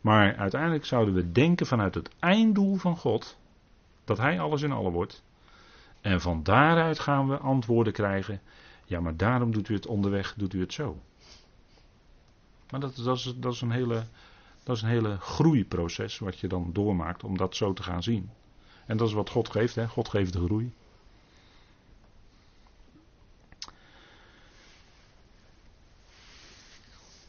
Maar 0.01 0.35
uiteindelijk 0.35 0.85
zouden 0.85 1.13
we 1.13 1.31
denken 1.31 1.65
vanuit 1.65 1.95
het 1.95 2.09
einddoel 2.19 2.75
van 2.75 2.97
God. 2.97 3.37
Dat 4.07 4.17
hij 4.17 4.39
alles 4.39 4.61
in 4.61 4.71
alle 4.71 4.91
wordt. 4.91 5.23
En 6.01 6.21
van 6.21 6.43
daaruit 6.43 6.99
gaan 6.99 7.27
we 7.27 7.37
antwoorden 7.37 7.93
krijgen. 7.93 8.41
Ja, 8.85 8.99
maar 8.99 9.17
daarom 9.17 9.51
doet 9.51 9.69
u 9.69 9.73
het 9.73 9.85
onderweg, 9.85 10.33
doet 10.37 10.53
u 10.53 10.59
het 10.59 10.73
zo. 10.73 10.97
Maar 12.69 12.79
dat, 12.79 12.95
dat, 12.95 13.17
is, 13.17 13.33
dat, 13.37 13.53
is, 13.53 13.61
een 13.61 13.71
hele, 13.71 14.03
dat 14.63 14.75
is 14.75 14.81
een 14.81 14.89
hele 14.89 15.17
groeiproces 15.17 16.19
wat 16.19 16.39
je 16.39 16.47
dan 16.47 16.69
doormaakt 16.73 17.23
om 17.23 17.37
dat 17.37 17.55
zo 17.55 17.73
te 17.73 17.83
gaan 17.83 18.03
zien. 18.03 18.29
En 18.85 18.97
dat 18.97 19.07
is 19.07 19.13
wat 19.13 19.29
God 19.29 19.49
geeft, 19.49 19.75
hè? 19.75 19.87
God 19.87 20.09
geeft 20.09 20.33
de 20.33 20.43
groei. 20.43 20.73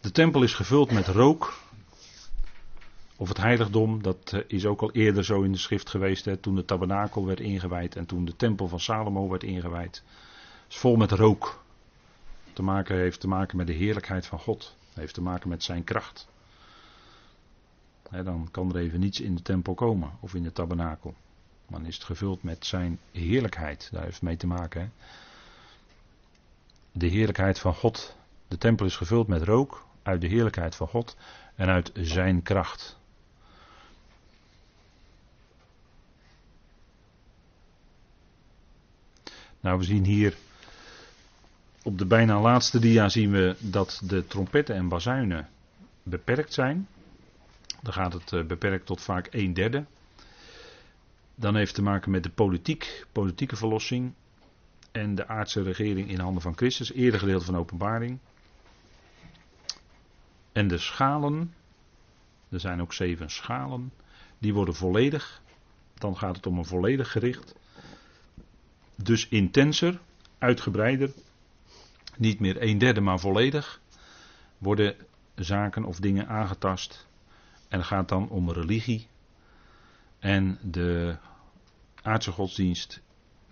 De 0.00 0.12
tempel 0.12 0.42
is 0.42 0.54
gevuld 0.54 0.90
met 0.90 1.06
rook 1.06 1.54
of 3.20 3.28
het 3.28 3.36
heiligdom, 3.36 4.02
dat 4.02 4.32
eh, 4.32 4.40
is 4.46 4.66
ook 4.66 4.80
al 4.80 4.92
eerder 4.92 5.24
zo 5.24 5.42
in 5.42 5.52
de 5.52 5.58
schrift 5.58 5.90
geweest, 5.90 6.24
hè, 6.24 6.36
toen 6.36 6.54
de 6.54 6.64
tabernakel 6.64 7.26
werd 7.26 7.40
ingewijd 7.40 7.96
en 7.96 8.06
toen 8.06 8.24
de 8.24 8.36
tempel 8.36 8.68
van 8.68 8.80
Salomo 8.80 9.28
werd 9.28 9.42
ingewijd. 9.42 10.02
Is 10.68 10.76
vol 10.76 10.96
met 10.96 11.10
rook. 11.10 11.62
Te 12.52 12.62
maken, 12.62 12.96
heeft 12.96 13.20
te 13.20 13.28
maken 13.28 13.56
met 13.56 13.66
de 13.66 13.72
heerlijkheid 13.72 14.26
van 14.26 14.38
God. 14.38 14.76
Heeft 14.94 15.14
te 15.14 15.22
maken 15.22 15.48
met 15.48 15.62
zijn 15.62 15.84
kracht. 15.84 16.28
dan 18.10 18.48
kan 18.50 18.68
er 18.68 18.76
even 18.76 19.00
niets 19.00 19.20
in 19.20 19.34
de 19.34 19.42
tempel 19.42 19.74
komen 19.74 20.10
of 20.20 20.34
in 20.34 20.42
de 20.42 20.52
tabernakel. 20.52 21.14
Dan 21.68 21.86
is 21.86 21.94
het 21.94 22.04
gevuld 22.04 22.42
met 22.42 22.66
zijn 22.66 22.98
heerlijkheid. 23.12 23.88
Daar 23.92 24.02
heeft 24.02 24.14
het 24.14 24.22
mee 24.22 24.36
te 24.36 24.46
maken. 24.46 24.80
Hè? 24.80 24.88
De 26.92 27.06
heerlijkheid 27.06 27.58
van 27.58 27.74
God. 27.74 28.16
De 28.48 28.58
tempel 28.58 28.86
is 28.86 28.96
gevuld 28.96 29.26
met 29.26 29.42
rook 29.42 29.86
uit 30.02 30.20
de 30.20 30.26
heerlijkheid 30.26 30.74
van 30.74 30.88
God 30.88 31.16
en 31.54 31.68
uit 31.68 31.90
zijn 31.94 32.42
kracht. 32.42 32.97
Nou, 39.68 39.80
we 39.80 39.86
zien 39.86 40.04
hier 40.04 40.36
op 41.82 41.98
de 41.98 42.06
bijna 42.06 42.40
laatste 42.40 42.78
dia 42.78 43.08
zien 43.08 43.30
we 43.30 43.56
dat 43.58 44.00
de 44.04 44.26
trompetten 44.26 44.74
en 44.74 44.88
bazuinen 44.88 45.48
beperkt 46.02 46.52
zijn. 46.52 46.88
Dan 47.82 47.92
gaat 47.92 48.12
het 48.12 48.32
eh, 48.32 48.44
beperkt 48.44 48.86
tot 48.86 49.00
vaak 49.00 49.28
een 49.30 49.54
derde. 49.54 49.84
Dan 51.34 51.56
heeft 51.56 51.74
te 51.74 51.82
maken 51.82 52.10
met 52.10 52.22
de 52.22 52.30
politiek, 52.30 53.06
politieke 53.12 53.56
verlossing 53.56 54.12
en 54.92 55.14
de 55.14 55.26
aardse 55.26 55.62
regering 55.62 56.10
in 56.10 56.18
handen 56.18 56.42
van 56.42 56.56
Christus, 56.56 56.92
eerder 56.92 57.20
gedeelte 57.20 57.44
van 57.44 57.56
openbaring. 57.56 58.18
En 60.52 60.68
de 60.68 60.78
schalen, 60.78 61.54
er 62.48 62.60
zijn 62.60 62.80
ook 62.80 62.92
zeven 62.92 63.30
schalen, 63.30 63.92
die 64.38 64.54
worden 64.54 64.74
volledig. 64.74 65.42
Dan 65.94 66.16
gaat 66.16 66.36
het 66.36 66.46
om 66.46 66.58
een 66.58 66.64
volledig 66.64 67.12
gericht. 67.12 67.57
Dus 69.02 69.28
intenser, 69.28 70.00
uitgebreider, 70.38 71.12
niet 72.16 72.40
meer 72.40 72.62
een 72.62 72.78
derde, 72.78 73.00
maar 73.00 73.18
volledig, 73.18 73.80
worden 74.58 74.96
zaken 75.34 75.84
of 75.84 76.00
dingen 76.00 76.28
aangetast. 76.28 77.06
En 77.68 77.78
het 77.78 77.86
gaat 77.86 78.08
dan 78.08 78.28
om 78.28 78.50
religie. 78.50 79.06
En 80.18 80.58
de 80.62 81.16
aardse 82.02 82.32
godsdienst, 82.32 83.00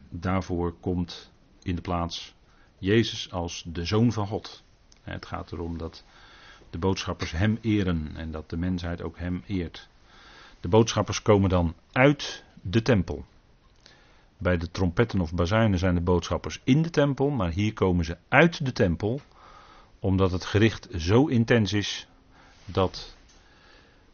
daarvoor 0.09 0.75
komt 0.81 1.33
in 1.63 1.75
de 1.75 1.81
plaats 1.81 2.35
Jezus 2.79 3.33
als 3.33 3.65
de 3.67 3.85
Zoon 3.85 4.13
van 4.13 4.27
God. 4.27 4.63
Het 5.03 5.27
gaat 5.27 5.53
erom 5.53 5.79
dat 5.79 6.05
de 6.71 6.79
boodschappers 6.79 7.31
Hem 7.31 7.59
eren 7.61 8.11
en 8.17 8.31
dat 8.31 8.51
de 8.51 8.57
mensheid 8.57 9.03
ook 9.03 9.19
Hem 9.19 9.43
eert. 9.47 9.89
De 10.61 10.69
boodschappers 10.69 11.23
komen 11.23 11.51
dan 11.51 11.75
uit 11.93 12.45
de 12.63 12.83
tempel. 12.83 13.25
Bij 14.39 14.57
de 14.57 14.71
trompetten 14.71 15.21
of 15.21 15.35
bazuinen 15.35 15.79
zijn 15.79 15.95
de 15.95 16.01
boodschappers 16.01 16.61
in 16.65 16.83
de 16.83 16.91
tempel, 16.91 17.31
maar 17.31 17.51
hier 17.51 17.73
komen 17.73 18.05
ze 18.05 18.17
uit 18.29 18.65
de 18.65 18.73
tempel, 18.73 19.21
omdat 19.99 20.33
het 20.33 20.45
gericht 20.45 20.89
zo 20.97 21.27
intens 21.27 21.73
is 21.73 22.09
dat 22.65 23.17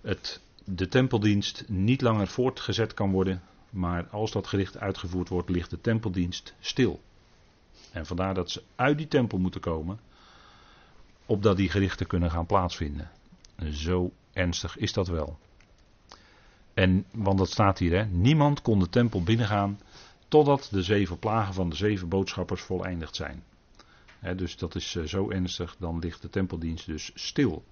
het, 0.00 0.40
de 0.64 0.88
tempeldienst 0.88 1.64
niet 1.68 2.00
langer 2.00 2.26
voortgezet 2.26 2.94
kan 2.94 3.10
worden, 3.10 3.42
maar 3.70 4.06
als 4.10 4.32
dat 4.32 4.46
gericht 4.46 4.78
uitgevoerd 4.78 5.28
wordt, 5.28 5.48
ligt 5.48 5.70
de 5.70 5.80
tempeldienst 5.80 6.54
stil. 6.60 7.00
En 7.92 8.06
vandaar 8.06 8.34
dat 8.34 8.50
ze 8.50 8.62
uit 8.76 8.98
die 8.98 9.08
tempel 9.08 9.38
moeten 9.38 9.60
komen, 9.60 10.00
opdat 11.26 11.56
die 11.56 11.70
gerichten 11.70 12.06
kunnen 12.06 12.30
gaan 12.30 12.46
plaatsvinden. 12.46 13.10
Zo 13.70 14.12
ernstig 14.32 14.76
is 14.76 14.92
dat 14.92 15.08
wel. 15.08 15.38
En, 16.74 17.04
want 17.12 17.38
dat 17.38 17.50
staat 17.50 17.78
hier, 17.78 17.96
hè, 17.96 18.04
niemand 18.04 18.62
kon 18.62 18.78
de 18.78 18.88
tempel 18.88 19.22
binnengaan 19.22 19.78
totdat 20.32 20.68
de 20.70 20.82
zeven 20.82 21.18
plagen 21.18 21.54
van 21.54 21.70
de 21.70 21.76
zeven 21.76 22.08
boodschappers 22.08 22.62
voleindigd 22.62 23.16
zijn. 23.16 23.42
dus 24.36 24.56
dat 24.56 24.74
is 24.74 24.96
eh, 24.96 25.04
zo 25.04 25.30
ernstig, 25.30 25.76
dan 25.78 25.98
ligt 25.98 26.22
de 26.22 26.30
tempeldienst 26.30 26.86
dus 26.86 27.10
stil. 27.14 27.64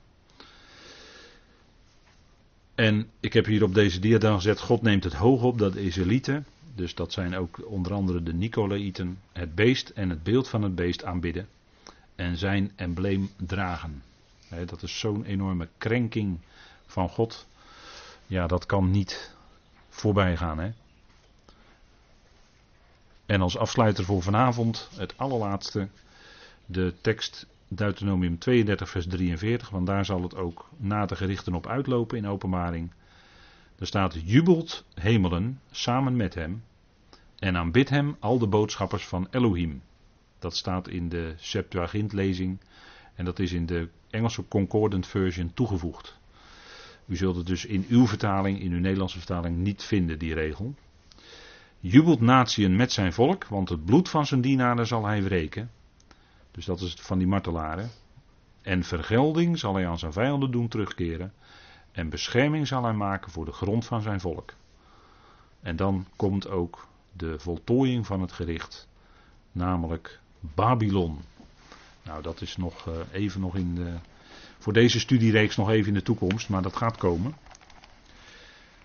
En 2.75 3.11
ik 3.21 3.33
heb 3.33 3.45
hier 3.45 3.63
op 3.63 3.75
deze 3.75 4.01
dia 4.01 4.35
gezet, 4.35 4.61
God 4.61 4.83
neemt 4.83 5.05
het 5.05 5.13
hoog 5.13 5.43
op, 5.43 5.59
dat 5.59 5.73
de 5.73 5.83
Israëlieten, 5.83 6.47
dus 6.75 6.95
dat 6.95 7.13
zijn 7.13 7.37
ook 7.37 7.71
onder 7.71 7.93
andere 7.93 8.23
de 8.23 8.35
Nicolaïten, 8.35 9.19
het 9.33 9.55
beest 9.55 9.89
en 9.89 10.11
het 10.11 10.23
beeld 10.23 10.49
van 10.49 10.63
het 10.63 10.75
beest 10.75 11.05
aanbidden 11.05 11.49
en 12.15 12.37
zijn 12.37 12.73
embleem 12.77 13.31
dragen. 13.37 14.03
dat 14.67 14.83
is 14.83 14.99
zo'n 14.99 15.25
enorme 15.25 15.69
krenking 15.79 16.39
van 16.87 17.09
God. 17.09 17.47
Ja, 18.27 18.47
dat 18.47 18.67
kan 18.67 18.91
niet 18.91 19.35
voorbij 19.89 20.37
gaan. 20.37 20.59
Hè? 20.59 20.71
En 23.31 23.41
als 23.41 23.57
afsluiter 23.57 24.05
voor 24.05 24.23
vanavond, 24.23 24.91
het 24.97 25.15
allerlaatste, 25.17 25.89
de 26.67 26.95
tekst 27.01 27.47
Deuteronomium 27.69 28.39
32, 28.39 28.91
vers 28.91 29.07
43, 29.07 29.71
want 29.71 29.87
daar 29.87 30.05
zal 30.05 30.23
het 30.23 30.37
ook 30.37 30.69
na 30.77 31.07
de 31.07 31.17
gerichten 31.17 31.55
op 31.55 31.67
uitlopen 31.67 32.19
in 32.19 32.27
openbaring. 32.27 32.91
Er 33.79 33.87
staat: 33.87 34.17
Jubelt 34.25 34.85
hemelen 34.95 35.61
samen 35.71 36.17
met 36.17 36.35
hem 36.35 36.63
en 37.39 37.57
aanbid 37.57 37.89
hem 37.89 38.17
al 38.21 38.39
de 38.39 38.47
boodschappers 38.47 39.07
van 39.07 39.29
Elohim. 39.31 39.83
Dat 40.39 40.57
staat 40.57 40.89
in 40.89 41.09
de 41.09 41.35
Septuagint-lezing 41.37 42.59
en 43.15 43.25
dat 43.25 43.39
is 43.39 43.53
in 43.53 43.67
de 43.67 43.89
Engelse 44.11 44.49
Concordant 44.49 45.07
Version 45.07 45.55
toegevoegd. 45.55 46.19
U 47.07 47.17
zult 47.17 47.37
het 47.37 47.47
dus 47.47 47.65
in 47.65 47.87
uw 47.89 48.07
vertaling, 48.07 48.61
in 48.61 48.73
uw 48.73 48.81
Nederlandse 48.81 49.19
vertaling, 49.19 49.57
niet 49.57 49.83
vinden, 49.83 50.19
die 50.19 50.35
regel. 50.35 50.75
Jubelt 51.81 52.21
natieën 52.21 52.77
met 52.77 52.93
zijn 52.93 53.13
volk, 53.13 53.45
want 53.45 53.69
het 53.69 53.85
bloed 53.85 54.09
van 54.09 54.27
zijn 54.27 54.41
dienaren 54.41 54.87
zal 54.87 55.07
hij 55.07 55.23
wreken. 55.23 55.71
Dus 56.51 56.65
dat 56.65 56.81
is 56.81 56.95
van 56.95 57.19
die 57.19 57.27
martelaren. 57.27 57.91
En 58.63 58.85
vergelding 58.85 59.59
zal 59.59 59.75
hij 59.75 59.87
aan 59.87 59.99
zijn 59.99 60.13
vijanden 60.13 60.51
doen 60.51 60.69
terugkeren. 60.69 61.33
En 61.93 62.09
bescherming 62.09 62.67
zal 62.67 62.83
hij 62.83 62.93
maken 62.93 63.31
voor 63.31 63.45
de 63.45 63.53
grond 63.53 63.85
van 63.85 64.03
zijn 64.03 64.21
volk. 64.21 64.55
En 65.61 65.77
dan 65.77 66.07
komt 66.17 66.49
ook 66.49 66.87
de 67.13 67.39
voltooiing 67.39 68.07
van 68.07 68.21
het 68.21 68.33
gericht, 68.33 68.89
namelijk 69.53 70.21
Babylon. 70.41 71.19
Nou, 72.03 72.23
dat 72.23 72.41
is 72.41 72.57
nog 72.57 72.89
eh, 72.89 72.95
even 73.13 73.41
nog 73.41 73.57
in 73.57 73.75
de. 73.75 73.95
Voor 74.59 74.73
deze 74.73 75.01
studiereeks 75.01 75.57
nog 75.57 75.71
even 75.71 75.89
in 75.89 75.95
de 75.95 76.03
toekomst, 76.03 76.49
maar 76.49 76.63
dat 76.63 76.77
gaat 76.77 76.97
komen. 76.97 77.35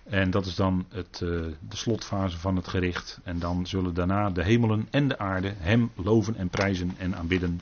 En 0.10 0.32
dat 0.32 0.46
is 0.46 0.56
dan 0.56 0.86
het, 0.90 1.20
uh, 1.24 1.30
de 1.70 1.76
slotfase 1.76 2.38
van 2.38 2.56
het 2.56 2.68
gericht. 2.68 3.20
En 3.24 3.40
dan 3.40 3.68
zullen 3.68 3.94
daarna 3.94 4.30
de 4.30 4.44
hemelen 4.44 4.88
en 4.92 5.08
de 5.08 5.18
aarde 5.18 5.54
hem 5.58 5.92
loven 5.96 6.36
en 6.36 6.50
prijzen 6.50 6.92
en 6.98 7.16
aanbidden. 7.16 7.62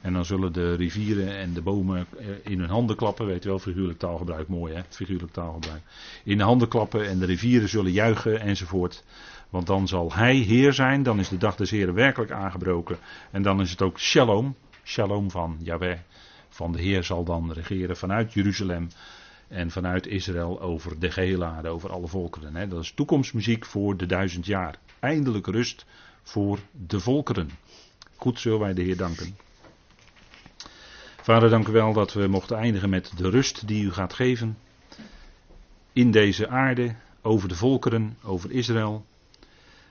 En 0.00 0.12
dan 0.12 0.24
zullen 0.24 0.52
de 0.52 0.74
rivieren 0.74 1.36
en 1.36 1.52
de 1.52 1.62
bomen 1.62 2.06
eh, 2.18 2.26
in 2.42 2.58
hun 2.58 2.68
handen 2.68 2.96
klappen. 2.96 3.26
Weet 3.26 3.42
je 3.42 3.48
wel, 3.48 3.58
figuurlijk 3.58 3.98
taalgebruik, 3.98 4.48
mooi 4.48 4.74
hè, 4.74 4.80
figuurlijk 4.88 5.32
taalgebruik. 5.32 5.82
In 6.24 6.38
de 6.38 6.44
handen 6.44 6.68
klappen 6.68 7.08
en 7.08 7.18
de 7.18 7.26
rivieren 7.26 7.68
zullen 7.68 7.92
juichen 7.92 8.40
enzovoort. 8.40 9.04
Want 9.50 9.66
dan 9.66 9.88
zal 9.88 10.12
hij 10.12 10.36
Heer 10.36 10.72
zijn, 10.72 11.02
dan 11.02 11.18
is 11.18 11.28
de 11.28 11.36
dag 11.36 11.56
des 11.56 11.70
Heren 11.70 11.94
werkelijk 11.94 12.30
aangebroken. 12.30 12.98
En 13.30 13.42
dan 13.42 13.60
is 13.60 13.70
het 13.70 13.82
ook 13.82 13.98
shalom, 13.98 14.56
shalom 14.84 15.30
van 15.30 15.56
Yahweh, 15.62 15.98
van 16.48 16.72
de 16.72 16.80
Heer 16.80 17.04
zal 17.04 17.24
dan 17.24 17.52
regeren 17.52 17.96
vanuit 17.96 18.32
Jeruzalem 18.32 18.88
en 19.50 19.70
vanuit 19.70 20.06
Israël 20.06 20.60
over 20.60 20.98
de 20.98 21.10
gehele 21.10 21.44
aarde, 21.44 21.68
over 21.68 21.90
alle 21.90 22.06
volkeren. 22.06 22.56
Hè. 22.56 22.68
Dat 22.68 22.82
is 22.82 22.92
toekomstmuziek 22.92 23.64
voor 23.66 23.96
de 23.96 24.06
duizend 24.06 24.46
jaar. 24.46 24.78
Eindelijk 24.98 25.46
rust 25.46 25.84
voor 26.22 26.58
de 26.86 27.00
volkeren. 27.00 27.50
Goed 28.16 28.40
zullen 28.40 28.58
wij 28.58 28.74
de 28.74 28.82
Heer 28.82 28.96
danken. 28.96 29.36
Vader, 31.22 31.50
dank 31.50 31.68
u 31.68 31.72
wel 31.72 31.92
dat 31.92 32.12
we 32.12 32.26
mochten 32.26 32.56
eindigen 32.56 32.90
met 32.90 33.12
de 33.16 33.30
rust 33.30 33.66
die 33.66 33.84
u 33.84 33.92
gaat 33.92 34.12
geven. 34.12 34.58
In 35.92 36.10
deze 36.10 36.48
aarde, 36.48 36.94
over 37.22 37.48
de 37.48 37.54
volkeren, 37.54 38.16
over 38.22 38.50
Israël. 38.50 39.04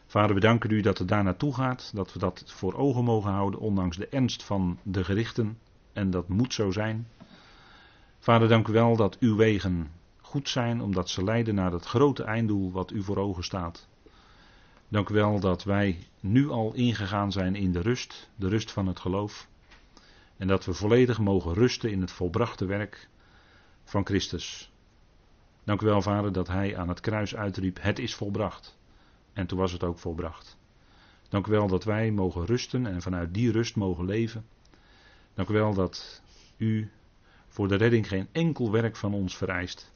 Vader, 0.05 0.35
we 0.35 0.41
danken 0.41 0.71
u 0.71 0.81
dat 0.81 0.97
het 0.97 1.07
daar 1.07 1.23
naartoe 1.23 1.53
gaat. 1.53 1.91
Dat 1.93 2.13
we 2.13 2.19
dat 2.19 2.43
voor 2.45 2.73
ogen 2.73 3.03
mogen 3.03 3.31
houden, 3.31 3.59
ondanks 3.59 3.97
de 3.97 4.07
ernst 4.07 4.43
van 4.43 4.79
de 4.83 5.03
gerichten. 5.03 5.57
En 5.93 6.09
dat 6.09 6.27
moet 6.27 6.53
zo 6.53 6.71
zijn. 6.71 7.07
Vader, 8.19 8.47
dank 8.47 8.67
u 8.67 8.73
wel 8.73 8.95
dat 8.95 9.17
uw 9.19 9.35
wegen 9.35 9.91
goed 10.21 10.49
zijn, 10.49 10.81
omdat 10.81 11.09
ze 11.09 11.23
leiden 11.23 11.55
naar 11.55 11.71
het 11.71 11.85
grote 11.85 12.23
einddoel 12.23 12.71
wat 12.71 12.91
u 12.91 13.03
voor 13.03 13.17
ogen 13.17 13.43
staat. 13.43 13.87
Dank 14.87 15.09
u 15.09 15.13
wel 15.13 15.39
dat 15.39 15.63
wij 15.63 16.07
nu 16.19 16.49
al 16.49 16.73
ingegaan 16.73 17.31
zijn 17.31 17.55
in 17.55 17.71
de 17.71 17.81
rust, 17.81 18.29
de 18.35 18.47
rust 18.47 18.71
van 18.71 18.87
het 18.87 18.99
geloof. 18.99 19.47
En 20.37 20.47
dat 20.47 20.65
we 20.65 20.73
volledig 20.73 21.19
mogen 21.19 21.53
rusten 21.53 21.91
in 21.91 22.01
het 22.01 22.11
volbrachte 22.11 22.65
werk 22.65 23.09
van 23.83 24.05
Christus. 24.05 24.71
Dank 25.63 25.81
u 25.81 25.85
wel, 25.85 26.01
Vader, 26.01 26.31
dat 26.31 26.47
Hij 26.47 26.77
aan 26.77 26.89
het 26.89 26.99
kruis 26.99 27.35
uitriep: 27.35 27.77
Het 27.81 27.99
is 27.99 28.15
volbracht. 28.15 28.77
En 29.33 29.47
toen 29.47 29.57
was 29.57 29.71
het 29.71 29.83
ook 29.83 29.99
volbracht. 29.99 30.57
Dank 31.29 31.47
u 31.47 31.51
wel 31.51 31.67
dat 31.67 31.83
wij 31.83 32.11
mogen 32.11 32.45
rusten 32.45 32.85
en 32.85 33.01
vanuit 33.01 33.33
die 33.33 33.51
rust 33.51 33.75
mogen 33.75 34.05
leven. 34.05 34.45
Dank 35.33 35.49
u 35.49 35.53
wel 35.53 35.73
dat 35.73 36.21
u 36.57 36.91
voor 37.49 37.67
de 37.67 37.75
redding 37.75 38.07
geen 38.07 38.27
enkel 38.31 38.71
werk 38.71 38.95
van 38.95 39.13
ons 39.13 39.37
vereist. 39.37 39.91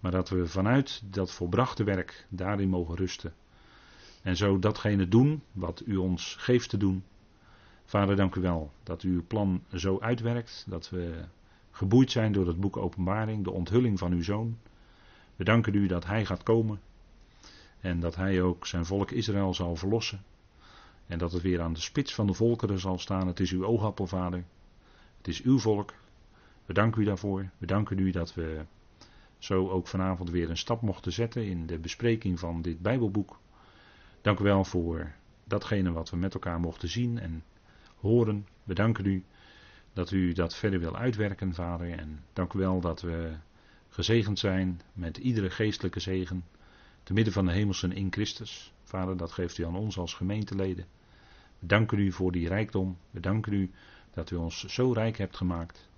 Maar 0.00 0.10
dat 0.10 0.28
we 0.28 0.46
vanuit 0.46 1.02
dat 1.04 1.32
volbrachte 1.32 1.84
werk 1.84 2.26
daarin 2.28 2.68
mogen 2.68 2.96
rusten. 2.96 3.34
En 4.22 4.36
zo 4.36 4.58
datgene 4.58 5.08
doen 5.08 5.42
wat 5.52 5.82
u 5.86 5.96
ons 5.96 6.36
geeft 6.38 6.68
te 6.68 6.76
doen. 6.76 7.04
Vader, 7.84 8.16
dank 8.16 8.34
u 8.34 8.40
wel 8.40 8.72
dat 8.82 9.02
u 9.02 9.12
uw 9.12 9.24
plan 9.26 9.62
zo 9.74 10.00
uitwerkt. 10.00 10.64
Dat 10.68 10.90
we 10.90 11.24
geboeid 11.70 12.10
zijn 12.10 12.32
door 12.32 12.46
het 12.46 12.60
boek 12.60 12.76
Openbaring, 12.76 13.44
de 13.44 13.50
onthulling 13.50 13.98
van 13.98 14.12
uw 14.12 14.22
zoon. 14.22 14.58
We 15.36 15.44
danken 15.44 15.74
u 15.74 15.86
dat 15.86 16.06
hij 16.06 16.24
gaat 16.24 16.42
komen. 16.42 16.80
En 17.80 18.00
dat 18.00 18.16
hij 18.16 18.42
ook 18.42 18.66
zijn 18.66 18.86
volk 18.86 19.10
Israël 19.10 19.54
zal 19.54 19.76
verlossen. 19.76 20.22
En 21.06 21.18
dat 21.18 21.32
het 21.32 21.42
weer 21.42 21.60
aan 21.60 21.72
de 21.72 21.80
spits 21.80 22.14
van 22.14 22.26
de 22.26 22.34
volkeren 22.34 22.78
zal 22.78 22.98
staan. 22.98 23.26
Het 23.26 23.40
is 23.40 23.50
uw 23.50 23.64
oogappel, 23.64 24.06
vader. 24.06 24.44
Het 25.16 25.28
is 25.28 25.42
uw 25.42 25.58
volk. 25.58 25.94
We 26.66 26.72
danken 26.72 27.02
u 27.02 27.04
daarvoor. 27.04 27.50
We 27.58 27.66
danken 27.66 27.98
u 27.98 28.10
dat 28.10 28.34
we 28.34 28.64
zo 29.38 29.68
ook 29.68 29.86
vanavond 29.86 30.30
weer 30.30 30.50
een 30.50 30.56
stap 30.56 30.80
mochten 30.80 31.12
zetten 31.12 31.46
in 31.46 31.66
de 31.66 31.78
bespreking 31.78 32.38
van 32.38 32.62
dit 32.62 32.80
Bijbelboek. 32.80 33.38
Dank 34.22 34.38
u 34.38 34.44
wel 34.44 34.64
voor 34.64 35.12
datgene 35.44 35.92
wat 35.92 36.10
we 36.10 36.16
met 36.16 36.34
elkaar 36.34 36.60
mochten 36.60 36.88
zien 36.88 37.18
en 37.18 37.44
horen. 37.96 38.46
We 38.64 38.74
danken 38.74 39.06
u 39.06 39.24
dat 39.92 40.10
u 40.10 40.32
dat 40.32 40.56
verder 40.56 40.80
wil 40.80 40.96
uitwerken, 40.96 41.54
vader. 41.54 41.98
En 41.98 42.24
dank 42.32 42.52
u 42.52 42.58
wel 42.58 42.80
dat 42.80 43.00
we 43.00 43.36
gezegend 43.88 44.38
zijn 44.38 44.80
met 44.92 45.16
iedere 45.16 45.50
geestelijke 45.50 46.00
zegen. 46.00 46.44
Te 47.02 47.12
midden 47.12 47.32
van 47.32 47.46
de 47.46 47.52
hemelsen 47.52 47.92
in 47.92 48.12
Christus. 48.12 48.72
Vader, 48.82 49.16
dat 49.16 49.32
geeft 49.32 49.58
u 49.58 49.64
aan 49.64 49.76
ons 49.76 49.98
als 49.98 50.14
gemeenteleden. 50.14 50.86
We 51.58 51.66
danken 51.66 51.98
u 51.98 52.12
voor 52.12 52.32
die 52.32 52.48
rijkdom. 52.48 52.98
We 53.10 53.20
danken 53.20 53.52
u 53.52 53.70
dat 54.10 54.30
u 54.30 54.36
ons 54.36 54.64
zo 54.64 54.92
rijk 54.92 55.18
hebt 55.18 55.36
gemaakt. 55.36 55.88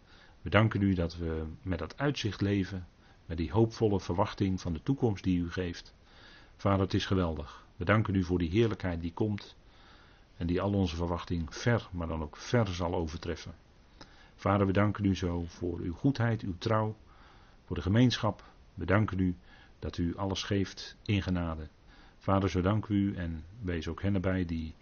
We 0.47 0.53
danken 0.53 0.83
u 0.83 0.95
dat 0.95 1.17
we 1.17 1.47
met 1.63 1.79
dat 1.79 1.99
uitzicht 1.99 2.41
leven. 2.41 2.87
Met 3.25 3.37
die 3.37 3.51
hoopvolle 3.51 4.01
verwachting 4.01 4.61
van 4.61 4.73
de 4.73 4.83
toekomst 4.83 5.25
die 5.25 5.39
u 5.39 5.51
geeft. 5.51 5.95
Vader, 6.57 6.81
het 6.81 6.95
is 6.95 7.07
geweldig. 7.07 7.67
We 7.77 7.85
danken 7.85 8.15
u 8.15 8.23
voor 8.23 8.39
die 8.39 8.51
heerlijkheid 8.51 9.01
die 9.01 9.13
komt. 9.13 9.57
En 10.37 10.47
die 10.47 10.61
al 10.61 10.73
onze 10.73 10.97
verwachting 10.97 11.55
ver, 11.55 11.89
maar 11.93 12.07
dan 12.07 12.23
ook 12.23 12.37
ver 12.37 12.67
zal 12.67 12.95
overtreffen. 12.95 13.55
Vader, 14.35 14.67
we 14.67 14.73
danken 14.73 15.05
u 15.05 15.17
zo 15.17 15.45
voor 15.47 15.79
uw 15.79 15.93
goedheid, 15.93 16.43
uw 16.43 16.55
trouw, 16.59 16.97
voor 17.65 17.77
de 17.77 17.83
gemeenschap. 17.83 18.45
We 18.75 18.85
danken 18.85 19.19
u 19.19 19.37
dat 19.79 19.99
u 19.99 20.17
alles 20.17 20.43
geeft 20.43 20.97
in 21.03 21.23
genade. 21.23 21.69
Vader, 22.19 22.51
zo 22.51 22.61
dank 22.61 22.87
u 22.87 23.15
en 23.17 23.45
wees 23.63 23.89
ook 23.89 24.03
hen 24.03 24.15
erbij 24.15 24.45
die 24.45 24.75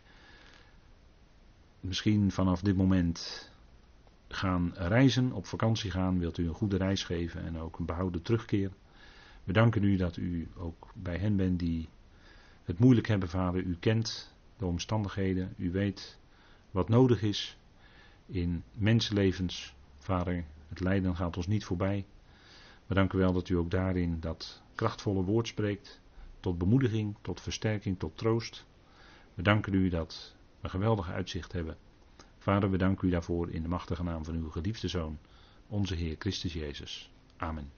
misschien 1.80 2.30
vanaf 2.30 2.60
dit 2.60 2.76
moment 2.76 3.52
gaan 4.34 4.72
reizen, 4.74 5.32
op 5.32 5.46
vakantie 5.46 5.90
gaan. 5.90 6.18
Wilt 6.18 6.38
u 6.38 6.48
een 6.48 6.54
goede 6.54 6.76
reis 6.76 7.04
geven 7.04 7.44
en 7.44 7.58
ook 7.58 7.78
een 7.78 7.86
behouden 7.86 8.22
terugkeer. 8.22 8.70
We 9.44 9.52
danken 9.52 9.82
u 9.82 9.96
dat 9.96 10.16
u 10.16 10.48
ook 10.56 10.90
bij 10.94 11.16
hen 11.16 11.36
bent 11.36 11.58
die 11.58 11.88
het 12.64 12.78
moeilijk 12.78 13.06
hebben, 13.06 13.28
Vader. 13.28 13.62
U 13.62 13.76
kent 13.80 14.34
de 14.56 14.66
omstandigheden, 14.66 15.54
u 15.56 15.70
weet 15.70 16.18
wat 16.70 16.88
nodig 16.88 17.22
is 17.22 17.58
in 18.26 18.62
mensenlevens. 18.72 19.74
Vader, 19.98 20.44
het 20.68 20.80
lijden 20.80 21.16
gaat 21.16 21.36
ons 21.36 21.46
niet 21.46 21.64
voorbij. 21.64 22.06
We 22.86 22.94
danken 22.94 23.18
wel 23.18 23.32
dat 23.32 23.48
u 23.48 23.54
ook 23.54 23.70
daarin 23.70 24.20
dat 24.20 24.62
krachtvolle 24.74 25.22
woord 25.22 25.46
spreekt. 25.46 26.00
Tot 26.40 26.58
bemoediging, 26.58 27.16
tot 27.20 27.40
versterking, 27.40 27.98
tot 27.98 28.18
troost. 28.18 28.66
We 29.34 29.42
danken 29.42 29.74
u 29.74 29.88
dat 29.88 30.34
we 30.58 30.64
een 30.64 30.70
geweldig 30.70 31.10
uitzicht 31.10 31.52
hebben. 31.52 31.76
Vader, 32.44 32.70
we 32.70 32.76
danken 32.76 33.08
u 33.08 33.10
daarvoor 33.10 33.50
in 33.50 33.62
de 33.62 33.68
machtige 33.68 34.02
naam 34.02 34.24
van 34.24 34.34
uw 34.34 34.50
geliefde 34.50 34.88
Zoon, 34.88 35.18
onze 35.66 35.94
Heer 35.94 36.16
Christus 36.18 36.52
Jezus. 36.52 37.10
Amen. 37.36 37.70